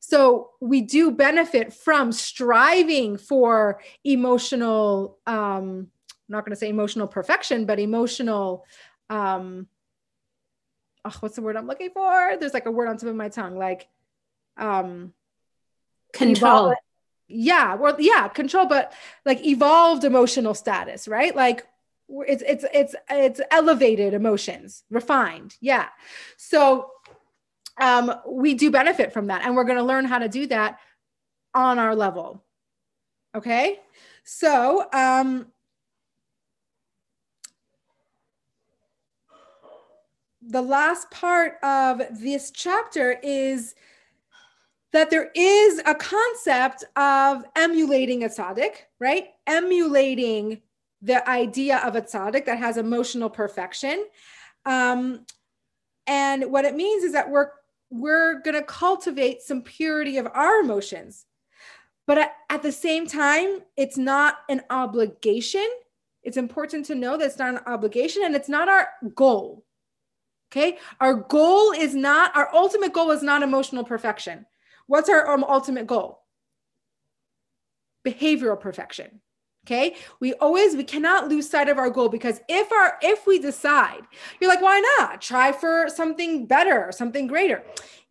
So 0.00 0.50
we 0.60 0.80
do 0.80 1.10
benefit 1.10 1.72
from 1.72 2.12
striving 2.12 3.16
for 3.16 3.80
emotional, 4.04 5.18
um, 5.26 5.36
I'm 5.36 5.88
not 6.28 6.44
going 6.44 6.52
to 6.52 6.56
say 6.56 6.68
emotional 6.68 7.06
perfection, 7.06 7.66
but 7.66 7.78
emotional, 7.78 8.64
um, 9.08 9.66
oh, 11.04 11.16
what's 11.20 11.36
the 11.36 11.42
word 11.42 11.56
I'm 11.56 11.66
looking 11.66 11.90
for? 11.90 12.36
There's 12.38 12.54
like 12.54 12.66
a 12.66 12.70
word 12.70 12.88
on 12.88 12.96
top 12.96 13.08
of 13.08 13.16
my 13.16 13.28
tongue, 13.28 13.56
like 13.56 13.88
um 14.56 15.12
control. 16.12 16.74
yeah, 17.28 17.74
well, 17.74 17.96
yeah, 17.98 18.28
control, 18.28 18.66
but 18.66 18.92
like 19.24 19.44
evolved 19.44 20.04
emotional 20.04 20.54
status, 20.54 21.08
right? 21.08 21.34
Like 21.34 21.66
it's 22.08 22.42
it's 22.46 22.64
it's 22.74 22.94
it's 23.08 23.40
elevated 23.50 24.14
emotions, 24.14 24.84
refined. 24.90 25.56
Yeah. 25.60 25.88
So 26.36 26.90
um 27.80 28.12
we 28.28 28.54
do 28.54 28.70
benefit 28.70 29.12
from 29.12 29.28
that 29.28 29.42
and 29.44 29.56
we're 29.56 29.64
going 29.64 29.78
to 29.78 29.84
learn 29.84 30.04
how 30.04 30.18
to 30.18 30.28
do 30.28 30.46
that 30.48 30.78
on 31.54 31.78
our 31.78 31.94
level. 31.94 32.44
Okay? 33.34 33.78
So, 34.24 34.86
um 34.92 35.46
the 40.42 40.62
last 40.62 41.10
part 41.10 41.54
of 41.62 42.02
this 42.20 42.50
chapter 42.50 43.18
is 43.22 43.74
that 44.92 45.10
there 45.10 45.30
is 45.34 45.80
a 45.86 45.94
concept 45.94 46.84
of 46.96 47.44
emulating 47.56 48.24
a 48.24 48.28
tzaddik, 48.28 48.72
right? 48.98 49.28
Emulating 49.46 50.62
the 51.02 51.26
idea 51.28 51.78
of 51.78 51.94
a 51.94 52.02
tzaddik 52.02 52.46
that 52.46 52.58
has 52.58 52.76
emotional 52.76 53.30
perfection. 53.30 54.06
Um, 54.66 55.26
and 56.06 56.50
what 56.50 56.64
it 56.64 56.74
means 56.74 57.04
is 57.04 57.12
that 57.12 57.30
we're 57.30 57.50
we're 57.92 58.40
going 58.42 58.54
to 58.54 58.62
cultivate 58.62 59.42
some 59.42 59.62
purity 59.62 60.16
of 60.18 60.28
our 60.32 60.60
emotions. 60.60 61.26
But 62.06 62.18
at, 62.18 62.32
at 62.48 62.62
the 62.62 62.70
same 62.70 63.06
time, 63.06 63.62
it's 63.76 63.98
not 63.98 64.36
an 64.48 64.62
obligation. 64.70 65.66
It's 66.22 66.36
important 66.36 66.86
to 66.86 66.94
know 66.94 67.16
that 67.16 67.26
it's 67.26 67.38
not 67.38 67.54
an 67.54 67.60
obligation 67.66 68.22
and 68.24 68.36
it's 68.36 68.48
not 68.48 68.68
our 68.68 68.88
goal 69.16 69.64
Okay. 70.52 70.78
Our 71.00 71.14
goal 71.14 71.72
is 71.72 71.94
not, 71.94 72.36
our 72.36 72.52
ultimate 72.52 72.92
goal 72.92 73.12
is 73.12 73.22
not 73.22 73.42
emotional 73.42 73.84
perfection. 73.84 74.46
What's 74.88 75.08
our 75.08 75.30
um, 75.30 75.44
ultimate 75.44 75.86
goal? 75.86 76.22
Behavioral 78.04 78.58
perfection. 78.58 79.20
Okay. 79.64 79.94
We 80.18 80.34
always, 80.34 80.74
we 80.74 80.84
cannot 80.84 81.28
lose 81.28 81.48
sight 81.48 81.68
of 81.68 81.78
our 81.78 81.90
goal 81.90 82.08
because 82.08 82.40
if 82.48 82.72
our, 82.72 82.98
if 83.02 83.26
we 83.26 83.38
decide, 83.38 84.00
you're 84.40 84.50
like, 84.50 84.62
why 84.62 84.82
not 84.98 85.20
try 85.20 85.52
for 85.52 85.86
something 85.88 86.46
better, 86.46 86.90
something 86.90 87.28
greater? 87.28 87.62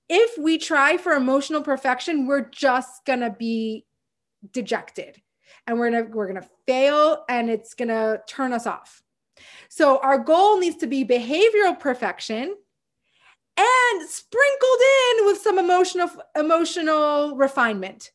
If 0.08 0.38
we 0.38 0.58
try 0.58 0.96
for 0.96 1.14
emotional 1.14 1.62
perfection, 1.62 2.26
we're 2.26 2.50
just 2.50 3.04
going 3.06 3.20
to 3.20 3.36
be 3.38 3.86
dejected 4.54 5.22
and 5.68 5.78
we're 5.78 5.92
going 5.92 6.06
to, 6.06 6.12
we're 6.12 6.32
going 6.32 6.42
to 6.42 6.50
fail 6.66 7.26
and 7.28 7.50
it's 7.50 7.74
going 7.74 7.90
to 7.90 8.22
turn 8.28 8.54
us 8.54 8.66
off. 8.66 9.02
So 9.70 10.00
our 10.00 10.20
goal 10.20 10.60
needs 10.60 10.78
to 10.78 10.88
be 10.88 11.06
behavioral 11.06 11.80
perfection 11.80 12.56
and 13.58 14.10
sprinkled 14.10 14.80
in 15.20 15.26
with 15.26 15.40
some 15.40 15.60
emotional 15.60 16.10
emotional 16.36 17.36
refinement. 17.36 18.12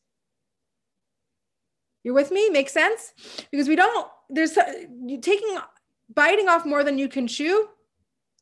You're 2.03 2.13
with 2.13 2.31
me? 2.31 2.49
Makes 2.49 2.73
sense? 2.73 3.13
Because 3.51 3.67
we 3.67 3.75
don't 3.75 4.07
there's 4.29 4.57
you 5.05 5.19
taking 5.19 5.57
biting 6.13 6.47
off 6.47 6.65
more 6.65 6.83
than 6.83 6.97
you 6.97 7.07
can 7.07 7.27
chew 7.27 7.67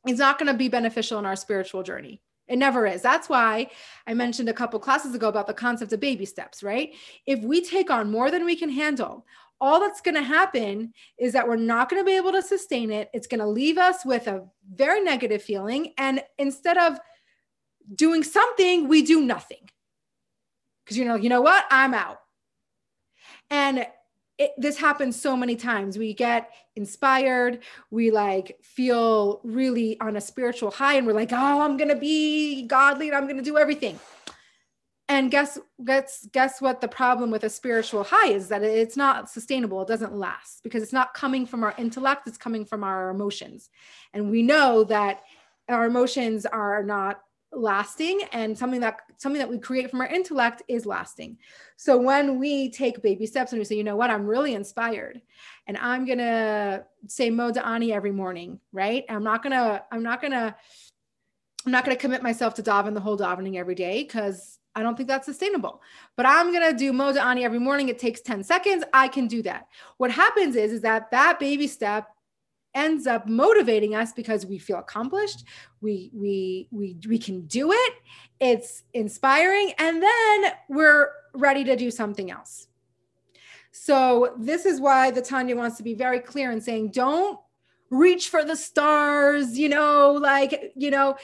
is 0.08 0.20
not 0.20 0.38
going 0.38 0.52
to 0.52 0.58
be 0.58 0.68
beneficial 0.68 1.20
in 1.20 1.26
our 1.26 1.36
spiritual 1.36 1.84
journey. 1.84 2.22
It 2.48 2.58
never 2.58 2.86
is. 2.86 3.02
That's 3.02 3.30
why 3.30 3.70
I 4.06 4.14
mentioned 4.14 4.50
a 4.50 4.54
couple 4.54 4.80
classes 4.80 5.16
ago 5.16 5.30
about 5.30 5.48
the 5.48 5.54
concept 5.54 5.94
of 5.94 6.02
baby 6.02 6.26
steps, 6.26 6.62
right? 6.62 6.94
If 7.26 7.42
we 7.42 7.62
take 7.62 7.90
on 7.90 8.12
more 8.12 8.30
than 8.30 8.44
we 8.44 8.56
can 8.56 8.70
handle, 8.70 9.26
all 9.60 9.80
that's 9.80 10.02
going 10.02 10.16
to 10.16 10.22
happen 10.22 10.94
is 11.18 11.34
that 11.34 11.48
we're 11.48 11.56
not 11.56 11.90
going 11.90 12.02
to 12.02 12.06
be 12.06 12.16
able 12.16 12.32
to 12.34 12.42
sustain 12.42 12.92
it. 12.92 13.10
It's 13.14 13.28
going 13.28 13.40
to 13.40 13.48
leave 13.48 13.78
us 13.78 14.06
with 14.06 14.28
a 14.28 14.46
very 14.74 15.02
negative 15.02 15.42
feeling. 15.42 15.94
And 15.98 16.22
instead 16.38 16.78
of 16.78 17.00
doing 17.96 18.24
something, 18.24 18.88
we 18.88 19.04
do 19.04 19.22
nothing. 19.22 19.70
Because 20.84 20.98
you 20.98 21.06
know, 21.06 21.16
you 21.16 21.30
know 21.30 21.42
what? 21.42 21.66
I'm 21.72 21.94
out. 21.94 22.20
And 23.50 23.88
it, 24.38 24.52
this 24.58 24.78
happens 24.78 25.20
so 25.20 25.38
many 25.38 25.56
times. 25.56 25.98
We 25.98 26.14
get 26.14 26.52
inspired, 26.76 27.60
we 27.92 28.12
like 28.12 28.58
feel 28.64 29.40
really 29.44 30.00
on 30.02 30.16
a 30.16 30.22
spiritual 30.22 30.72
high, 30.72 30.96
and 30.96 31.06
we're 31.06 31.14
like, 31.14 31.32
oh, 31.32 31.62
I'm 31.62 31.78
gonna 31.78 31.96
be 31.96 32.64
godly 32.68 33.08
and 33.08 33.16
I'm 33.16 33.28
gonna 33.28 33.44
do 33.44 33.58
everything 33.58 34.00
and 35.10 35.30
guess 35.30 35.60
guess 35.84 36.28
guess 36.32 36.62
what 36.62 36.82
the 36.82 36.88
problem 36.88 37.30
with 37.30 37.44
a 37.44 37.50
spiritual 37.50 38.04
high 38.04 38.30
is 38.30 38.48
that 38.48 38.64
it's 38.64 38.98
not 38.98 39.30
sustainable. 39.30 39.82
It 39.82 39.88
doesn't 39.88 40.16
last 40.16 40.64
because 40.64 40.82
it's 40.82 40.94
not 40.94 41.14
coming 41.14 41.46
from 41.46 41.64
our 41.64 41.74
intellect. 41.78 42.28
It's 42.28 42.38
coming 42.38 42.66
from 42.66 42.84
our 42.84 43.10
emotions. 43.10 43.70
And 44.14 44.32
we 44.32 44.42
know 44.42 44.84
that 44.86 45.24
our 45.70 45.86
emotions 45.86 46.46
are 46.46 46.84
not 46.84 47.22
lasting 47.52 48.22
and 48.32 48.58
something 48.58 48.80
that 48.80 49.02
something 49.18 49.40
that 49.40 49.50
we 49.50 49.60
create 49.60 49.92
from 49.92 50.02
our 50.02 50.08
intellect 50.08 50.64
is 50.68 50.86
lasting. 50.86 51.38
So 51.76 51.98
when 51.98 52.40
we 52.40 52.72
take 52.72 53.02
baby 53.02 53.26
steps 53.26 53.52
and 53.52 53.60
we 53.60 53.66
say 53.66 53.76
you 53.76 53.84
know 53.84 53.96
what? 53.96 54.10
I'm 54.10 54.26
really 54.26 54.54
inspired 54.54 55.22
and 55.68 55.78
i'm 55.78 56.06
gonna 56.06 56.86
say 57.08 57.30
mo 57.30 57.52
Modeh 57.52 57.66
Ani 57.66 57.94
every 57.94 58.12
morning 58.12 58.60
right? 58.72 59.06
I'm 59.10 59.24
not 59.24 59.44
gonna 59.44 59.84
i'm 59.92 60.04
not 60.04 60.22
gonna 60.22 60.56
i'm 61.66 61.72
not 61.72 61.86
gonna 61.86 61.98
commit 61.98 62.24
myself 62.24 62.56
to 62.56 62.64
daven 62.64 62.94
the 62.94 63.00
whole 63.00 63.18
davening 63.18 63.56
every 63.56 63.76
day 63.76 64.04
because 64.04 64.60
I 64.76 64.82
don't 64.82 64.96
think 64.96 65.08
that's 65.08 65.26
sustainable. 65.26 65.82
But 66.16 66.26
I'm 66.26 66.52
going 66.52 66.70
to 66.72 66.78
do 66.78 66.92
Modeh 66.92 67.24
Ani 67.24 67.46
every 67.46 67.60
morning. 67.60 67.90
It 67.90 68.00
takes 68.00 68.22
10 68.22 68.44
seconds. 68.44 68.84
I 68.94 69.08
can 69.08 69.28
do 69.28 69.44
that. 69.44 69.68
What 69.98 70.12
happens 70.12 70.56
is, 70.56 70.72
is 70.72 70.82
that 70.82 71.12
that 71.12 71.40
baby 71.40 71.68
step 71.68 72.08
ends 72.76 73.06
up 73.06 73.28
motivating 73.28 73.94
us 73.94 74.14
because 74.14 74.46
we 74.46 74.58
feel 74.58 74.78
accomplished. 74.78 75.46
We, 75.82 76.10
we, 76.14 76.68
we, 76.72 76.98
we 77.08 77.20
can 77.20 77.46
do 77.46 77.72
it. 77.72 77.94
It's 78.40 78.84
inspiring. 78.94 79.74
And 79.78 80.02
then 80.02 80.52
we're 80.70 81.10
ready 81.34 81.64
to 81.66 81.76
do 81.76 81.92
something 81.92 82.32
else. 82.32 82.68
So 83.72 84.34
this 84.38 84.66
is 84.66 84.80
why 84.80 85.12
the 85.12 85.22
Tanya 85.22 85.56
wants 85.56 85.78
to 85.78 85.84
be 85.84 85.94
very 85.94 86.20
clear 86.20 86.52
in 86.52 86.62
saying, 86.62 86.92
don't 86.92 87.40
reach 87.90 88.30
for 88.30 88.44
the 88.44 88.56
stars, 88.56 89.58
you 89.58 89.70
know, 89.70 90.14
like, 90.14 90.74
you 90.76 90.90
know, 90.90 91.16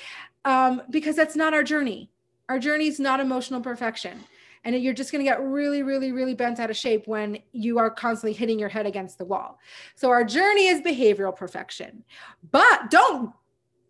um, 0.45 0.83
because 0.89 1.15
that's 1.15 1.35
not 1.35 1.53
our 1.53 1.63
journey 1.63 2.11
our 2.49 2.59
journey 2.59 2.87
is 2.87 2.99
not 2.99 3.19
emotional 3.19 3.61
perfection. 3.61 4.19
And 4.65 4.75
you're 4.75 4.93
just 4.93 5.11
going 5.13 5.23
to 5.23 5.29
get 5.29 5.41
really, 5.41 5.83
really, 5.83 6.11
really 6.11 6.33
bent 6.33 6.59
out 6.59 6.69
of 6.69 6.75
shape 6.75 7.07
when 7.07 7.39
you 7.53 7.79
are 7.79 7.89
constantly 7.89 8.33
hitting 8.33 8.59
your 8.59 8.67
head 8.67 8.85
against 8.85 9.17
the 9.17 9.23
wall. 9.23 9.57
So 9.95 10.09
our 10.09 10.25
journey 10.25 10.67
is 10.67 10.81
behavioral 10.81 11.33
perfection. 11.33 12.03
But 12.51 12.89
don't, 12.91 13.31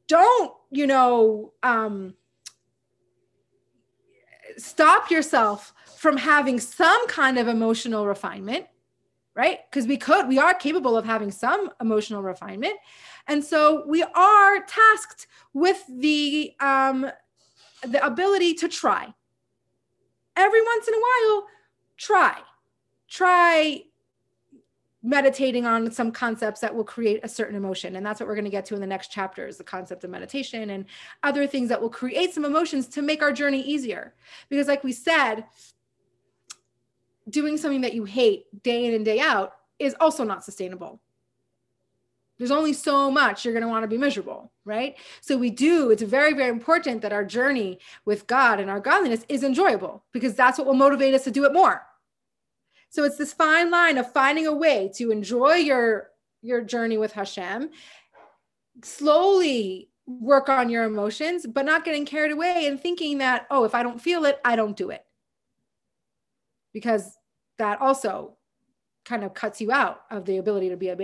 don't, 0.07 0.53
you 0.69 0.85
know, 0.85 1.53
um, 1.63 2.13
stop 4.57 5.09
yourself 5.09 5.73
from 5.97 6.17
having 6.17 6.59
some 6.59 7.07
kind 7.07 7.39
of 7.39 7.47
emotional 7.47 8.05
refinement 8.05 8.65
right 9.35 9.59
because 9.69 9.85
we 9.85 9.95
could 9.95 10.27
we 10.27 10.39
are 10.39 10.53
capable 10.53 10.97
of 10.97 11.05
having 11.05 11.29
some 11.29 11.69
emotional 11.79 12.23
refinement 12.23 12.73
and 13.27 13.43
so 13.43 13.85
we 13.87 14.01
are 14.01 14.65
tasked 14.65 15.27
with 15.53 15.83
the 15.87 16.51
um 16.59 17.09
the 17.83 18.05
ability 18.05 18.53
to 18.55 18.67
try. 18.67 19.13
Every 20.35 20.61
once 20.61 20.87
in 20.87 20.93
a 20.93 20.97
while, 20.97 21.47
try. 21.97 22.37
Try 23.07 23.83
meditating 25.01 25.65
on 25.65 25.91
some 25.91 26.11
concepts 26.11 26.59
that 26.59 26.75
will 26.75 26.83
create 26.83 27.21
a 27.23 27.29
certain 27.29 27.55
emotion. 27.55 27.95
And 27.95 28.05
that's 28.05 28.19
what 28.19 28.27
we're 28.27 28.35
going 28.35 28.45
to 28.45 28.51
get 28.51 28.65
to 28.65 28.75
in 28.75 28.81
the 28.81 28.87
next 28.87 29.11
chapter 29.11 29.47
is 29.47 29.57
the 29.57 29.63
concept 29.63 30.03
of 30.03 30.09
meditation 30.09 30.71
and 30.71 30.85
other 31.23 31.47
things 31.47 31.69
that 31.69 31.81
will 31.81 31.89
create 31.89 32.33
some 32.33 32.43
emotions 32.43 32.87
to 32.89 33.01
make 33.01 33.21
our 33.21 33.31
journey 33.31 33.61
easier. 33.61 34.13
Because 34.49 34.67
like 34.67 34.83
we 34.83 34.91
said, 34.91 35.45
doing 37.29 37.57
something 37.57 37.81
that 37.81 37.93
you 37.93 38.03
hate 38.03 38.45
day 38.63 38.85
in 38.85 38.93
and 38.93 39.05
day 39.05 39.19
out 39.19 39.53
is 39.77 39.95
also 40.01 40.25
not 40.25 40.43
sustainable. 40.43 40.99
There's 42.39 42.51
only 42.51 42.71
so 42.71 43.11
much 43.11 43.43
you're 43.43 43.53
going 43.53 43.63
to 43.63 43.69
want 43.69 43.83
to 43.83 43.87
be 43.87 43.97
miserable, 43.97 44.51
right? 44.63 44.95
So 45.19 45.37
we 45.37 45.49
do, 45.49 45.91
it's 45.91 46.01
very, 46.01 46.33
very 46.33 46.49
important 46.49 47.01
that 47.01 47.11
our 47.11 47.25
journey 47.25 47.79
with 48.05 48.27
God 48.27 48.61
and 48.61 48.69
our 48.69 48.79
godliness 48.79 49.25
is 49.27 49.43
enjoyable 49.43 50.05
because 50.13 50.35
that's 50.35 50.57
what 50.57 50.65
will 50.65 50.73
motivate 50.73 51.13
us 51.13 51.25
to 51.25 51.31
do 51.31 51.43
it 51.43 51.51
more. 51.51 51.83
So 52.89 53.03
it's 53.03 53.17
this 53.17 53.33
fine 53.33 53.69
line 53.69 53.97
of 53.97 54.11
finding 54.11 54.47
a 54.47 54.53
way 54.53 54.89
to 54.95 55.11
enjoy 55.11 55.55
your 55.55 56.09
your 56.41 56.61
journey 56.61 56.97
with 56.97 57.11
Hashem, 57.11 57.69
slowly 58.81 59.89
work 60.07 60.47
on 60.47 60.69
your 60.69 60.85
emotions, 60.85 61.45
but 61.45 61.65
not 61.65 61.83
getting 61.83 62.05
carried 62.05 62.31
away 62.31 62.65
and 62.65 62.79
thinking 62.79 63.17
that, 63.17 63.45
oh, 63.51 63.65
if 63.65 63.75
I 63.75 63.83
don't 63.83 64.01
feel 64.01 64.23
it, 64.23 64.39
I 64.45 64.55
don't 64.55 64.77
do 64.77 64.89
it. 64.89 65.03
Because 66.73 67.17
that 67.57 67.81
also 67.81 68.37
kind 69.03 69.25
of 69.25 69.33
cuts 69.33 69.59
you 69.59 69.71
out 69.71 70.03
of 70.09 70.23
the 70.23 70.37
ability 70.37 70.69
to 70.69 70.77
be 70.77 70.87
a 70.87 70.95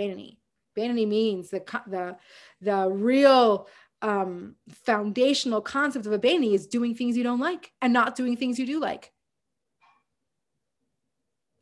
Beinoni 0.76 0.88
vanity 0.88 1.06
means 1.06 1.50
the 1.50 1.64
the 1.88 2.18
the 2.62 2.90
real 2.90 3.68
um, 4.02 4.56
foundational 4.70 5.62
concept 5.62 6.06
of 6.06 6.12
a 6.12 6.20
Beinoni 6.20 6.54
is 6.54 6.68
doing 6.68 6.96
things 6.96 7.18
you 7.18 7.24
don't 7.24 7.40
like 7.40 7.72
and 7.82 7.94
not 7.94 8.16
doing 8.16 8.38
things 8.38 8.60
you 8.60 8.66
do 8.66 8.80
like. 8.80 9.12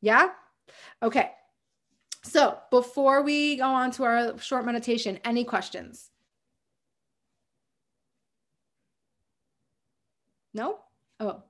Yeah? 0.02 0.30
Okay. 1.02 1.32
So 2.24 2.58
before 2.72 3.22
we 3.22 3.58
go 3.58 3.66
on 3.66 3.92
to 3.92 4.04
our 4.04 4.38
short 4.40 4.66
meditation, 4.66 5.20
any 5.24 5.44
questions? 5.46 6.10
No? 10.54 10.80
Oh. 11.20 11.44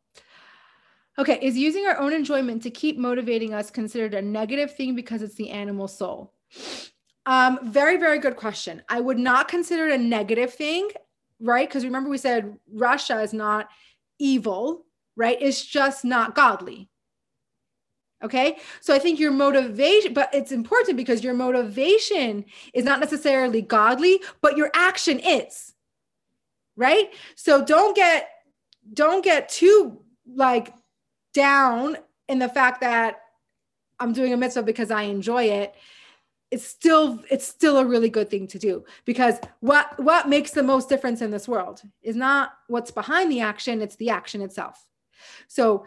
Okay. 1.18 1.40
Is 1.42 1.58
using 1.58 1.86
our 1.88 1.98
own 2.00 2.14
enjoyment 2.14 2.64
to 2.64 2.70
keep 2.70 2.98
motivating 2.98 3.54
us 3.54 3.72
considered 3.72 4.14
a 4.14 4.22
negative 4.22 4.76
thing 4.76 4.96
because 4.96 5.22
it's 5.22 5.36
the 5.36 5.50
animal 5.50 5.88
soul? 5.88 6.34
Um, 7.26 7.60
very, 7.64 7.98
very 7.98 8.20
good 8.20 8.36
question. 8.36 8.82
I 8.90 9.00
would 9.00 9.18
not 9.18 9.48
consider 9.48 9.88
it 9.88 10.00
a 10.00 10.04
negative 10.04 10.54
thing, 10.54 10.90
right? 11.40 11.68
Because 11.68 11.86
remember, 11.86 12.10
we 12.10 12.18
said 12.18 12.58
rasha 12.76 13.24
is 13.24 13.34
not 13.34 13.70
evil, 14.20 14.86
right? 15.16 15.38
It's 15.40 15.66
just 15.66 16.04
not 16.04 16.36
godly. 16.36 16.90
Okay. 18.24 18.58
So 18.80 18.94
I 18.94 19.00
think 19.00 19.20
your 19.20 19.32
motivation, 19.32 20.14
but 20.14 20.34
it's 20.34 20.54
important 20.54 20.96
because 20.96 21.24
your 21.24 21.34
motivation 21.34 22.46
is 22.74 22.86
not 22.86 23.02
necessarily 23.02 23.62
godly, 23.62 24.22
but 24.42 24.56
your 24.56 24.72
action 24.74 25.20
is. 25.20 25.74
Right. 26.78 27.14
So 27.36 27.64
don't 27.64 27.96
get, 27.96 28.30
don't 28.94 29.24
get 29.24 29.50
too 29.50 30.02
like 30.26 30.74
down 31.34 31.98
in 32.30 32.40
the 32.40 32.48
fact 32.48 32.82
that 32.82 33.20
I'm 34.00 34.14
doing 34.14 34.34
a 34.34 34.38
mitzvah 34.38 34.64
because 34.64 34.90
I 34.90 35.04
enjoy 35.04 35.44
it 35.46 35.76
it's 36.54 36.66
still 36.66 37.20
it's 37.30 37.48
still 37.48 37.78
a 37.78 37.86
really 37.86 38.10
good 38.10 38.30
thing 38.30 38.46
to 38.48 38.60
do 38.60 38.84
because 39.06 39.36
what 39.60 39.88
what 40.10 40.30
makes 40.30 40.52
the 40.52 40.64
most 40.64 40.88
difference 40.88 41.22
in 41.22 41.32
this 41.32 41.48
world 41.48 41.82
is 42.02 42.16
not 42.16 42.54
what's 42.68 42.92
behind 42.92 43.32
the 43.32 43.42
action 43.42 43.82
it's 43.82 43.98
the 43.98 44.10
action 44.10 44.42
itself 44.42 44.86
so 45.48 45.86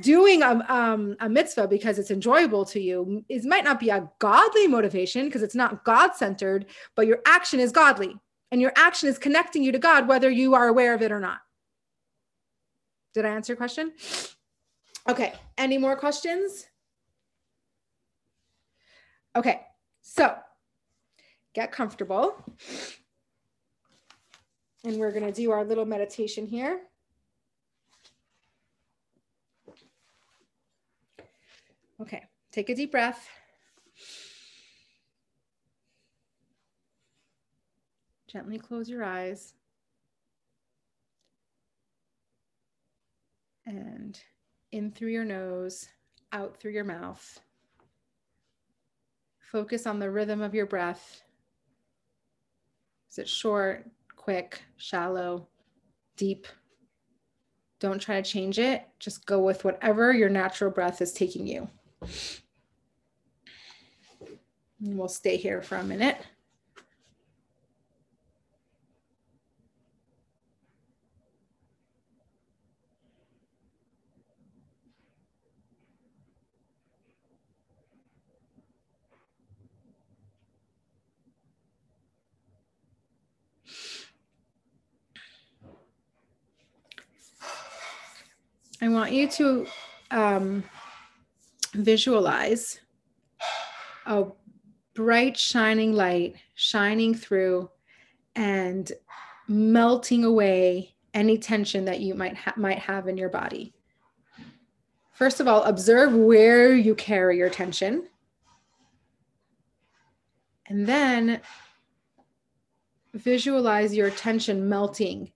doing 0.00 0.42
a, 0.42 0.64
um, 0.68 1.16
a 1.20 1.28
mitzvah 1.28 1.68
because 1.68 1.98
it's 1.98 2.10
enjoyable 2.10 2.64
to 2.64 2.80
you 2.80 3.24
is 3.28 3.44
might 3.44 3.64
not 3.64 3.78
be 3.78 3.90
a 3.90 4.08
godly 4.18 4.66
motivation 4.66 5.26
because 5.26 5.42
it's 5.42 5.54
not 5.54 5.84
god 5.84 6.14
centered 6.14 6.66
but 6.96 7.06
your 7.06 7.20
action 7.26 7.60
is 7.60 7.72
godly 7.72 8.14
And 8.52 8.60
your 8.60 8.72
action 8.76 9.08
is 9.08 9.18
connecting 9.18 9.62
you 9.62 9.72
to 9.72 9.78
God, 9.78 10.08
whether 10.08 10.28
you 10.28 10.54
are 10.54 10.68
aware 10.68 10.94
of 10.94 11.02
it 11.02 11.12
or 11.12 11.20
not. 11.20 11.38
Did 13.14 13.24
I 13.24 13.30
answer 13.30 13.52
your 13.52 13.56
question? 13.56 13.92
Okay. 15.08 15.32
Any 15.56 15.78
more 15.78 15.96
questions? 15.96 16.66
Okay. 19.36 19.66
So 20.12 20.34
get 21.54 21.70
comfortable. 21.70 22.34
And 24.82 24.96
we're 24.96 25.12
going 25.12 25.24
to 25.24 25.32
do 25.32 25.52
our 25.52 25.64
little 25.64 25.84
meditation 25.84 26.46
here. 26.46 26.80
Okay. 32.00 32.24
Take 32.50 32.70
a 32.70 32.74
deep 32.74 32.90
breath. 32.90 33.28
Gently 38.26 38.58
close 38.58 38.88
your 38.88 39.04
eyes. 39.04 39.54
And 43.64 44.18
in 44.72 44.90
through 44.90 45.10
your 45.10 45.24
nose, 45.24 45.86
out 46.32 46.56
through 46.56 46.72
your 46.72 46.84
mouth. 46.84 47.40
Focus 49.50 49.84
on 49.84 49.98
the 49.98 50.10
rhythm 50.10 50.40
of 50.42 50.54
your 50.54 50.66
breath. 50.66 51.22
Is 53.10 53.18
it 53.18 53.28
short, 53.28 53.84
quick, 54.14 54.62
shallow, 54.76 55.48
deep? 56.16 56.46
Don't 57.80 57.98
try 58.00 58.20
to 58.20 58.30
change 58.30 58.60
it. 58.60 58.86
Just 59.00 59.26
go 59.26 59.40
with 59.40 59.64
whatever 59.64 60.12
your 60.12 60.28
natural 60.28 60.70
breath 60.70 61.02
is 61.02 61.12
taking 61.12 61.48
you. 61.48 61.68
And 64.80 64.96
we'll 64.96 65.08
stay 65.08 65.36
here 65.36 65.62
for 65.62 65.78
a 65.78 65.82
minute. 65.82 66.18
I 88.82 88.88
want 89.10 89.20
you 89.20 89.28
to 89.28 89.66
um, 90.12 90.64
visualize 91.74 92.80
a 94.06 94.26
bright, 94.94 95.36
shining 95.36 95.92
light 95.92 96.36
shining 96.54 97.14
through 97.14 97.68
and 98.36 98.92
melting 99.48 100.24
away 100.24 100.94
any 101.12 101.38
tension 101.38 101.84
that 101.86 102.00
you 102.00 102.14
might 102.14 102.36
ha- 102.36 102.54
might 102.56 102.78
have 102.78 103.08
in 103.08 103.16
your 103.16 103.28
body. 103.28 103.72
First 105.12 105.40
of 105.40 105.48
all, 105.48 105.64
observe 105.64 106.14
where 106.14 106.72
you 106.72 106.94
carry 106.94 107.36
your 107.36 107.50
tension. 107.50 108.08
And 110.66 110.86
then 110.86 111.40
visualize 113.12 113.92
your 113.92 114.10
tension 114.10 114.68
melting 114.68 115.32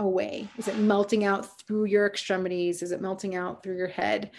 away? 0.00 0.48
Is 0.58 0.68
it 0.68 0.76
melting 0.78 1.24
out 1.24 1.60
through 1.60 1.84
your 1.84 2.06
extremities? 2.06 2.82
Is 2.82 2.92
it 2.92 3.00
melting 3.00 3.34
out 3.34 3.62
through 3.62 3.76
your 3.76 3.88
head, 3.88 4.30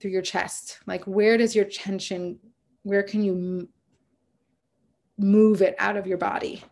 through 0.00 0.10
your 0.10 0.22
chest? 0.22 0.78
Like, 0.86 1.04
where 1.04 1.36
does 1.36 1.56
your 1.56 1.64
tension, 1.64 2.38
where 2.82 3.02
can 3.02 3.22
you 3.22 3.32
m- 3.32 3.68
move 5.18 5.62
it 5.62 5.74
out 5.78 5.96
of 5.96 6.06
your 6.06 6.18
body? 6.18 6.62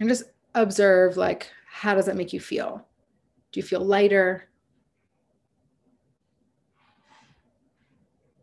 And 0.00 0.08
just 0.08 0.24
observe, 0.54 1.16
like, 1.16 1.50
how 1.68 1.94
does 1.94 2.06
that 2.06 2.16
make 2.16 2.32
you 2.32 2.40
feel? 2.40 2.86
Do 3.52 3.60
you 3.60 3.64
feel 3.64 3.84
lighter? 3.84 4.48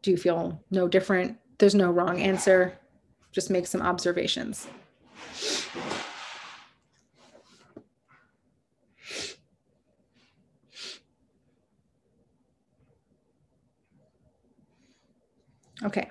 Do 0.01 0.11
you 0.11 0.17
feel 0.17 0.63
no 0.71 0.87
different? 0.87 1.37
There's 1.57 1.75
no 1.75 1.91
wrong 1.91 2.19
answer. 2.19 2.77
Just 3.31 3.49
make 3.49 3.67
some 3.67 3.81
observations. 3.81 4.67
Okay. 15.83 16.09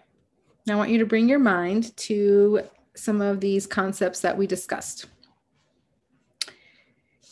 Now 0.66 0.74
I 0.74 0.76
want 0.76 0.90
you 0.90 0.98
to 0.98 1.06
bring 1.06 1.28
your 1.28 1.38
mind 1.38 1.96
to 1.98 2.62
some 2.94 3.20
of 3.20 3.40
these 3.40 3.66
concepts 3.66 4.20
that 4.20 4.36
we 4.36 4.46
discussed. 4.46 5.06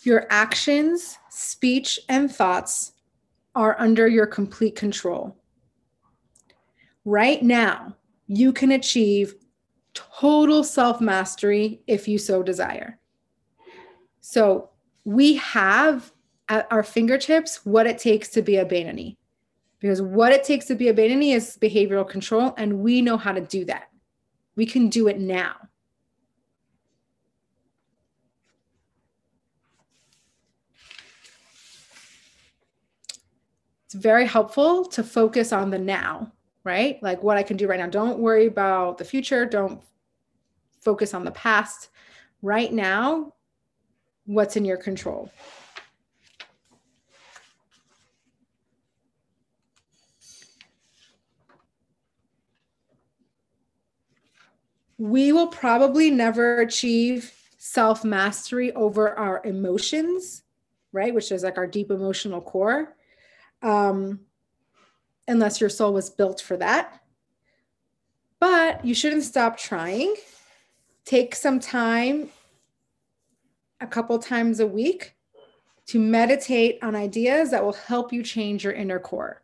Your 0.03 0.27
actions, 0.31 1.19
speech, 1.29 2.01
and 2.09 2.35
thoughts 2.35 2.93
are 3.55 3.79
under 3.79 4.09
your 4.09 4.27
complete 4.27 4.75
control. 4.75 5.37
Right 7.05 7.43
now, 7.43 7.97
you 8.27 8.53
can 8.53 8.73
achieve 8.73 9.35
total 9.93 10.65
self 10.65 11.01
mastery 11.01 11.83
if 11.87 12.09
you 12.09 12.19
so 12.19 12.43
desire. 12.43 12.99
So, 14.21 14.71
we 15.05 15.37
have 15.37 16.13
at 16.49 16.67
our 16.71 16.83
fingertips 16.83 17.65
what 17.65 17.87
it 17.87 17.99
takes 17.99 18.29
to 18.29 18.43
be 18.43 18.57
a 18.57 18.65
Beinoni 18.65 19.17
because 19.81 20.03
what 20.03 20.33
it 20.33 20.45
takes 20.45 20.67
to 20.67 20.75
be 20.75 20.89
a 20.89 20.95
Beinoni 20.95 21.35
is 21.35 21.59
behavioral 21.61 22.09
control, 22.09 22.55
and 22.57 22.81
we 22.81 23.01
know 23.01 23.17
how 23.17 23.33
to 23.33 23.41
do 23.41 23.65
that. 23.65 23.89
We 24.55 24.67
can 24.67 24.89
do 24.91 25.09
it 25.09 25.19
now. 25.19 25.57
It's 33.87 33.95
very 33.95 34.27
helpful 34.27 34.85
to 34.85 35.03
focus 35.03 35.53
on 35.53 35.71
the 35.71 35.79
now, 35.79 36.31
right? 36.63 37.03
Like 37.03 37.25
what 37.25 37.37
I 37.37 37.43
can 37.43 37.57
do 37.57 37.67
right 37.67 37.81
now. 37.81 37.89
Don't 37.89 38.21
worry 38.21 38.47
about 38.47 38.99
the 38.99 39.05
future. 39.05 39.45
Don't 39.45 39.83
focus 40.81 41.13
on 41.13 41.25
the 41.25 41.33
past. 41.33 41.89
Right 42.41 42.73
now, 42.73 43.35
what's 44.27 44.57
in 44.57 44.65
your 44.65 44.77
control? 44.77 45.33
We 55.01 55.33
will 55.33 55.47
probably 55.47 56.11
never 56.11 56.61
achieve 56.61 57.33
self 57.57 58.05
mastery 58.05 58.71
over 58.75 59.19
our 59.19 59.41
emotions, 59.47 60.43
right? 60.93 61.15
Which 61.15 61.33
is 61.33 61.43
like 61.43 61.57
our 61.57 61.67
deep 61.67 61.91
emotional 61.91 62.43
core, 62.43 62.95
um, 63.63 64.21
unless 65.27 65.59
your 65.59 65.71
soul 65.71 65.95
was 65.95 66.11
built 66.11 66.43
for 66.43 66.59
that. 66.59 67.01
But 68.41 68.85
you 68.85 68.95
shouldn't 68.95 69.23
stop 69.23 69.57
trying. 69.57 70.15
Take 71.07 71.35
some 71.35 71.61
time, 71.61 72.29
a 73.81 73.87
couple 73.87 74.19
times 74.19 74.61
a 74.61 74.67
week, 74.67 75.15
to 75.87 75.99
meditate 75.99 76.79
on 76.83 76.95
ideas 76.95 77.53
that 77.53 77.65
will 77.65 77.73
help 77.73 78.13
you 78.13 78.23
change 78.23 78.65
your 78.65 78.75
inner 78.75 78.99
core. 78.99 79.41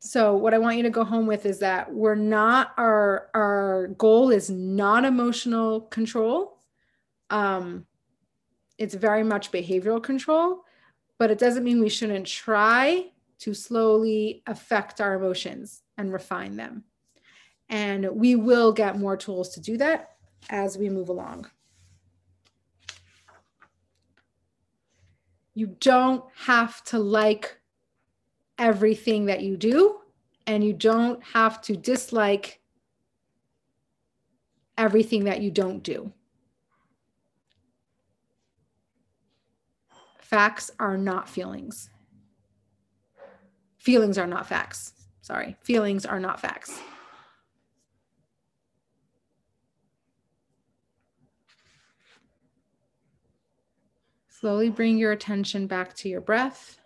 So 0.00 0.34
what 0.34 0.54
I 0.54 0.58
want 0.58 0.78
you 0.78 0.82
to 0.84 0.90
go 0.90 1.04
home 1.04 1.26
with 1.26 1.44
is 1.44 1.58
that 1.58 1.92
we're 1.92 2.14
not 2.14 2.72
our 2.78 3.28
our 3.34 3.88
goal 3.98 4.30
is 4.30 4.48
not 4.48 5.04
emotional 5.04 5.82
control. 5.82 6.58
Um, 7.28 7.86
it's 8.78 8.94
very 8.94 9.22
much 9.22 9.52
behavioral 9.52 10.02
control, 10.02 10.64
but 11.18 11.30
it 11.30 11.38
doesn't 11.38 11.64
mean 11.64 11.80
we 11.80 11.90
shouldn't 11.90 12.26
try 12.26 13.10
to 13.40 13.52
slowly 13.52 14.42
affect 14.46 15.02
our 15.02 15.14
emotions 15.14 15.82
and 15.98 16.14
refine 16.14 16.56
them. 16.56 16.84
And 17.68 18.08
we 18.12 18.36
will 18.36 18.72
get 18.72 18.98
more 18.98 19.18
tools 19.18 19.50
to 19.50 19.60
do 19.60 19.76
that 19.76 20.12
as 20.48 20.78
we 20.78 20.88
move 20.88 21.10
along. 21.10 21.50
You 25.54 25.76
don't 25.78 26.24
have 26.46 26.82
to 26.84 26.98
like 26.98 27.59
everything 28.60 29.24
that 29.24 29.40
you 29.40 29.56
do, 29.56 29.96
and 30.46 30.62
you 30.62 30.72
don't 30.72 31.20
have 31.24 31.60
to 31.62 31.76
dislike 31.76 32.60
everything 34.76 35.24
that 35.24 35.40
you 35.40 35.50
don't 35.50 35.82
do. 35.82 36.12
Facts 40.18 40.70
are 40.78 40.96
not 40.96 41.28
feelings. 41.28 41.88
Feelings 43.78 44.18
are 44.18 44.26
not 44.26 44.46
facts. 44.46 44.92
Sorry, 45.22 45.56
feelings 45.62 46.04
are 46.04 46.20
not 46.20 46.38
facts. 46.38 46.78
Slowly 54.28 54.70
bring 54.70 54.98
your 54.98 55.12
attention 55.12 55.66
back 55.66 55.94
to 55.96 56.08
your 56.08 56.20
breath 56.20 56.79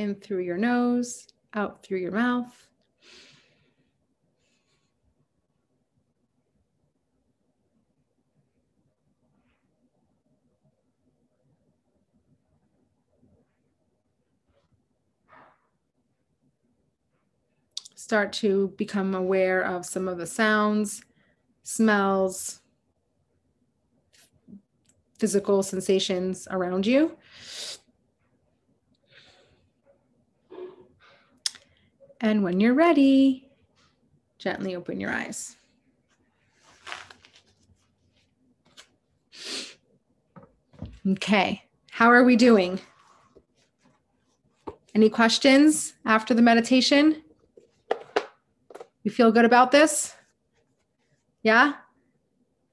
in 0.00 0.14
through 0.16 0.40
your 0.40 0.56
nose, 0.56 1.28
out 1.54 1.82
through 1.82 1.98
your 1.98 2.12
mouth. 2.12 2.66
Start 17.94 18.32
to 18.32 18.74
become 18.76 19.14
aware 19.14 19.62
of 19.62 19.86
some 19.86 20.08
of 20.08 20.18
the 20.18 20.26
sounds, 20.26 21.04
smells, 21.62 22.60
physical 25.18 25.62
sensations 25.62 26.48
around 26.50 26.86
you. 26.86 27.16
And 32.20 32.42
when 32.42 32.60
you're 32.60 32.74
ready, 32.74 33.48
gently 34.38 34.76
open 34.76 35.00
your 35.00 35.10
eyes. 35.10 35.56
Okay, 41.06 41.62
how 41.90 42.10
are 42.10 42.24
we 42.24 42.36
doing? 42.36 42.78
Any 44.94 45.08
questions 45.08 45.94
after 46.04 46.34
the 46.34 46.42
meditation? 46.42 47.22
You 49.02 49.10
feel 49.10 49.32
good 49.32 49.46
about 49.46 49.70
this? 49.72 50.14
Yeah? 51.42 51.74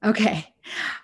Okay. 0.04 0.52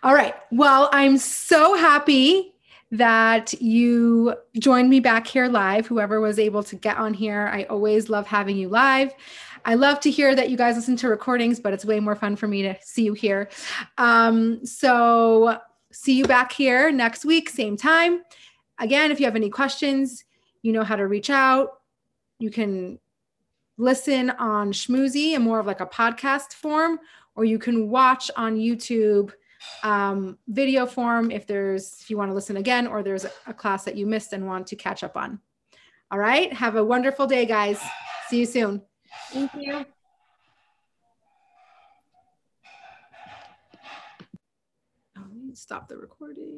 All 0.02 0.14
right. 0.14 0.34
Well, 0.50 0.90
I'm 0.92 1.16
so 1.16 1.74
happy 1.74 2.53
that 2.96 3.60
you 3.60 4.34
joined 4.58 4.88
me 4.88 5.00
back 5.00 5.26
here 5.26 5.48
live. 5.48 5.86
Whoever 5.86 6.20
was 6.20 6.38
able 6.38 6.62
to 6.62 6.76
get 6.76 6.96
on 6.96 7.12
here, 7.12 7.50
I 7.52 7.64
always 7.64 8.08
love 8.08 8.26
having 8.26 8.56
you 8.56 8.68
live. 8.68 9.12
I 9.64 9.74
love 9.74 9.98
to 10.00 10.10
hear 10.10 10.34
that 10.34 10.50
you 10.50 10.56
guys 10.56 10.76
listen 10.76 10.96
to 10.96 11.08
recordings, 11.08 11.58
but 11.58 11.72
it's 11.72 11.84
way 11.84 11.98
more 11.98 12.14
fun 12.14 12.36
for 12.36 12.46
me 12.46 12.62
to 12.62 12.76
see 12.82 13.02
you 13.02 13.14
here. 13.14 13.48
Um, 13.98 14.64
so, 14.64 15.58
see 15.92 16.16
you 16.16 16.24
back 16.24 16.52
here 16.52 16.92
next 16.92 17.24
week, 17.24 17.48
same 17.48 17.76
time. 17.76 18.22
Again, 18.78 19.10
if 19.10 19.20
you 19.20 19.26
have 19.26 19.36
any 19.36 19.50
questions, 19.50 20.24
you 20.62 20.72
know 20.72 20.84
how 20.84 20.96
to 20.96 21.06
reach 21.06 21.30
out. 21.30 21.70
You 22.38 22.50
can 22.50 22.98
listen 23.76 24.30
on 24.30 24.72
Schmoozy 24.72 25.34
and 25.34 25.42
more 25.42 25.58
of 25.58 25.66
like 25.66 25.80
a 25.80 25.86
podcast 25.86 26.52
form, 26.52 27.00
or 27.34 27.44
you 27.44 27.58
can 27.58 27.88
watch 27.88 28.30
on 28.36 28.56
YouTube 28.56 29.32
um, 29.82 30.38
video 30.48 30.86
form 30.86 31.30
if 31.30 31.46
there's 31.46 32.00
if 32.00 32.10
you 32.10 32.16
want 32.16 32.30
to 32.30 32.34
listen 32.34 32.56
again 32.56 32.86
or 32.86 33.02
there's 33.02 33.26
a 33.46 33.54
class 33.54 33.84
that 33.84 33.96
you 33.96 34.06
missed 34.06 34.32
and 34.32 34.46
want 34.46 34.66
to 34.68 34.76
catch 34.76 35.04
up 35.04 35.16
on. 35.16 35.40
All 36.10 36.18
right. 36.18 36.52
Have 36.52 36.76
a 36.76 36.84
wonderful 36.84 37.26
day, 37.26 37.46
guys. 37.46 37.80
See 38.28 38.38
you 38.38 38.46
soon. 38.46 38.82
Thank 39.32 39.50
you. 39.54 39.84
Stop 45.54 45.88
the 45.88 45.96
recording. 45.96 46.52